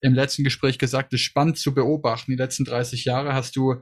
[0.01, 2.31] im letzten Gespräch gesagt, es ist spannend zu beobachten.
[2.31, 3.75] Die letzten 30 Jahre hast du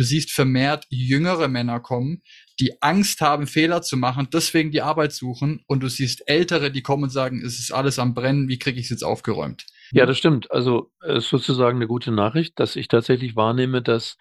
[0.00, 2.22] Du siehst vermehrt jüngere Männer kommen,
[2.58, 5.62] die Angst haben, Fehler zu machen, deswegen die Arbeit suchen.
[5.66, 8.80] Und du siehst ältere, die kommen und sagen, es ist alles am Brennen, wie kriege
[8.80, 9.66] ich es jetzt aufgeräumt?
[9.92, 10.50] Ja, das stimmt.
[10.50, 14.16] Also es ist sozusagen eine gute Nachricht, dass ich tatsächlich wahrnehme, dass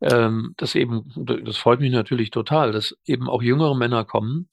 [0.00, 4.48] ähm, das eben, das freut mich natürlich total, dass eben auch jüngere Männer kommen.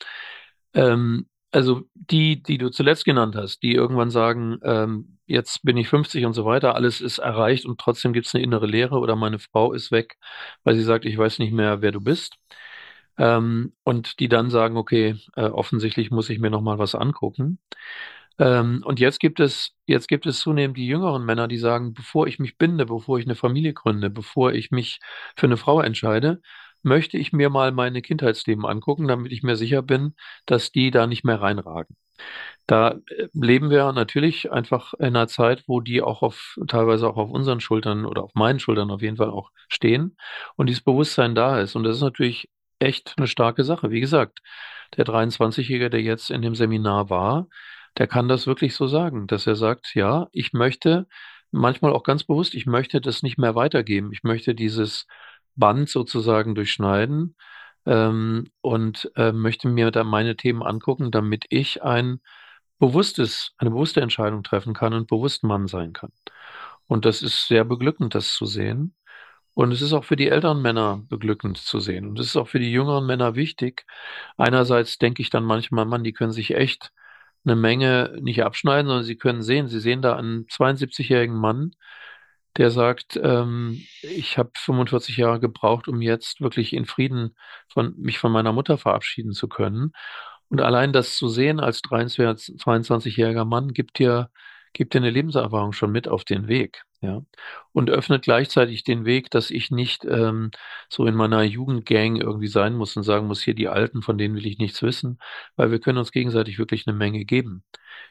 [0.74, 5.88] Ähm, also die, die du zuletzt genannt hast, die irgendwann sagen, ähm, jetzt bin ich
[5.90, 9.16] 50 und so weiter, alles ist erreicht und trotzdem gibt es eine innere Leere oder
[9.16, 10.18] meine Frau ist weg,
[10.64, 12.38] weil sie sagt, ich weiß nicht mehr, wer du bist.
[13.18, 17.60] Ähm, und die dann sagen, okay, äh, offensichtlich muss ich mir noch mal was angucken.
[18.40, 22.28] Ähm, und jetzt gibt es, jetzt gibt es zunehmend die jüngeren Männer, die sagen, bevor
[22.28, 25.00] ich mich binde, bevor ich eine Familie gründe, bevor ich mich
[25.36, 26.42] für eine Frau entscheide,
[26.84, 30.16] möchte ich mir mal meine Kindheitsleben angucken, damit ich mir sicher bin,
[30.46, 31.96] dass die da nicht mehr reinragen.
[32.68, 37.18] Da äh, leben wir natürlich einfach in einer Zeit, wo die auch auf, teilweise auch
[37.18, 40.18] auf unseren Schultern oder auf meinen Schultern auf jeden Fall auch stehen
[40.56, 41.76] und dieses Bewusstsein da ist.
[41.76, 43.92] Und das ist natürlich echt eine starke Sache.
[43.92, 44.40] Wie gesagt,
[44.98, 47.48] der 23-Jährige, der jetzt in dem Seminar war,
[47.98, 51.08] der kann das wirklich so sagen, dass er sagt, ja, ich möchte
[51.52, 54.12] manchmal auch ganz bewusst, ich möchte das nicht mehr weitergeben.
[54.12, 55.06] Ich möchte dieses
[55.56, 57.36] Band sozusagen durchschneiden
[57.86, 62.20] ähm, und äh, möchte mir da meine Themen angucken, damit ich ein
[62.80, 66.12] bewusstes, eine bewusste Entscheidung treffen kann und bewusst Mann sein kann.
[66.88, 68.96] Und das ist sehr beglückend, das zu sehen.
[69.56, 72.08] Und es ist auch für die älteren Männer beglückend zu sehen.
[72.08, 73.86] Und es ist auch für die jüngeren Männer wichtig.
[74.38, 76.92] Einerseits denke ich dann manchmal, Mann, die können sich echt
[77.46, 81.76] eine Menge nicht abschneiden, sondern sie können sehen, sie sehen da einen 72-jährigen Mann,
[82.58, 87.36] der sagt, ähm, ich habe 45 Jahre gebraucht, um jetzt wirklich in Frieden
[87.68, 89.94] von mich von meiner Mutter verabschieden zu können.
[90.50, 94.30] Und allein das zu sehen als 22-jähriger Mann gibt dir,
[94.74, 96.84] gibt dir eine Lebenserfahrung schon mit auf den Weg.
[97.02, 97.22] Ja,
[97.74, 100.52] und öffnet gleichzeitig den Weg, dass ich nicht ähm,
[100.90, 104.36] so in meiner Jugendgang irgendwie sein muss und sagen muss, hier die Alten, von denen
[104.36, 105.20] will ich nichts wissen,
[105.58, 107.64] weil wir können uns gegenseitig wirklich eine Menge geben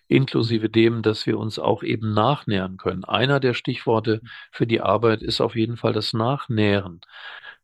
[0.09, 3.05] inklusive dem, dass wir uns auch eben nachnähern können.
[3.05, 7.01] Einer der Stichworte für die Arbeit ist auf jeden Fall das Nachnähren.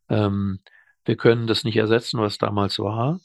[0.08, 0.60] Ähm,
[1.04, 3.20] wir können das nicht ersetzen, was damals war.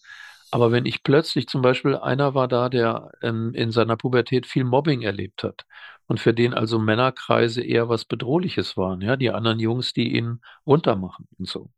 [0.53, 4.63] Aber wenn ich plötzlich zum Beispiel einer war da, der ähm, in seiner Pubertät viel
[4.63, 5.65] Mobbing erlebt hat
[6.05, 10.41] und für den also Männerkreise eher was Bedrohliches waren, ja, die anderen Jungs, die ihn
[10.67, 11.71] runtermachen und so.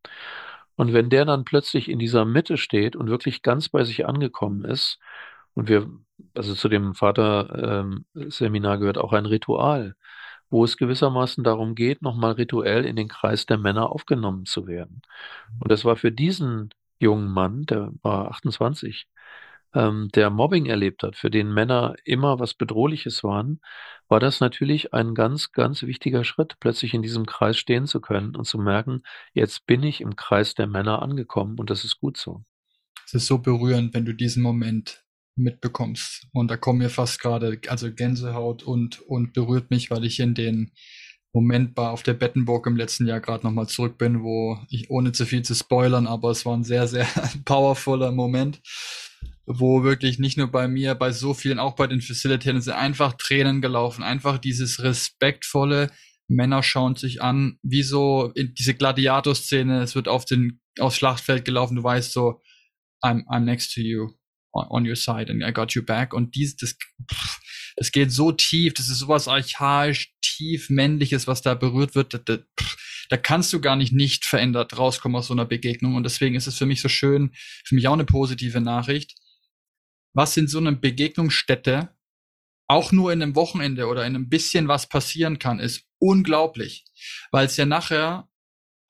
[0.75, 4.65] Und wenn der dann plötzlich in dieser Mitte steht und wirklich ganz bei sich angekommen
[4.65, 4.99] ist
[5.53, 5.89] und wir,
[6.33, 9.95] also zu dem Vater-Seminar ähm, gehört auch ein Ritual,
[10.49, 15.01] wo es gewissermaßen darum geht, nochmal rituell in den Kreis der Männer aufgenommen zu werden.
[15.59, 19.07] Und das war für diesen jungen Mann, der war 28,
[19.73, 23.59] ähm, der Mobbing erlebt hat, für den Männer immer was Bedrohliches waren,
[24.07, 28.35] war das natürlich ein ganz, ganz wichtiger Schritt, plötzlich in diesem Kreis stehen zu können
[28.35, 32.17] und zu merken, jetzt bin ich im Kreis der Männer angekommen und das ist gut
[32.17, 32.43] so.
[33.05, 35.03] Es ist so berührend, wenn du diesen Moment
[35.35, 36.27] mitbekommst.
[36.31, 40.33] Und da kommen mir fast gerade, also Gänsehaut und, und berührt mich, weil ich in
[40.33, 40.71] den
[41.35, 45.11] Moment war auf der Bettenburg im letzten Jahr gerade nochmal zurück bin, wo ich, ohne
[45.11, 47.05] zu viel zu spoilern, aber es war ein sehr, sehr
[47.45, 48.61] powervoller Moment,
[49.45, 53.15] wo wirklich nicht nur bei mir, bei so vielen, auch bei den Facilitäten sind einfach
[53.17, 55.91] Tränen gelaufen, einfach dieses respektvolle,
[56.29, 61.43] Männer schauen sich an, wie so in diese Gladiator-Szene, es wird auf den, aufs Schlachtfeld
[61.43, 62.41] gelaufen, du weißt so,
[63.03, 64.13] I'm, I'm next to you
[64.53, 66.13] on your side and I got you back.
[66.13, 66.77] Und dies, das,
[67.75, 72.13] das geht so tief, das ist sowas archaisch, tief männliches, was da berührt wird.
[72.13, 72.37] Da, da,
[73.09, 75.95] da kannst du gar nicht nicht verändert rauskommen aus so einer Begegnung.
[75.95, 77.31] Und deswegen ist es für mich so schön,
[77.65, 79.15] für mich auch eine positive Nachricht.
[80.13, 81.93] Was in so einer Begegnungsstätte
[82.67, 86.85] auch nur in einem Wochenende oder in einem bisschen was passieren kann, ist unglaublich.
[87.31, 88.29] Weil es ja nachher,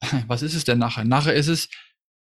[0.27, 1.03] was ist es denn nachher?
[1.03, 1.69] Nachher ist es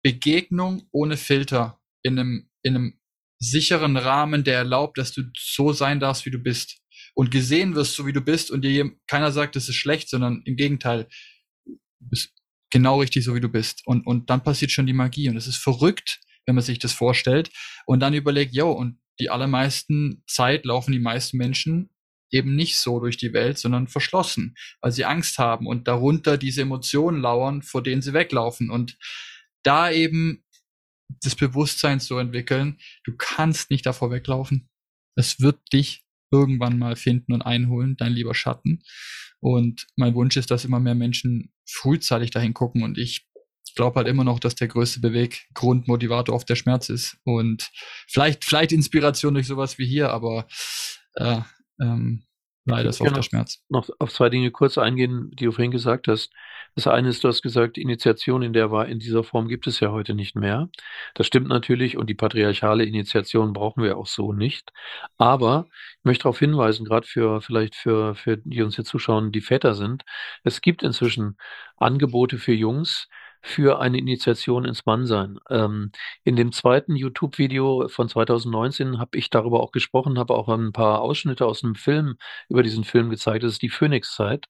[0.04, 2.99] Begegnung ohne Filter in einem in einem
[3.40, 6.78] sicheren Rahmen, der erlaubt, dass du so sein darfst, wie du bist.
[7.16, 10.42] Und gesehen wirst, so wie du bist, und dir keiner sagt, das ist schlecht, sondern
[10.46, 11.08] im Gegenteil,
[11.66, 12.34] du bist
[12.70, 13.82] genau richtig, so wie du bist.
[13.86, 15.30] Und, und dann passiert schon die Magie.
[15.30, 17.50] Und es ist verrückt, wenn man sich das vorstellt.
[17.86, 21.90] Und dann überlegt, yo, und die allermeisten Zeit laufen die meisten Menschen
[22.32, 26.62] eben nicht so durch die Welt, sondern verschlossen, weil sie Angst haben und darunter diese
[26.62, 28.70] Emotionen lauern, vor denen sie weglaufen.
[28.70, 28.98] Und
[29.64, 30.44] da eben
[31.24, 34.70] das Bewusstsein zu entwickeln, du kannst nicht davor weglaufen.
[35.16, 38.84] Es wird dich irgendwann mal finden und einholen, dein lieber Schatten.
[39.42, 43.30] Und mein Wunsch ist, dass immer mehr Menschen frühzeitig dahin gucken und ich
[43.76, 47.18] glaube halt immer noch, dass der größte Beweggrund, Motivator oft der Schmerz ist.
[47.24, 47.72] Und
[48.08, 50.48] vielleicht, vielleicht Inspiration durch sowas wie hier, aber
[51.16, 51.40] äh,
[51.82, 52.26] ähm,
[52.70, 53.64] leider ist oft der Schmerz.
[53.70, 56.32] Noch auf zwei Dinge kurz eingehen, die du vorhin gesagt hast.
[56.76, 59.80] Das eine ist, du hast gesagt, Initiation in der war in dieser Form gibt es
[59.80, 60.70] ja heute nicht mehr.
[61.16, 64.72] Das stimmt natürlich und die patriarchale Initiation brauchen wir auch so nicht.
[65.18, 65.68] Aber
[65.98, 69.74] ich möchte darauf hinweisen, gerade für vielleicht für, für die uns hier zuschauen, die Väter
[69.76, 70.06] sind,
[70.44, 71.38] es gibt inzwischen
[71.78, 73.08] Angebote für Jungs,
[73.42, 75.40] für eine Initiation ins Mannsein.
[75.50, 75.92] Ähm,
[76.24, 81.02] in dem zweiten YouTube-Video von 2019 habe ich darüber auch gesprochen, habe auch ein paar
[81.02, 82.18] Ausschnitte aus einem Film
[82.50, 83.44] über diesen Film gezeigt.
[83.44, 84.48] Das ist die Phoenix-Zeit.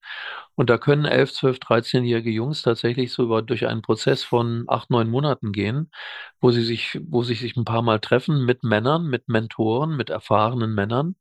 [0.56, 4.90] Und da können 11, 12, 13-jährige Jungs tatsächlich so über, durch einen Prozess von acht,
[4.90, 5.90] neun Monaten gehen,
[6.42, 10.10] wo sie sich, wo sie sich ein paar Mal treffen mit Männern, mit Mentoren, mit
[10.10, 11.16] erfahrenen Männern,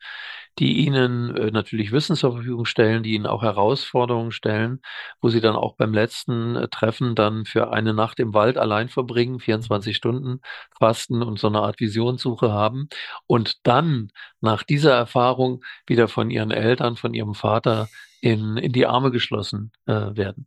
[0.59, 4.81] die ihnen äh, natürlich Wissen zur Verfügung stellen, die ihnen auch Herausforderungen stellen,
[5.21, 8.89] wo sie dann auch beim letzten äh, Treffen dann für eine Nacht im Wald allein
[8.89, 10.41] verbringen, 24 Stunden
[10.79, 12.89] fasten und so eine Art Visionssuche haben
[13.27, 17.89] und dann nach dieser Erfahrung wieder von ihren Eltern, von ihrem Vater
[18.21, 20.47] in, in die Arme geschlossen äh, werden.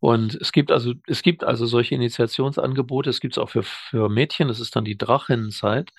[0.00, 4.08] Und es gibt also, es gibt also solche Initiationsangebote, es gibt es auch für, für
[4.08, 5.90] Mädchen, das ist dann die Drachennenzeit.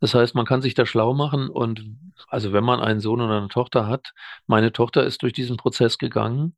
[0.00, 1.84] Das heißt, man kann sich da schlau machen und
[2.28, 4.12] also wenn man einen Sohn oder eine Tochter hat,
[4.46, 6.56] meine Tochter ist durch diesen Prozess gegangen,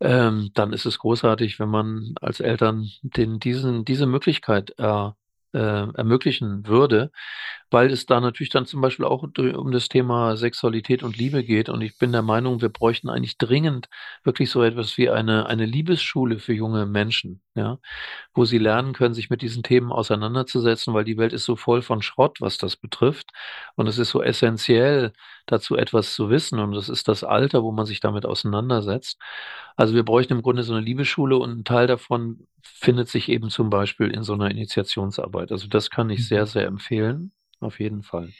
[0.00, 5.10] ähm, dann ist es großartig, wenn man als Eltern den, diesen, diese Möglichkeit äh,
[5.52, 7.10] äh, ermöglichen würde,
[7.70, 11.68] weil es da natürlich dann zum Beispiel auch um das Thema Sexualität und Liebe geht.
[11.68, 13.88] Und ich bin der Meinung, wir bräuchten eigentlich dringend
[14.24, 17.78] wirklich so etwas wie eine, eine Liebesschule für junge Menschen, ja,
[18.34, 21.82] wo sie lernen können, sich mit diesen Themen auseinanderzusetzen, weil die Welt ist so voll
[21.82, 23.30] von Schrott, was das betrifft.
[23.74, 25.12] Und es ist so essentiell,
[25.46, 26.58] dazu etwas zu wissen.
[26.58, 29.18] Und das ist das Alter, wo man sich damit auseinandersetzt.
[29.76, 33.50] Also wir bräuchten im Grunde so eine Liebesschule und ein Teil davon findet sich eben
[33.50, 35.45] zum Beispiel in so einer Initiationsarbeit.
[35.52, 36.46] Also das kann ich sehr, mhm.
[36.46, 37.32] sehr empfehlen.
[37.60, 38.32] Auf jeden Fall.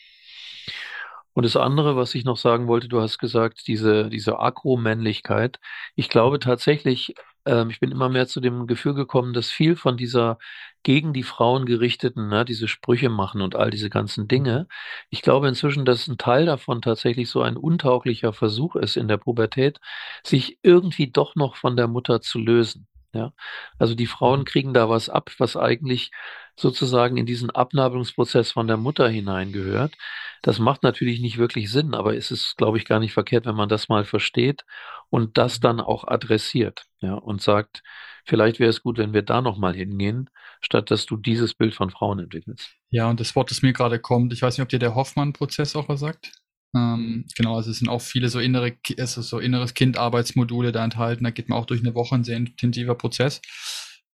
[1.33, 5.61] Und das andere, was ich noch sagen wollte, du hast gesagt, diese, diese Akromännlichkeit.
[5.95, 9.97] Ich glaube tatsächlich, ähm, ich bin immer mehr zu dem Gefühl gekommen, dass viel von
[9.97, 10.39] dieser
[10.83, 14.67] gegen die Frauen gerichteten, ne, diese Sprüche machen und all diese ganzen Dinge.
[15.11, 19.19] Ich glaube inzwischen, dass ein Teil davon tatsächlich so ein untauglicher Versuch ist in der
[19.19, 19.81] Pubertät,
[20.25, 22.89] sich irgendwie doch noch von der Mutter zu lösen.
[23.13, 23.33] Ja,
[23.79, 24.45] also die Frauen mhm.
[24.45, 26.11] kriegen da was ab, was eigentlich
[26.57, 29.95] sozusagen in diesen Abnabelungsprozess von der Mutter hineingehört.
[30.43, 33.57] Das macht natürlich nicht wirklich Sinn, aber es ist, glaube ich, gar nicht verkehrt, wenn
[33.57, 34.65] man das mal versteht
[35.11, 35.63] und das mhm.
[35.63, 37.83] dann auch adressiert, ja, und sagt,
[38.25, 40.31] vielleicht wäre es gut, wenn wir da nochmal hingehen,
[40.61, 42.75] statt dass du dieses Bild von Frauen entwickelst.
[42.91, 45.77] Ja, und das Wort, das mir gerade kommt, ich weiß nicht, ob dir der Hoffmann-Prozess
[45.77, 46.33] auch was sagt.
[46.77, 51.24] Ähm, genau, also es sind auch viele so innere, also so inneres Kind-Arbeitsmodule da enthalten.
[51.24, 53.41] Da geht man auch durch eine Woche ein sehr intensiver Prozess.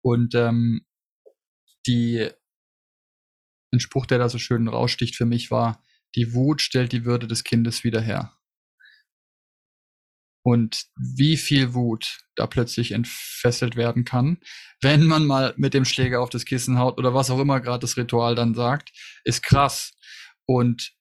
[0.02, 0.86] Und ähm,
[1.88, 2.30] die,
[3.74, 5.84] ein Spruch, der da so schön raussticht für mich war,
[6.16, 8.38] die Wut stellt die Würde des Kindes wieder her.
[10.44, 14.40] Und wie viel Wut da plötzlich entfesselt werden kann,
[14.82, 17.80] wenn man mal mit dem Schläger auf das Kissen haut oder was auch immer gerade
[17.82, 18.92] das Ritual dann sagt,
[19.24, 19.94] ist krass.
[20.46, 20.94] Und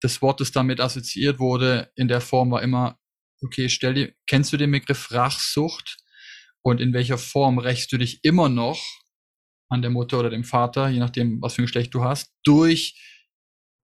[0.00, 2.98] das Wort, das damit assoziiert wurde, in der Form war immer,
[3.42, 5.96] okay, stell dir, kennst du den Begriff Rachsucht?
[6.62, 8.82] Und in welcher Form rächst du dich immer noch
[9.68, 13.00] an der Mutter oder dem Vater, je nachdem, was für ein Geschlecht du hast, durch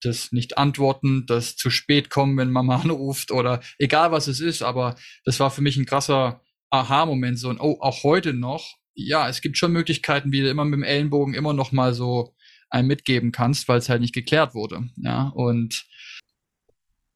[0.03, 4.97] das Nicht-Antworten, das zu spät kommen, wenn Mama anruft oder egal was es ist, aber
[5.25, 9.41] das war für mich ein krasser Aha-Moment, so ein, oh, auch heute noch, ja, es
[9.41, 12.35] gibt schon Möglichkeiten, wie immer mit dem Ellenbogen immer noch mal so
[12.71, 15.87] einem mitgeben kannst, weil es halt nicht geklärt wurde, ja, und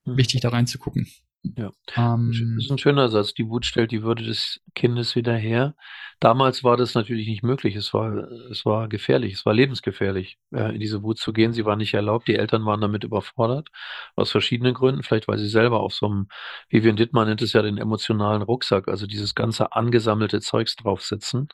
[0.05, 0.17] hm.
[0.17, 1.09] wichtig, da reinzugucken.
[1.43, 3.33] Ja, ähm, das ist ein schöner Satz.
[3.33, 5.75] Die Wut stellt die Würde des Kindes wieder her.
[6.21, 7.77] Damals war das natürlich nicht möglich.
[7.77, 11.55] Es war, es war gefährlich, es war lebensgefährlich, äh, in diese Wut zu gehen.
[11.55, 12.29] Sie war nicht erlaubt.
[12.29, 13.71] Die Eltern waren damit überfordert,
[14.17, 15.03] aus verschiedenen Gründen.
[15.03, 16.29] Vielleicht, weil sie selber auf so einem,
[16.69, 21.49] Vivian Dittmann nennt es ja den emotionalen Rucksack, also dieses ganze angesammelte Zeugs drauf sitzen.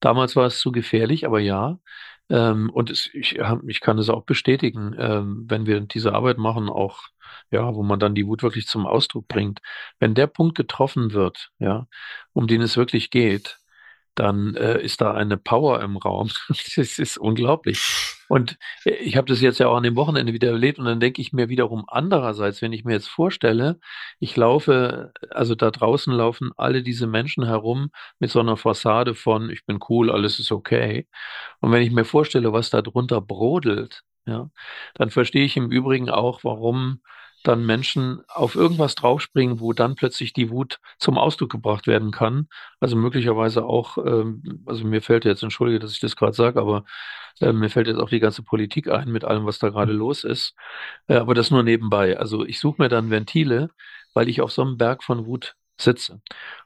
[0.00, 1.78] Damals war es zu gefährlich, aber ja,
[2.30, 6.68] Ähm, und es, ich, ich kann es auch bestätigen, ähm, wenn wir diese Arbeit machen,
[6.68, 7.00] auch
[7.50, 9.60] ja, wo man dann die Wut wirklich zum Ausdruck bringt.
[9.98, 11.86] Wenn der Punkt getroffen wird, ja,
[12.32, 13.58] um den es wirklich geht,
[14.18, 16.30] dann äh, ist da eine Power im Raum.
[16.48, 17.80] das ist unglaublich.
[18.28, 21.00] Und äh, ich habe das jetzt ja auch an dem Wochenende wieder erlebt und dann
[21.00, 23.78] denke ich mir wiederum andererseits, wenn ich mir jetzt vorstelle,
[24.18, 29.50] ich laufe, also da draußen laufen alle diese Menschen herum mit so einer Fassade von,
[29.50, 31.06] ich bin cool, alles ist okay.
[31.60, 34.50] Und wenn ich mir vorstelle, was da drunter brodelt, ja,
[34.94, 37.00] dann verstehe ich im Übrigen auch, warum
[37.44, 42.48] dann Menschen auf irgendwas draufspringen, wo dann plötzlich die Wut zum Ausdruck gebracht werden kann.
[42.80, 46.84] Also möglicherweise auch, ähm, also mir fällt jetzt, entschuldige, dass ich das gerade sage, aber
[47.40, 49.98] äh, mir fällt jetzt auch die ganze Politik ein mit allem, was da gerade mhm.
[49.98, 50.54] los ist.
[51.08, 52.18] Äh, aber das nur nebenbei.
[52.18, 53.70] Also ich suche mir dann Ventile,
[54.14, 56.20] weil ich auf so einem Berg von Wut sitze.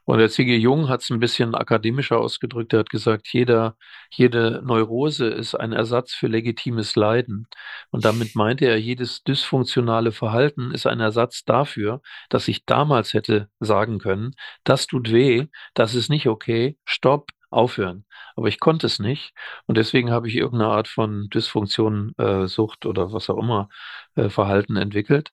[0.05, 0.57] Und der C.G.
[0.57, 2.73] Jung hat es ein bisschen akademischer ausgedrückt.
[2.73, 3.77] Er hat gesagt, jeder,
[4.11, 7.47] jede Neurose ist ein Ersatz für legitimes Leiden.
[7.91, 13.49] Und damit meinte er, jedes dysfunktionale Verhalten ist ein Ersatz dafür, dass ich damals hätte
[13.59, 14.31] sagen können,
[14.63, 18.05] das tut weh, das ist nicht okay, stopp, aufhören.
[18.35, 19.33] Aber ich konnte es nicht.
[19.67, 23.69] Und deswegen habe ich irgendeine Art von Dysfunktion, äh, Sucht oder was auch immer,
[24.15, 25.31] äh, Verhalten entwickelt.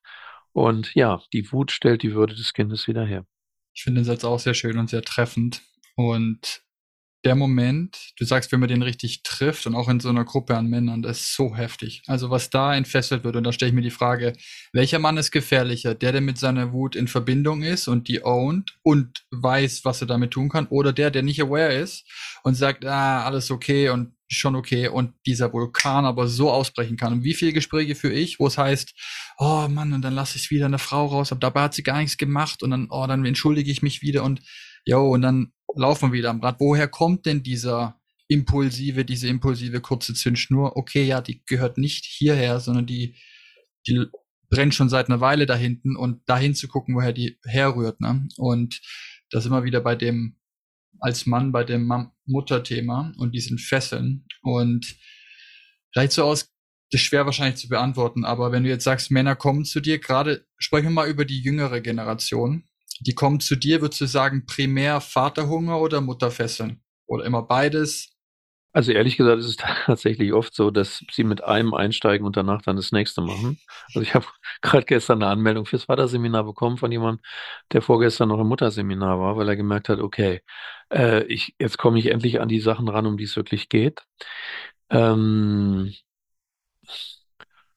[0.53, 3.25] Und ja, die Wut stellt die Würde des Kindes wieder her.
[3.73, 5.61] Ich finde den Satz auch sehr schön und sehr treffend.
[5.95, 6.61] Und
[7.23, 10.57] der Moment, du sagst, wenn man den richtig trifft und auch in so einer Gruppe
[10.57, 12.01] an Männern, das ist so heftig.
[12.07, 14.33] Also was da entfesselt wird, und da stelle ich mir die Frage,
[14.73, 15.93] welcher Mann ist gefährlicher?
[15.93, 20.07] Der, der mit seiner Wut in Verbindung ist und die ownt und weiß, was er
[20.07, 22.09] damit tun kann, oder der, der nicht aware ist
[22.43, 27.13] und sagt, ah, alles okay und schon okay und dieser Vulkan aber so ausbrechen kann.
[27.13, 28.93] Und wie viele Gespräche für ich, wo es heißt,
[29.37, 31.99] oh Mann, und dann lasse ich wieder eine Frau raus, aber dabei hat sie gar
[31.99, 34.41] nichts gemacht und dann, oh, dann entschuldige ich mich wieder und
[34.85, 36.59] jo, und dann laufen wir wieder am Rad.
[36.59, 40.77] Woher kommt denn dieser impulsive, diese impulsive kurze Zündschnur?
[40.77, 43.17] Okay, ja, die gehört nicht hierher, sondern die,
[43.87, 44.05] die
[44.49, 48.27] brennt schon seit einer Weile da hinten und dahin zu gucken, woher die herrührt, ne?
[48.37, 48.81] Und
[49.29, 50.35] das immer wieder bei dem
[51.01, 51.91] als Mann bei dem
[52.25, 54.25] Mutterthema und diesen Fesseln.
[54.41, 54.95] Und
[55.91, 56.49] vielleicht so aus,
[56.91, 59.99] das ist schwer wahrscheinlich zu beantworten, aber wenn du jetzt sagst, Männer kommen zu dir,
[59.99, 62.63] gerade sprechen wir mal über die jüngere Generation,
[62.99, 66.83] die kommen zu dir, würdest du sagen, primär Vaterhunger oder Mutterfesseln?
[67.07, 68.11] Oder immer beides?
[68.73, 72.61] Also ehrlich gesagt ist es tatsächlich oft so, dass sie mit einem einsteigen und danach
[72.61, 73.59] dann das nächste machen.
[73.87, 74.25] Also ich habe
[74.61, 77.23] gerade gestern eine Anmeldung fürs Vaterseminar bekommen von jemandem,
[77.71, 80.41] der vorgestern noch im Mutterseminar war, weil er gemerkt hat, okay,
[80.91, 84.01] äh, ich, jetzt komme ich endlich an die Sachen ran, um die es wirklich geht.
[84.89, 85.93] Ähm,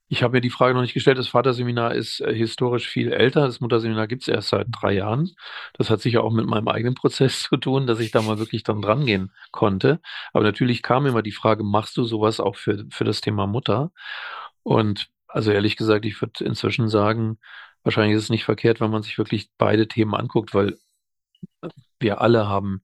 [0.08, 1.18] ich habe mir die Frage noch nicht gestellt.
[1.18, 3.46] Das Vaterseminar ist äh, historisch viel älter.
[3.46, 5.30] Das Mutterseminar gibt es erst seit drei Jahren.
[5.74, 8.62] Das hat sicher auch mit meinem eigenen Prozess zu tun, dass ich da mal wirklich
[8.62, 10.00] dann drangehen konnte.
[10.32, 13.92] Aber natürlich kam immer die Frage, machst du sowas auch für, für das Thema Mutter?
[14.62, 17.38] Und also ehrlich gesagt, ich würde inzwischen sagen,
[17.82, 20.78] wahrscheinlich ist es nicht verkehrt, wenn man sich wirklich beide Themen anguckt, weil
[21.98, 22.82] wir alle haben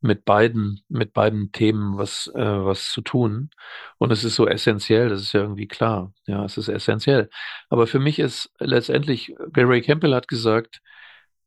[0.00, 3.50] mit beiden, mit beiden Themen was, äh, was zu tun.
[3.98, 6.12] Und es ist so essentiell, das ist ja irgendwie klar.
[6.26, 7.30] Ja, es ist essentiell.
[7.68, 10.80] Aber für mich ist letztendlich, Gary Campbell hat gesagt,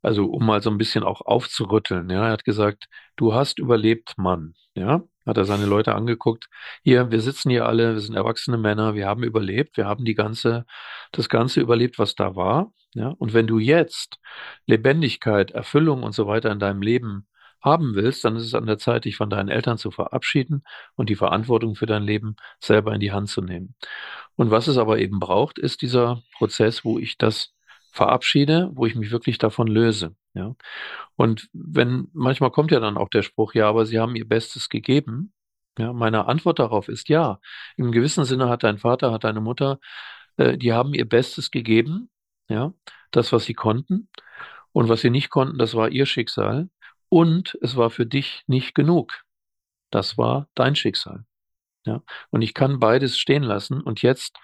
[0.01, 4.16] also um mal so ein bisschen auch aufzurütteln, ja, er hat gesagt, du hast überlebt,
[4.18, 6.47] Mann, ja, hat er seine Leute angeguckt,
[6.84, 10.16] hier, wir sitzen hier alle, wir sind erwachsene Männer, wir haben überlebt, wir haben die
[10.16, 10.66] ganze,
[11.14, 14.20] das Ganze überlebt, was da war, ja, und wenn du jetzt
[14.66, 17.28] Lebendigkeit, Erfüllung und so weiter in deinem Leben
[17.62, 20.64] haben willst, dann ist es an der Zeit, dich von deinen Eltern zu verabschieden
[20.96, 23.76] und die Verantwortung für dein Leben selber in die Hand zu nehmen.
[24.36, 27.54] Und was es aber eben braucht, ist dieser Prozess, wo ich das
[27.91, 30.16] verabschiede, wo ich mich wirklich davon löse.
[30.34, 30.56] Ja.
[31.16, 34.68] Und wenn, manchmal kommt ja dann auch der Spruch, ja, aber sie haben ihr Bestes
[34.68, 35.32] gegeben.
[35.78, 37.39] Ja, meine Antwort darauf ist ja.
[37.78, 39.80] Im gewissen Sinne hat dein Vater, hat deine Mutter,
[40.38, 42.10] äh, die haben ihr Bestes gegeben.
[42.50, 42.74] Ja,
[43.12, 44.10] das, was sie konnten.
[44.72, 46.70] Und was sie nicht konnten, das war ihr Schicksal.
[47.10, 49.24] Und es war für dich nicht genug.
[49.91, 51.26] Das war dein Schicksal.
[51.86, 53.82] Ja, und ich kann beides stehen lassen.
[53.82, 54.38] Und jetzt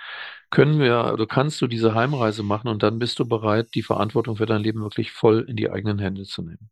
[0.49, 4.35] können wir, oder kannst du diese Heimreise machen und dann bist du bereit, die Verantwortung
[4.37, 6.69] für dein Leben wirklich voll in die eigenen Hände zu nehmen.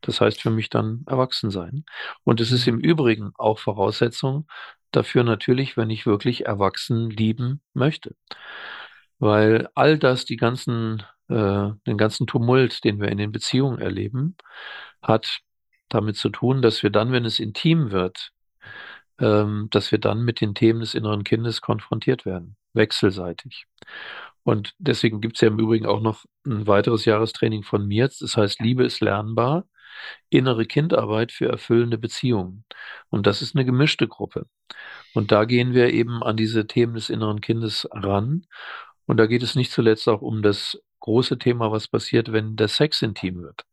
[0.00, 1.84] Das heißt für mich dann erwachsen sein.
[2.24, 4.46] Und es ist im Übrigen auch Voraussetzung
[4.90, 8.14] dafür natürlich, wenn ich wirklich erwachsen lieben möchte.
[9.18, 14.36] Weil all das, die ganzen, äh, den ganzen Tumult, den wir in den Beziehungen erleben,
[15.02, 15.40] hat
[15.88, 18.32] damit zu tun, dass wir dann, wenn es intim wird,
[19.20, 23.66] ähm, dass wir dann mit den Themen des inneren Kindes konfrontiert werden, wechselseitig.
[24.44, 28.08] Und deswegen gibt es ja im Übrigen auch noch ein weiteres Jahrestraining von mir.
[28.20, 29.66] Das heißt, Liebe ist lernbar.
[30.30, 32.64] innere Kindarbeit für erfüllende Beziehungen.
[33.10, 34.46] Und das ist eine gemischte Gruppe.
[35.14, 38.46] Und da gehen wir eben an diese Themen des inneren Kindes ran.
[39.06, 42.68] Und da geht es nicht zuletzt auch um das große Thema, was passiert, wenn der
[42.68, 43.64] Sex intim wird.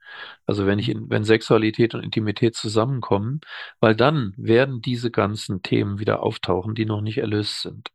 [0.45, 3.41] Also wenn ich in, wenn Sexualität und Intimität zusammenkommen,
[3.79, 7.89] weil dann werden diese ganzen Themen wieder auftauchen, die noch nicht erlöst sind.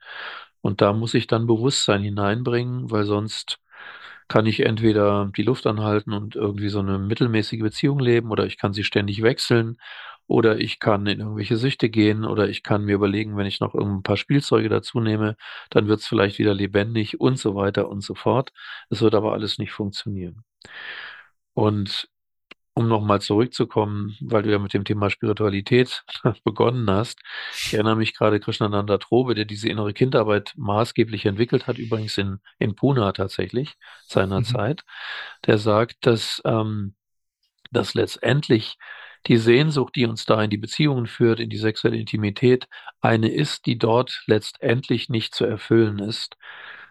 [0.61, 3.59] Und da muss ich dann Bewusstsein hineinbringen, weil sonst
[4.29, 8.59] kann ich entweder die Luft anhalten und irgendwie so eine mittelmäßige Beziehung leben oder ich
[8.59, 9.79] kann sie ständig wechseln
[10.29, 13.75] oder ich kann in irgendwelche Süchte gehen oder ich kann mir überlegen, wenn ich noch
[13.75, 15.37] ein paar Spielzeuge dazu nehme,
[15.71, 18.53] dann wird es vielleicht wieder lebendig und so weiter und so fort.
[18.91, 20.45] Es wird aber alles nicht funktionieren.
[21.55, 22.09] Und
[22.75, 26.05] um nochmal zurückzukommen, weil du ja mit dem Thema Spiritualität
[26.45, 27.19] begonnen hast.
[27.53, 32.39] Ich erinnere mich gerade Krishnananda Trobe, der diese innere Kindarbeit maßgeblich entwickelt hat, übrigens in,
[32.61, 33.75] in Pune tatsächlich
[34.07, 34.85] seinerzeit.
[34.85, 35.47] Mhm.
[35.47, 36.95] Der sagt, dass, ähm,
[37.73, 38.77] dass letztendlich
[39.29, 42.67] die Sehnsucht, die uns da in die Beziehungen führt, in die sexuelle Intimität,
[43.01, 46.37] eine ist, die dort letztendlich nicht zu erfüllen ist.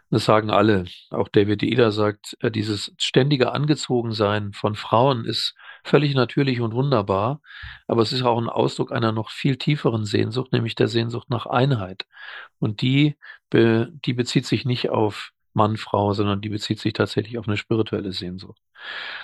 [0.10, 0.86] Das sagen alle.
[1.10, 7.42] Auch David Eder sagt, äh, dieses ständige Angezogensein von Frauen ist völlig natürlich und wunderbar,
[7.88, 11.46] aber es ist auch ein Ausdruck einer noch viel tieferen Sehnsucht, nämlich der Sehnsucht nach
[11.46, 12.06] Einheit.
[12.60, 13.18] Und die,
[13.54, 18.14] die bezieht sich nicht auf Mann, Frau, sondern die bezieht sich tatsächlich auf eine spirituelle
[18.14, 18.62] Sehnsucht.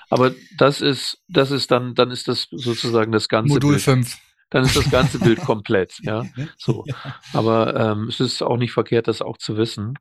[0.09, 4.17] Aber das ist, das ist dann, dann ist das sozusagen das ganze Modul 5
[4.53, 6.25] dann ist das ganze Bild komplett, ja.
[6.57, 6.85] So.
[7.33, 9.95] Aber ähm, es ist auch nicht verkehrt, das auch zu wissen.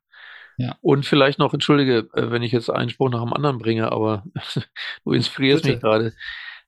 [0.58, 0.76] Ja.
[0.82, 4.24] Und vielleicht noch, entschuldige, äh, wenn ich jetzt einen Spruch nach dem anderen bringe, aber
[5.04, 5.74] du inspirierst Bitte.
[5.74, 6.12] mich gerade.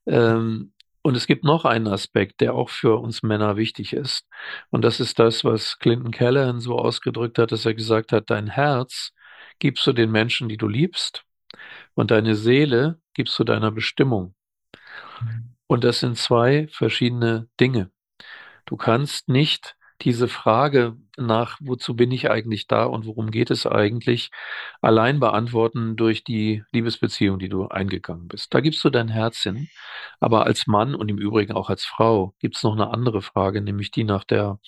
[0.07, 4.27] Ähm, und es gibt noch einen Aspekt, der auch für uns Männer wichtig ist.
[4.71, 8.47] Und das ist das, was Clinton Callahan so ausgedrückt hat, dass er gesagt hat, dein
[8.47, 9.12] Herz
[9.59, 11.24] gibst du den Menschen, die du liebst,
[11.94, 14.34] und deine Seele gibst du deiner Bestimmung.
[15.20, 15.55] Mhm.
[15.66, 17.90] Und das sind zwei verschiedene Dinge.
[18.66, 23.66] Du kannst nicht diese Frage nach, wozu bin ich eigentlich da und worum geht es
[23.66, 24.30] eigentlich,
[24.82, 28.53] allein beantworten durch die Liebesbeziehung, die du eingegangen bist.
[28.53, 29.68] Da gibst du dein Herz hin.
[30.20, 33.61] Aber als Mann und im Übrigen auch als Frau gibt es noch eine andere Frage,
[33.61, 34.59] nämlich die nach der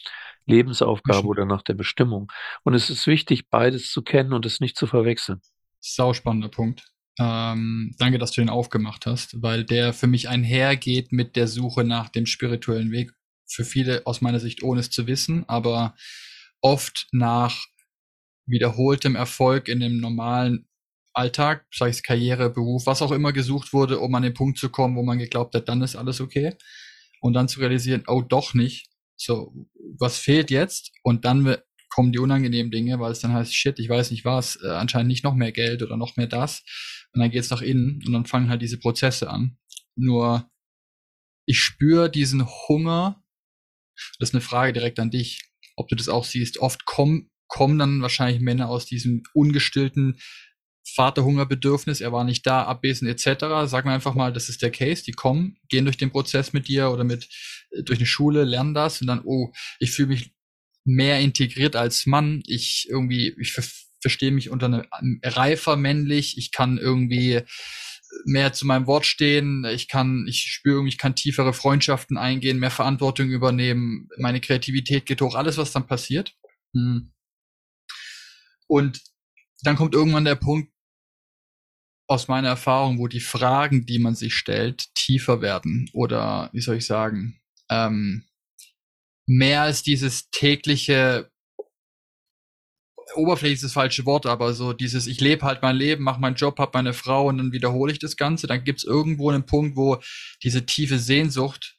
[0.47, 2.31] Lebensaufgabe oder nach der Bestimmung.
[2.63, 5.41] Und es ist wichtig, beides zu kennen und es nicht zu verwechseln.
[5.81, 6.85] Sau spannender Punkt.
[7.19, 11.83] Ähm, danke, dass du den aufgemacht hast, weil der für mich einhergeht mit der Suche
[11.83, 13.13] nach dem spirituellen Weg
[13.47, 15.95] für viele aus meiner Sicht ohne es zu wissen, aber
[16.61, 17.67] oft nach
[18.47, 20.69] wiederholtem Erfolg in dem normalen
[21.13, 24.69] Alltag, sei es Karriere, Beruf, was auch immer gesucht wurde, um an den Punkt zu
[24.69, 26.55] kommen, wo man geglaubt hat, dann ist alles okay.
[27.21, 28.89] Und dann zu realisieren, oh, doch nicht.
[29.17, 29.55] So,
[29.99, 30.93] was fehlt jetzt?
[31.03, 31.57] Und dann
[31.89, 35.09] kommen die unangenehmen Dinge, weil es dann heißt, shit, ich weiß nicht was, äh, anscheinend
[35.09, 36.63] nicht noch mehr Geld oder noch mehr das.
[37.15, 39.57] Und dann geht's nach innen und dann fangen halt diese Prozesse an.
[39.95, 40.51] Nur
[41.47, 43.25] ich spüre diesen Hunger
[44.19, 46.59] das ist eine Frage direkt an dich, ob du das auch siehst.
[46.59, 50.19] Oft kommen, kommen dann wahrscheinlich Männer aus diesem ungestillten
[50.95, 53.45] Vaterhungerbedürfnis, er war nicht da, abwesend etc.
[53.67, 55.03] Sag mir einfach mal, das ist der Case.
[55.05, 57.29] Die kommen, gehen durch den Prozess mit dir oder mit
[57.71, 60.33] äh, durch eine Schule, lernen das und dann, oh, ich fühle mich
[60.85, 62.43] mehr integriert als Mann.
[62.47, 63.65] Ich irgendwie, ich ver
[64.01, 64.87] verstehe mich unter eine
[65.25, 66.39] reifer männlich.
[66.39, 67.43] Ich kann irgendwie
[68.25, 69.65] mehr zu meinem Wort stehen.
[69.65, 74.09] Ich kann, ich spüre, ich kann tiefere Freundschaften eingehen, mehr Verantwortung übernehmen.
[74.19, 75.35] Meine Kreativität geht hoch.
[75.35, 76.35] Alles, was dann passiert.
[76.75, 77.13] Hm.
[78.69, 79.01] Und
[79.63, 80.73] dann kommt irgendwann der Punkt,
[82.09, 86.77] aus meiner Erfahrung, wo die Fragen, die man sich stellt, tiefer werden oder wie soll
[86.77, 88.25] ich sagen, ähm,
[89.27, 91.31] mehr als dieses tägliche
[93.17, 96.37] oberflächlich ist das falsche Wort, aber so dieses, ich lebe halt mein Leben, mache meinen
[96.37, 99.47] Job, habe meine Frau und dann wiederhole ich das Ganze, dann gibt es irgendwo einen
[99.47, 99.99] Punkt, wo
[100.43, 101.77] diese tiefe Sehnsucht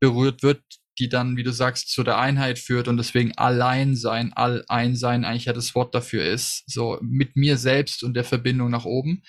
[0.00, 0.62] berührt wird,
[0.98, 4.96] die dann, wie du sagst, zu der Einheit führt und deswegen allein sein, all ein
[4.96, 8.84] sein eigentlich ja das Wort dafür ist, so mit mir selbst und der Verbindung nach
[8.84, 9.22] oben.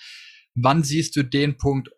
[0.54, 1.90] Wann siehst du den Punkt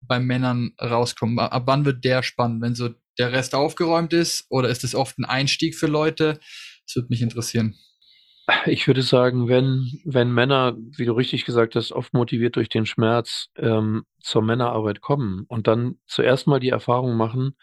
[0.00, 1.38] bei Männern rauskommen?
[1.38, 2.62] Ab wann wird der spannend?
[2.62, 6.40] Wenn so der Rest aufgeräumt ist oder ist es oft ein Einstieg für Leute?
[6.86, 7.76] Das würde mich interessieren.
[8.66, 12.86] Ich würde sagen, wenn, wenn Männer, wie du richtig gesagt hast, oft motiviert durch den
[12.86, 17.56] Schmerz ähm, zur Männerarbeit kommen und dann zuerst mal die Erfahrung machen,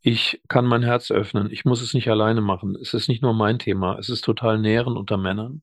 [0.00, 3.34] ich kann mein Herz öffnen, ich muss es nicht alleine machen, es ist nicht nur
[3.34, 5.62] mein Thema, es ist total nähren unter Männern.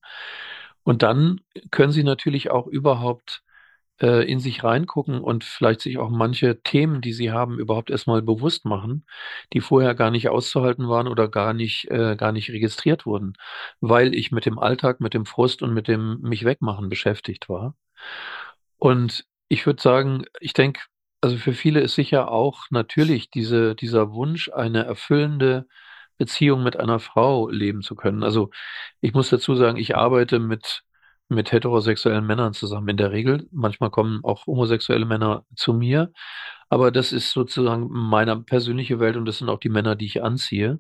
[0.84, 1.42] Und dann
[1.72, 3.44] können sie natürlich auch überhaupt
[4.02, 8.22] äh, in sich reingucken und vielleicht sich auch manche Themen, die sie haben, überhaupt erstmal
[8.22, 9.06] bewusst machen,
[9.54, 13.34] die vorher gar nicht auszuhalten waren oder gar nicht, äh, gar nicht registriert wurden,
[13.82, 17.76] weil ich mit dem Alltag, mit dem Frust und mit dem mich wegmachen beschäftigt war.
[18.78, 20.82] Und ich würde sagen, ich denke,
[21.22, 25.68] also für viele ist sicher auch natürlich diese, dieser Wunsch, eine erfüllende
[26.18, 28.24] Beziehung mit einer Frau leben zu können.
[28.24, 28.52] Also
[29.02, 30.84] ich muss dazu sagen, ich arbeite mit,
[31.30, 33.48] mit heterosexuellen Männern zusammen in der Regel.
[33.52, 36.12] Manchmal kommen auch homosexuelle Männer zu mir.
[36.70, 40.24] Aber das ist sozusagen meine persönliche Welt und das sind auch die Männer, die ich
[40.24, 40.80] anziehe.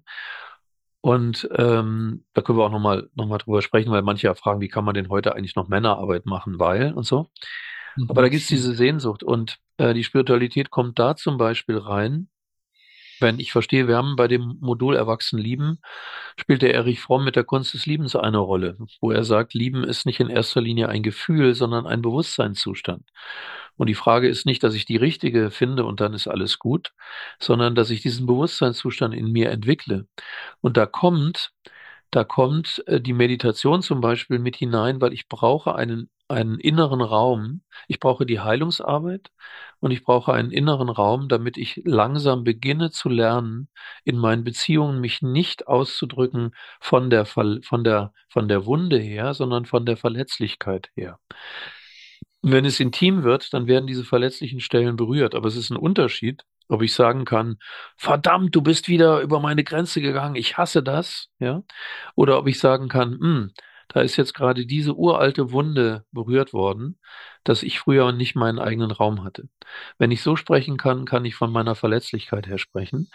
[1.01, 4.59] Und ähm, da können wir auch nochmal noch mal drüber sprechen, weil manche ja fragen,
[4.59, 7.29] wie kann man denn heute eigentlich noch Männerarbeit machen, weil und so.
[8.07, 8.55] Aber da gibt es mhm.
[8.55, 12.29] diese Sehnsucht und äh, die Spiritualität kommt da zum Beispiel rein,
[13.21, 15.79] wenn ich verstehe, wir haben bei dem Modul Erwachsen lieben,
[16.39, 19.83] spielt der Erich Fromm mit der Kunst des Liebens eine Rolle, wo er sagt, Lieben
[19.83, 23.03] ist nicht in erster Linie ein Gefühl, sondern ein Bewusstseinszustand.
[23.77, 26.91] Und die Frage ist nicht, dass ich die richtige finde und dann ist alles gut,
[27.39, 30.05] sondern dass ich diesen Bewusstseinszustand in mir entwickle.
[30.61, 31.51] Und da kommt,
[32.11, 37.01] da kommt äh, die Meditation zum Beispiel mit hinein, weil ich brauche einen einen inneren
[37.01, 37.61] Raum.
[37.87, 39.31] Ich brauche die Heilungsarbeit
[39.79, 43.67] und ich brauche einen inneren Raum, damit ich langsam beginne zu lernen,
[44.03, 49.65] in meinen Beziehungen mich nicht auszudrücken von der, von der, von der Wunde her, sondern
[49.65, 51.19] von der Verletzlichkeit her.
[52.41, 55.35] Wenn es intim wird, dann werden diese verletzlichen Stellen berührt.
[55.35, 57.57] Aber es ist ein Unterschied, ob ich sagen kann,
[57.97, 61.63] verdammt, du bist wieder über meine Grenze gegangen, ich hasse das, ja,
[62.15, 63.51] oder ob ich sagen kann, hm,
[63.89, 66.99] da ist jetzt gerade diese uralte Wunde berührt worden,
[67.43, 69.49] dass ich früher nicht meinen eigenen Raum hatte.
[69.97, 73.09] Wenn ich so sprechen kann, kann ich von meiner Verletzlichkeit her sprechen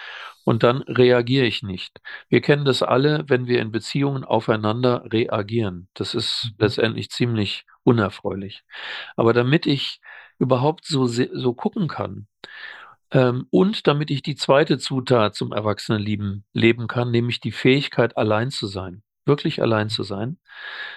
[0.44, 2.00] und dann reagiere ich nicht.
[2.28, 5.88] Wir kennen das alle, wenn wir in Beziehungen aufeinander reagieren.
[5.94, 6.54] Das ist mhm.
[6.58, 8.64] letztendlich ziemlich unerfreulich.
[9.16, 10.00] Aber damit ich
[10.40, 12.26] überhaupt so, so gucken kann,
[13.14, 18.50] ähm, und damit ich die zweite Zutat zum Erwachsenenlieben leben kann, nämlich die Fähigkeit, allein
[18.50, 20.38] zu sein wirklich allein zu sein.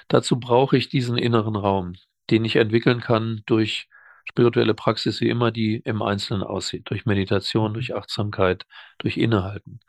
[0.07, 1.93] Dazu brauche ich diesen inneren Raum,
[2.29, 3.89] den ich entwickeln kann durch
[4.29, 8.65] spirituelle Praxis, wie immer die im Einzelnen aussieht, durch Meditation, durch Achtsamkeit,
[8.97, 9.79] durch Innehalten.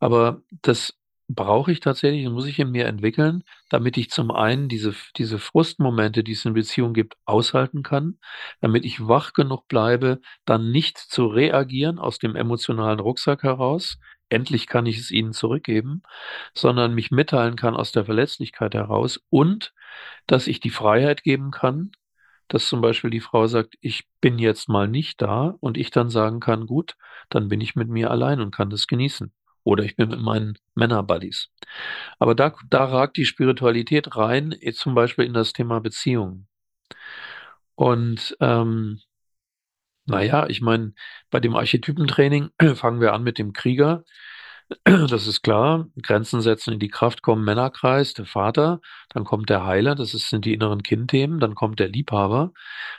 [0.00, 0.94] Aber das
[1.28, 5.38] brauche ich tatsächlich und muss ich in mir entwickeln, damit ich zum einen diese, diese
[5.38, 8.18] Frustmomente, die es in Beziehung gibt, aushalten kann,
[8.60, 13.98] damit ich wach genug bleibe, dann nicht zu reagieren aus dem emotionalen Rucksack heraus,
[14.28, 16.02] endlich kann ich es ihnen zurückgeben,
[16.54, 19.72] sondern mich mitteilen kann aus der Verletzlichkeit heraus und
[20.26, 21.92] dass ich die Freiheit geben kann,
[22.48, 26.10] dass zum Beispiel die Frau sagt, ich bin jetzt mal nicht da und ich dann
[26.10, 26.96] sagen kann, gut,
[27.30, 29.32] dann bin ich mit mir allein und kann das genießen.
[29.64, 31.48] Oder ich bin mit meinen Männerbuddies.
[32.18, 36.48] Aber da, da ragt die Spiritualität rein, zum Beispiel in das Thema Beziehungen.
[37.74, 39.00] Und ähm,
[40.06, 40.92] naja, ich meine,
[41.30, 44.04] bei dem Archetypentraining fangen wir an mit dem Krieger.
[44.84, 45.88] Das ist klar.
[46.02, 50.46] Grenzen setzen in die Kraft kommen Männerkreis, der Vater, dann kommt der Heiler, das sind
[50.46, 52.52] die inneren Kindthemen, dann kommt der Liebhaber,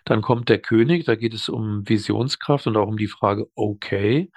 [0.06, 4.32] dann kommt der König, da geht es um Visionskraft und auch um die Frage, okay,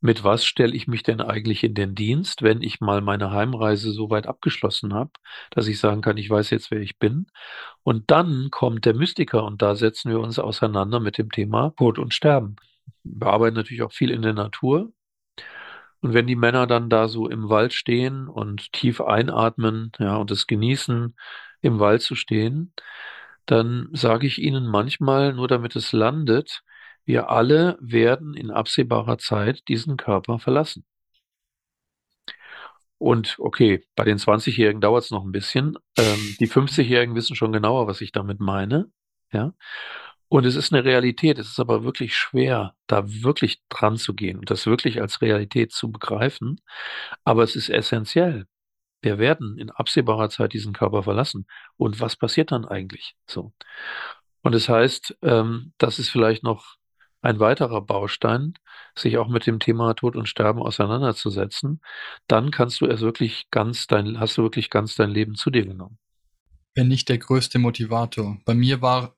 [0.00, 3.92] mit was stelle ich mich denn eigentlich in den Dienst, wenn ich mal meine Heimreise
[3.92, 5.10] so weit abgeschlossen habe,
[5.50, 7.26] dass ich sagen kann, ich weiß jetzt, wer ich bin.
[7.82, 11.98] Und dann kommt der Mystiker und da setzen wir uns auseinander mit dem Thema Tod
[11.98, 12.56] und Sterben.
[13.04, 14.92] Wir arbeiten natürlich auch viel in der Natur.
[16.00, 20.30] Und wenn die Männer dann da so im Wald stehen und tief einatmen, ja, und
[20.30, 21.14] es genießen,
[21.60, 22.72] im Wald zu stehen,
[23.46, 26.62] dann sage ich ihnen manchmal, nur damit es landet,
[27.10, 30.84] wir alle werden in absehbarer Zeit diesen Körper verlassen.
[32.98, 35.76] Und okay, bei den 20-Jährigen dauert es noch ein bisschen.
[35.98, 38.92] Ähm, die 50-Jährigen wissen schon genauer, was ich damit meine.
[39.32, 39.54] Ja.
[40.28, 41.40] Und es ist eine Realität.
[41.40, 45.72] Es ist aber wirklich schwer, da wirklich dran zu gehen und das wirklich als Realität
[45.72, 46.60] zu begreifen.
[47.24, 48.46] Aber es ist essentiell.
[49.02, 51.48] Wir werden in absehbarer Zeit diesen Körper verlassen.
[51.76, 53.16] Und was passiert dann eigentlich?
[53.26, 53.52] So.
[54.42, 56.76] Und das heißt, ähm, das ist vielleicht noch
[57.22, 58.54] ein weiterer Baustein,
[58.96, 61.80] sich auch mit dem Thema Tod und Sterben auseinanderzusetzen,
[62.26, 65.66] dann kannst du es wirklich ganz dein, hast du wirklich ganz dein Leben zu dir
[65.66, 65.98] genommen.
[66.74, 68.38] Wenn nicht der größte Motivator.
[68.44, 69.16] Bei mir war,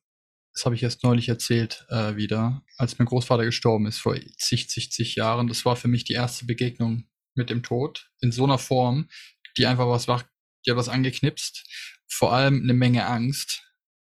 [0.55, 4.69] das habe ich erst neulich erzählt, äh, wieder, als mein Großvater gestorben ist, vor zig,
[4.69, 8.45] zig, zig Jahren, das war für mich die erste Begegnung mit dem Tod in so
[8.45, 9.09] einer Form,
[9.57, 10.25] die einfach was war,
[10.67, 11.65] die hat was angeknipst,
[12.09, 13.63] vor allem eine Menge Angst.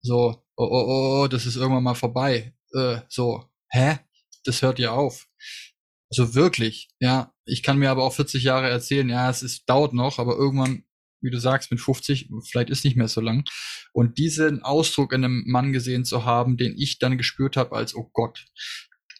[0.01, 2.53] So, oh, oh, oh, oh das ist irgendwann mal vorbei.
[2.73, 3.99] Äh, so, hä?
[4.43, 5.27] Das hört ja auf.
[6.09, 7.33] Also wirklich, ja.
[7.45, 10.83] Ich kann mir aber auch 40 Jahre erzählen, ja, es ist, dauert noch, aber irgendwann,
[11.21, 13.45] wie du sagst, mit 50, vielleicht ist nicht mehr so lang.
[13.93, 17.95] Und diesen Ausdruck in einem Mann gesehen zu haben, den ich dann gespürt habe als,
[17.95, 18.45] oh Gott.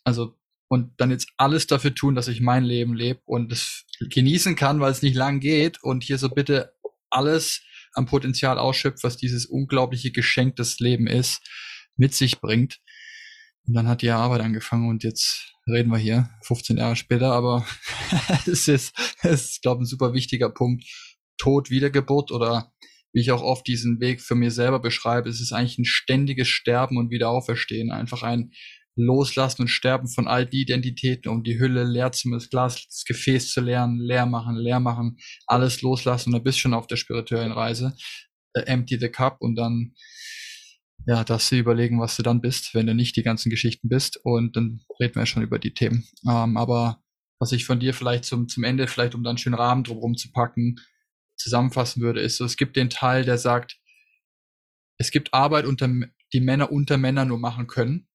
[0.03, 0.37] Also,
[0.69, 4.81] und dann jetzt alles dafür tun, dass ich mein Leben lebe und es genießen kann,
[4.81, 6.73] weil es nicht lang geht und hier so bitte
[7.09, 7.61] alles
[7.93, 11.49] am Potenzial ausschöpft, was dieses unglaubliche Geschenk des Lebens ist,
[11.95, 12.79] mit sich bringt
[13.67, 17.65] Und dann hat die Arbeit angefangen und jetzt reden wir hier, 15 Jahre später, aber
[18.47, 20.85] es ist, es ist, glaube ich, ein super wichtiger Punkt.
[21.37, 22.71] Tod, Wiedergeburt oder
[23.13, 26.47] wie ich auch oft diesen Weg für mir selber beschreibe, es ist eigentlich ein ständiges
[26.47, 28.51] Sterben und Wiederauferstehen, einfach ein
[28.95, 33.03] Loslassen und Sterben von all die Identitäten, um die Hülle leer zu das Glas, das
[33.05, 36.87] Gefäß zu leeren, leer machen, leer machen, alles loslassen und dann bist du schon auf
[36.87, 37.95] der spirituellen Reise.
[38.53, 39.93] Äh, empty the cup und dann
[41.05, 44.19] ja, darfst du überlegen, was du dann bist, wenn du nicht die ganzen Geschichten bist.
[44.23, 46.07] Und dann reden wir schon über die Themen.
[46.27, 47.01] Ähm, aber
[47.39, 50.17] was ich von dir vielleicht zum, zum Ende, vielleicht um dann einen schönen Rahmen drumherum
[50.17, 50.77] zu packen,
[51.37, 53.77] zusammenfassen würde, ist so, es gibt den Teil, der sagt,
[54.97, 55.87] es gibt Arbeit, unter,
[56.33, 58.07] die Männer unter Männern nur machen können.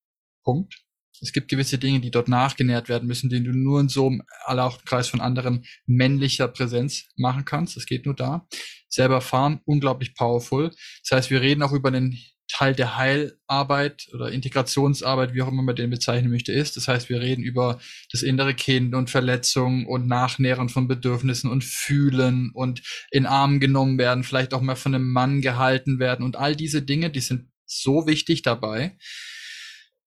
[0.44, 0.82] Punkt.
[1.20, 4.72] Es gibt gewisse Dinge, die dort nachgenährt werden müssen, die du nur in so einem
[4.84, 7.76] Kreis von anderen männlicher Präsenz machen kannst.
[7.76, 8.48] Das geht nur da.
[8.88, 10.70] Selber fahren, unglaublich powerful.
[11.02, 12.18] Das heißt, wir reden auch über den
[12.52, 16.76] Teil der Heilarbeit oder Integrationsarbeit, wie auch immer man den bezeichnen möchte, ist.
[16.76, 17.80] Das heißt, wir reden über
[18.10, 23.96] das innere Kind und Verletzungen und Nachnähren von Bedürfnissen und Fühlen und in Arm genommen
[23.98, 27.48] werden, vielleicht auch mal von einem Mann gehalten werden und all diese Dinge, die sind
[27.64, 28.98] so wichtig dabei.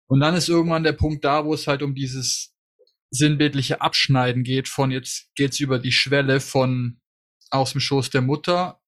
[0.06, 2.54] Und dann ist irgendwann der Punkt da, wo es halt um dieses
[3.10, 7.00] sinnbildliche Abschneiden geht von jetzt geht's über die Schwelle von
[7.50, 8.82] aus dem Schoß der Mutter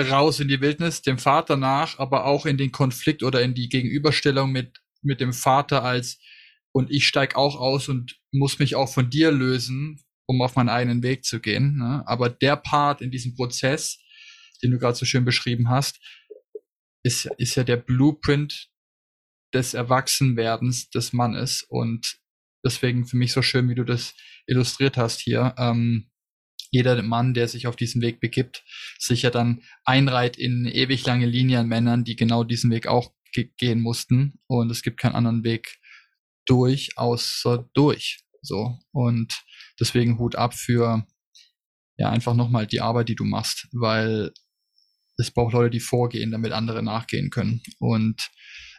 [0.00, 3.68] raus in die Wildnis, dem Vater nach, aber auch in den Konflikt oder in die
[3.68, 6.18] Gegenüberstellung mit, mit dem Vater als
[6.72, 10.70] und ich steig auch aus und muss mich auch von dir lösen, um auf meinen
[10.70, 11.76] eigenen Weg zu gehen.
[11.76, 12.02] Ne?
[12.06, 13.98] Aber der Part in diesem Prozess,
[14.62, 16.00] den du gerade so schön beschrieben hast,
[17.04, 18.70] ist, ist ja der Blueprint
[19.52, 22.18] des Erwachsenwerdens des Mannes und
[22.64, 24.14] deswegen für mich so schön, wie du das
[24.46, 25.54] illustriert hast hier.
[25.58, 26.10] Ähm,
[26.72, 28.64] jeder Mann, der sich auf diesen Weg begibt,
[28.98, 33.12] sich ja dann einreiht in ewig lange Linien Männern, die genau diesen Weg auch
[33.58, 34.40] gehen mussten.
[34.46, 35.78] Und es gibt keinen anderen Weg
[36.46, 38.24] durch, außer durch.
[38.40, 38.78] So.
[38.90, 39.44] Und
[39.78, 41.06] deswegen Hut ab für
[41.98, 44.32] ja einfach nochmal die Arbeit, die du machst, weil
[45.18, 47.62] es braucht Leute, die vorgehen, damit andere nachgehen können.
[47.78, 48.30] Und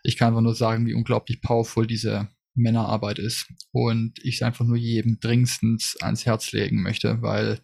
[0.03, 4.65] ich kann einfach nur sagen, wie unglaublich powerful diese Männerarbeit ist und ich es einfach
[4.65, 7.59] nur jedem dringendstens ans Herz legen möchte, weil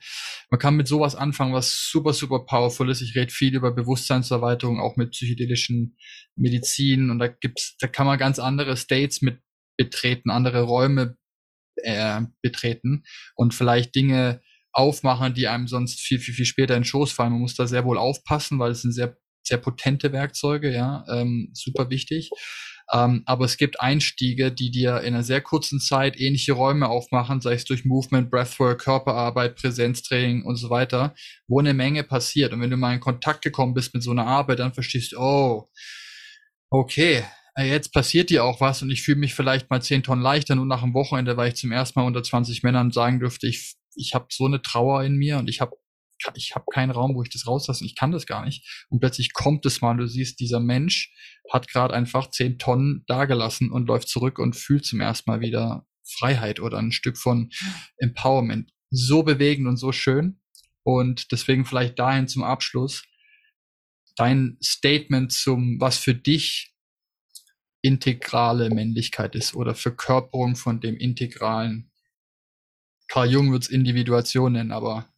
[0.49, 3.01] man kann mit sowas anfangen, was super, super powerful ist.
[3.01, 5.97] Ich rede viel über Bewusstseinserweiterung, auch mit psychedelischen
[6.35, 9.39] Medizin und da gibt's, da kann man ganz andere States mit
[9.77, 11.17] betreten, andere Räume
[11.77, 13.03] äh, betreten
[13.35, 17.31] und vielleicht Dinge aufmachen, die einem sonst viel, viel, viel später in den Schoß fallen.
[17.31, 21.51] Man muss da sehr wohl aufpassen, weil es sind sehr, sehr potente Werkzeuge, ja, ähm,
[21.53, 22.29] super wichtig.
[22.91, 27.39] Ähm, aber es gibt Einstiege, die dir in einer sehr kurzen Zeit ähnliche Räume aufmachen,
[27.41, 31.13] sei es durch Movement, Breathwork, Körperarbeit, Präsenztraining und so weiter,
[31.47, 32.51] wo eine Menge passiert.
[32.53, 35.19] Und wenn du mal in Kontakt gekommen bist mit so einer Arbeit, dann verstehst du,
[35.19, 35.69] oh,
[36.71, 37.23] okay,
[37.55, 40.55] äh, jetzt passiert dir auch was und ich fühle mich vielleicht mal zehn Tonnen leichter,
[40.55, 43.75] nur nach dem Wochenende, weil ich zum ersten Mal unter 20 Männern sagen dürfte, ich,
[43.95, 45.75] ich habe so eine Trauer in mir und ich habe
[46.35, 47.85] ich habe keinen Raum, wo ich das rauslasse.
[47.85, 48.85] Ich kann das gar nicht.
[48.89, 51.13] Und plötzlich kommt es mal du siehst, dieser Mensch
[51.51, 55.85] hat gerade einfach zehn Tonnen dagelassen und läuft zurück und fühlt zum ersten Mal wieder
[56.03, 57.49] Freiheit oder ein Stück von
[57.97, 58.71] Empowerment.
[58.89, 60.39] So bewegend und so schön.
[60.83, 63.03] Und deswegen vielleicht dahin zum Abschluss
[64.15, 66.75] dein Statement zum, was für dich
[67.81, 71.89] integrale Männlichkeit ist oder Verkörperung von dem integralen.
[73.07, 75.08] Carl Jung wird es Individuation nennen, aber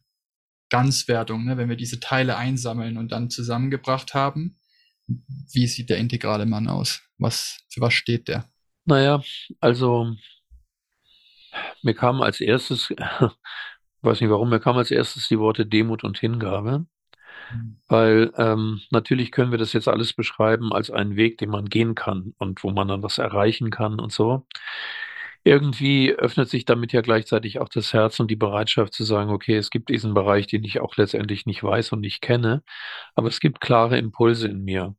[0.72, 4.56] Ganzwertung, ne, wenn wir diese Teile einsammeln und dann zusammengebracht haben,
[5.52, 7.02] wie sieht der integrale Mann aus?
[7.18, 8.48] Was, für was steht der?
[8.86, 9.22] Naja,
[9.60, 10.16] also
[11.82, 12.96] mir kam als erstes, ich
[14.00, 16.86] weiß nicht warum, mir kam als erstes die Worte Demut und Hingabe.
[17.52, 17.76] Mhm.
[17.86, 21.94] Weil ähm, natürlich können wir das jetzt alles beschreiben als einen Weg, den man gehen
[21.94, 24.46] kann und wo man dann was erreichen kann und so
[25.44, 29.56] irgendwie öffnet sich damit ja gleichzeitig auch das Herz und die Bereitschaft zu sagen, okay,
[29.56, 32.62] es gibt diesen Bereich, den ich auch letztendlich nicht weiß und nicht kenne,
[33.14, 34.94] aber es gibt klare Impulse in mir.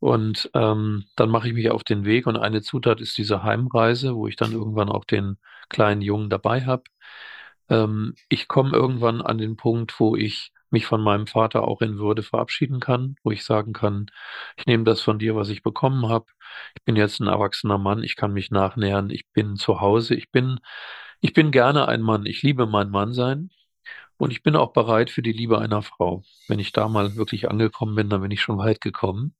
[0.00, 4.16] Und ähm, dann mache ich mich auf den Weg und eine Zutat ist diese Heimreise,
[4.16, 5.36] wo ich dann irgendwann auch den
[5.68, 6.84] kleinen Jungen dabei habe.
[7.68, 11.98] Ähm, ich komme irgendwann an den Punkt, wo ich mich von meinem Vater auch in
[11.98, 14.06] Würde verabschieden kann, wo ich sagen kann,
[14.56, 16.26] ich nehme das von dir, was ich bekommen habe.
[16.76, 20.30] Ich bin jetzt ein erwachsener Mann, ich kann mich nachnähern, ich bin zu Hause, ich
[20.30, 20.60] bin,
[21.20, 23.50] ich bin gerne ein Mann, ich liebe mein Mann sein
[24.16, 26.22] und ich bin auch bereit für die Liebe einer Frau.
[26.46, 29.34] Wenn ich da mal wirklich angekommen bin, dann bin ich schon weit gekommen.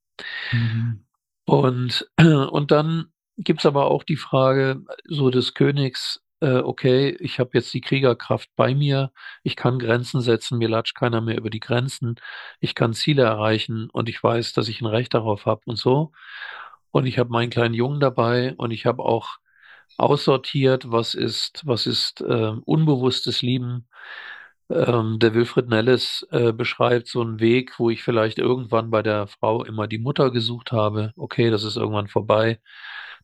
[0.52, 1.04] Mhm.
[1.44, 7.50] Und, und dann gibt's aber auch die Frage so des Königs, äh, okay, ich habe
[7.54, 9.12] jetzt die Kriegerkraft bei mir,
[9.42, 12.16] ich kann Grenzen setzen, mir latscht keiner mehr über die Grenzen,
[12.60, 16.12] ich kann Ziele erreichen und ich weiß, dass ich ein Recht darauf habe und so.
[16.90, 19.38] und ich habe meinen kleinen Jungen dabei und ich habe auch
[19.98, 23.88] aussortiert, was ist, was ist äh, unbewusstes Lieben.
[24.70, 29.26] Ähm, der Wilfried Nellis äh, beschreibt so einen Weg, wo ich vielleicht irgendwann bei der
[29.26, 31.12] Frau immer die Mutter gesucht habe.
[31.16, 32.60] Okay, das ist irgendwann vorbei.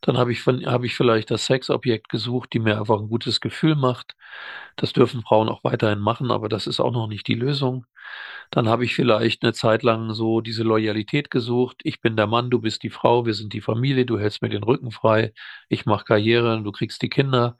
[0.01, 3.75] Dann habe ich, habe ich vielleicht das Sexobjekt gesucht, die mir einfach ein gutes Gefühl
[3.75, 4.15] macht.
[4.75, 7.85] Das dürfen Frauen auch weiterhin machen, aber das ist auch noch nicht die Lösung.
[8.51, 11.81] Dann habe ich vielleicht eine Zeit lang so diese Loyalität gesucht.
[11.83, 14.49] Ich bin der Mann, du bist die Frau, wir sind die Familie, du hältst mir
[14.49, 15.33] den Rücken frei,
[15.69, 17.57] ich mache Karriere, du kriegst die Kinder.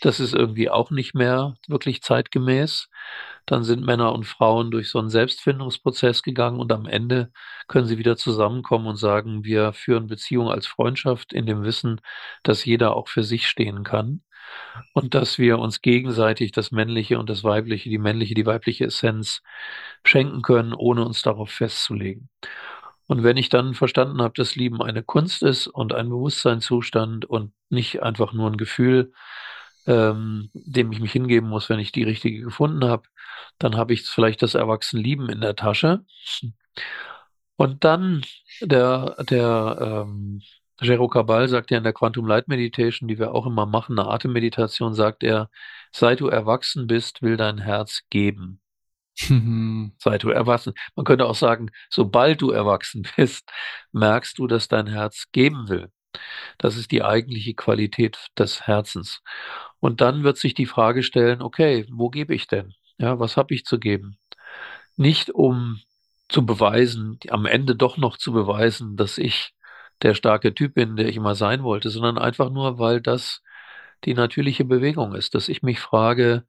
[0.00, 2.88] Das ist irgendwie auch nicht mehr wirklich zeitgemäß.
[3.46, 7.32] Dann sind Männer und Frauen durch so einen Selbstfindungsprozess gegangen und am Ende
[7.68, 12.00] können sie wieder zusammenkommen und sagen, wir führen Beziehungen als Freundschaft in dem Wissen,
[12.42, 14.22] dass jeder auch für sich stehen kann
[14.92, 19.42] und dass wir uns gegenseitig das männliche und das weibliche, die männliche, die weibliche Essenz
[20.04, 22.28] schenken können, ohne uns darauf festzulegen.
[23.08, 27.52] Und wenn ich dann verstanden habe, dass Lieben eine Kunst ist und ein Bewusstseinszustand und
[27.70, 29.12] nicht einfach nur ein Gefühl,
[29.86, 33.04] ähm, dem ich mich hingeben muss, wenn ich die richtige gefunden habe,
[33.58, 36.04] dann habe ich vielleicht das Erwachsenenlieben in der Tasche.
[37.56, 38.24] Und dann
[38.60, 40.42] der, der ähm,
[40.80, 44.08] Jero Cabal sagt ja in der Quantum Light Meditation, die wir auch immer machen, eine
[44.08, 45.50] Atemmeditation, sagt er,
[45.92, 48.60] seit du erwachsen bist, will dein Herz geben.
[49.98, 50.74] seit du erwachsen.
[50.94, 53.50] Man könnte auch sagen, sobald du erwachsen bist,
[53.92, 55.90] merkst du, dass dein Herz geben will.
[56.58, 59.22] Das ist die eigentliche Qualität des Herzens.
[59.80, 62.74] Und dann wird sich die Frage stellen, okay, wo gebe ich denn?
[62.98, 64.18] Ja, was habe ich zu geben?
[64.96, 65.80] Nicht um
[66.28, 69.54] zu beweisen, am Ende doch noch zu beweisen, dass ich
[70.02, 73.42] der starke Typ bin, der ich immer sein wollte, sondern einfach nur, weil das
[74.04, 76.44] die natürliche Bewegung ist, dass ich mich frage,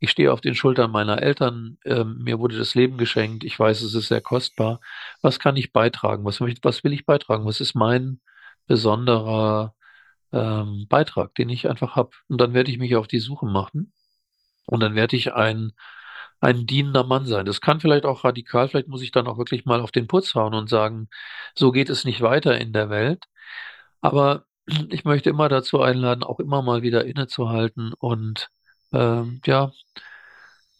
[0.00, 3.82] ich stehe auf den Schultern meiner Eltern, äh, mir wurde das Leben geschenkt, ich weiß,
[3.82, 4.80] es ist sehr kostbar.
[5.22, 6.24] Was kann ich beitragen?
[6.24, 7.44] Was, was will ich beitragen?
[7.46, 8.20] Was ist mein
[8.70, 9.74] besonderer
[10.32, 12.10] ähm, Beitrag, den ich einfach habe?
[12.28, 13.92] Und dann werde ich mich auf die Suche machen
[14.66, 15.72] und dann werde ich ein
[16.40, 17.46] ein dienender Mann sein.
[17.46, 20.34] Das kann vielleicht auch radikal, vielleicht muss ich dann auch wirklich mal auf den Putz
[20.34, 21.08] hauen und sagen,
[21.56, 23.24] so geht es nicht weiter in der Welt.
[24.00, 24.46] Aber
[24.90, 28.50] ich möchte immer dazu einladen, auch immer mal wieder innezuhalten und
[28.92, 29.72] ähm, ja,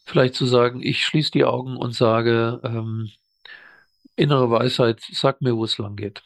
[0.05, 3.11] vielleicht zu sagen, ich schließe die Augen und sage, ähm,
[4.17, 6.23] innere Weisheit, sag mir, wo es lang geht.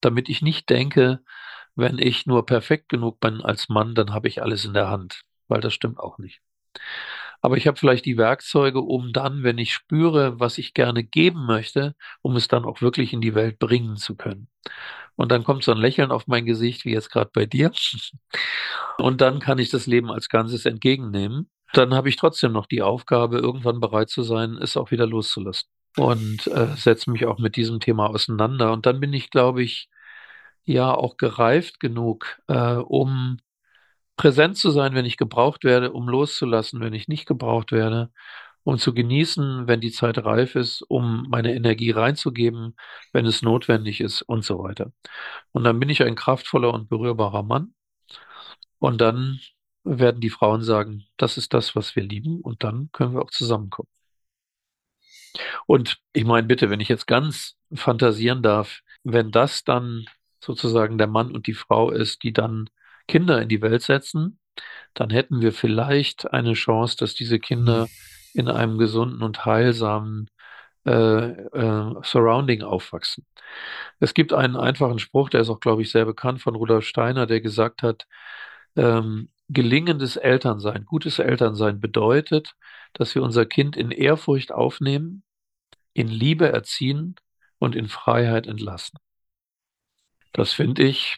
[0.00, 1.20] Damit ich nicht denke,
[1.74, 5.22] wenn ich nur perfekt genug bin als Mann, dann habe ich alles in der Hand,
[5.48, 6.40] weil das stimmt auch nicht.
[7.40, 11.46] Aber ich habe vielleicht die Werkzeuge, um dann, wenn ich spüre, was ich gerne geben
[11.46, 14.48] möchte, um es dann auch wirklich in die Welt bringen zu können.
[15.16, 17.72] Und dann kommt so ein Lächeln auf mein Gesicht, wie jetzt gerade bei dir.
[18.98, 21.50] Und dann kann ich das Leben als Ganzes entgegennehmen.
[21.72, 25.68] Dann habe ich trotzdem noch die Aufgabe, irgendwann bereit zu sein, es auch wieder loszulassen.
[25.96, 28.72] Und äh, setze mich auch mit diesem Thema auseinander.
[28.72, 29.88] Und dann bin ich, glaube ich,
[30.64, 33.38] ja auch gereift genug, äh, um
[34.16, 38.10] präsent zu sein, wenn ich gebraucht werde, um loszulassen, wenn ich nicht gebraucht werde,
[38.64, 42.76] um zu genießen, wenn die Zeit reif ist, um meine Energie reinzugeben,
[43.12, 44.92] wenn es notwendig ist und so weiter.
[45.52, 47.74] Und dann bin ich ein kraftvoller und berührbarer Mann.
[48.78, 49.40] Und dann
[49.84, 53.30] werden die Frauen sagen, das ist das, was wir lieben, und dann können wir auch
[53.30, 53.88] zusammenkommen.
[55.66, 60.06] Und ich meine, bitte, wenn ich jetzt ganz fantasieren darf, wenn das dann
[60.40, 62.70] sozusagen der Mann und die Frau ist, die dann
[63.06, 64.38] Kinder in die Welt setzen,
[64.94, 67.88] dann hätten wir vielleicht eine Chance, dass diese Kinder
[68.34, 70.30] in einem gesunden und heilsamen
[70.86, 73.26] äh, äh, Surrounding aufwachsen.
[74.00, 77.26] Es gibt einen einfachen Spruch, der ist auch, glaube ich, sehr bekannt von Rudolf Steiner,
[77.26, 78.06] der gesagt hat,
[78.76, 82.54] ähm, gelingendes Elternsein, gutes Elternsein bedeutet,
[82.92, 85.22] dass wir unser Kind in Ehrfurcht aufnehmen,
[85.92, 87.16] in Liebe erziehen
[87.58, 88.98] und in Freiheit entlassen.
[90.32, 91.16] Das finde ich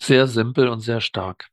[0.00, 1.48] sehr simpel und sehr stark.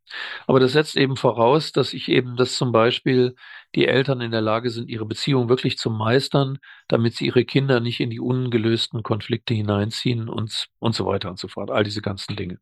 [0.47, 3.35] Aber das setzt eben voraus, dass ich eben, dass zum Beispiel
[3.73, 7.79] die Eltern in der Lage sind, ihre Beziehung wirklich zu meistern, damit sie ihre Kinder
[7.79, 11.71] nicht in die ungelösten Konflikte hineinziehen und, und so weiter und so fort.
[11.71, 12.59] All diese ganzen Dinge.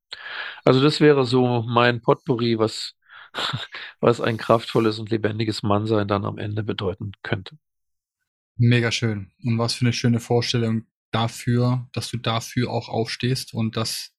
[0.66, 2.96] Also das wäre so mein Potpourri, was,
[4.00, 7.58] was ein kraftvolles und lebendiges Mannsein dann am Ende bedeuten könnte.
[8.56, 9.32] Mega schön.
[9.44, 14.14] Und was für eine schöne Vorstellung dafür, dass du dafür auch aufstehst und dass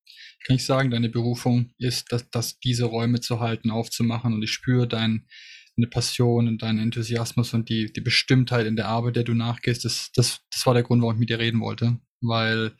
[0.45, 4.53] kann ich sagen, deine Berufung ist, dass, dass diese Räume zu halten, aufzumachen und ich
[4.53, 5.27] spüre dein,
[5.77, 9.85] deine Passion und deinen Enthusiasmus und die, die Bestimmtheit in der Arbeit, der du nachgehst.
[9.85, 12.77] Das, das, das war der Grund, warum ich mit dir reden wollte, weil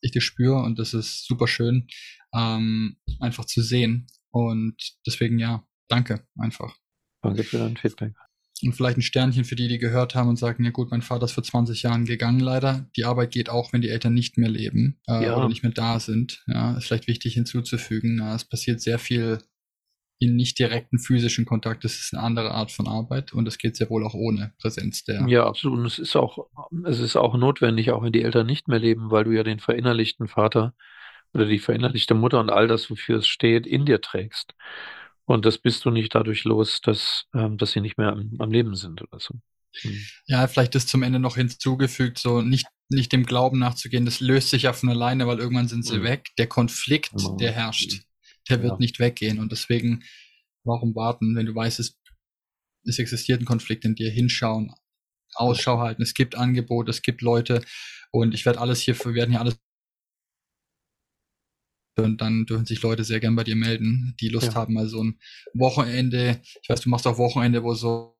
[0.00, 1.86] ich dich spüre und das ist super schön,
[2.34, 4.06] ähm, einfach zu sehen.
[4.30, 4.76] Und
[5.06, 6.76] deswegen ja, danke einfach.
[7.22, 8.14] Danke für dein Feedback.
[8.62, 11.26] Und vielleicht ein Sternchen für die, die gehört haben und sagen, ja gut, mein Vater
[11.26, 12.88] ist vor 20 Jahren gegangen leider.
[12.96, 15.36] Die Arbeit geht auch, wenn die Eltern nicht mehr leben äh, ja.
[15.36, 16.42] oder nicht mehr da sind.
[16.46, 18.18] Ja, ist vielleicht wichtig hinzuzufügen.
[18.18, 19.40] Ja, es passiert sehr viel
[20.18, 21.84] in nicht direkten physischen Kontakt.
[21.84, 25.04] Das ist eine andere Art von Arbeit und es geht sehr wohl auch ohne Präsenz
[25.04, 25.26] der.
[25.28, 25.78] Ja, absolut.
[25.80, 26.46] Und es ist auch,
[26.86, 29.60] es ist auch notwendig, auch wenn die Eltern nicht mehr leben, weil du ja den
[29.60, 30.74] verinnerlichten Vater
[31.34, 34.54] oder die verinnerlichte Mutter und all das, wofür es steht, in dir trägst.
[35.26, 38.50] Und das bist du nicht dadurch los, dass, ähm, dass sie nicht mehr am, am
[38.50, 39.34] Leben sind oder so.
[39.80, 40.06] Hm.
[40.26, 44.50] Ja, vielleicht ist zum Ende noch hinzugefügt, so nicht, nicht dem Glauben nachzugehen, das löst
[44.50, 46.04] sich ja von alleine, weil irgendwann sind sie mhm.
[46.04, 46.28] weg.
[46.38, 47.36] Der Konflikt, genau.
[47.36, 48.02] der herrscht,
[48.48, 48.78] der wird ja.
[48.78, 49.40] nicht weggehen.
[49.40, 50.04] Und deswegen,
[50.64, 51.98] warum warten, wenn du weißt, es,
[52.84, 54.72] es existiert ein Konflikt in dir, hinschauen,
[55.34, 56.02] Ausschau halten.
[56.02, 57.62] Es gibt Angebote, es gibt Leute
[58.12, 59.58] und ich werde alles hier, wir werden hier alles
[61.96, 64.54] und dann dürfen sich Leute sehr gern bei dir melden, die Lust ja.
[64.54, 65.18] haben, mal so ein
[65.54, 68.12] Wochenende, ich weiß, du machst auch Wochenende, wo so,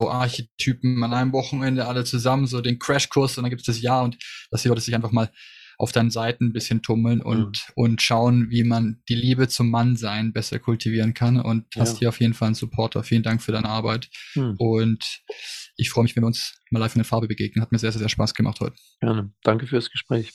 [0.00, 4.02] Archetypen an einem Wochenende alle zusammen, so den Crashkurs und dann gibt es das Jahr
[4.02, 4.18] und
[4.50, 5.30] dass die Leute sich einfach mal
[5.78, 7.72] auf deinen Seiten ein bisschen tummeln und, mhm.
[7.74, 11.40] und schauen, wie man die Liebe zum Mannsein besser kultivieren kann.
[11.40, 11.82] Und ja.
[11.82, 13.02] hast hier auf jeden Fall einen Supporter.
[13.02, 14.08] Vielen Dank für deine Arbeit.
[14.36, 14.54] Mhm.
[14.58, 15.22] Und
[15.76, 17.62] ich freue mich, wenn wir uns mal live in der Farbe begegnen.
[17.62, 18.76] Hat mir sehr, sehr, sehr Spaß gemacht heute.
[19.00, 19.32] Gerne.
[19.42, 20.30] Danke fürs Gespräch.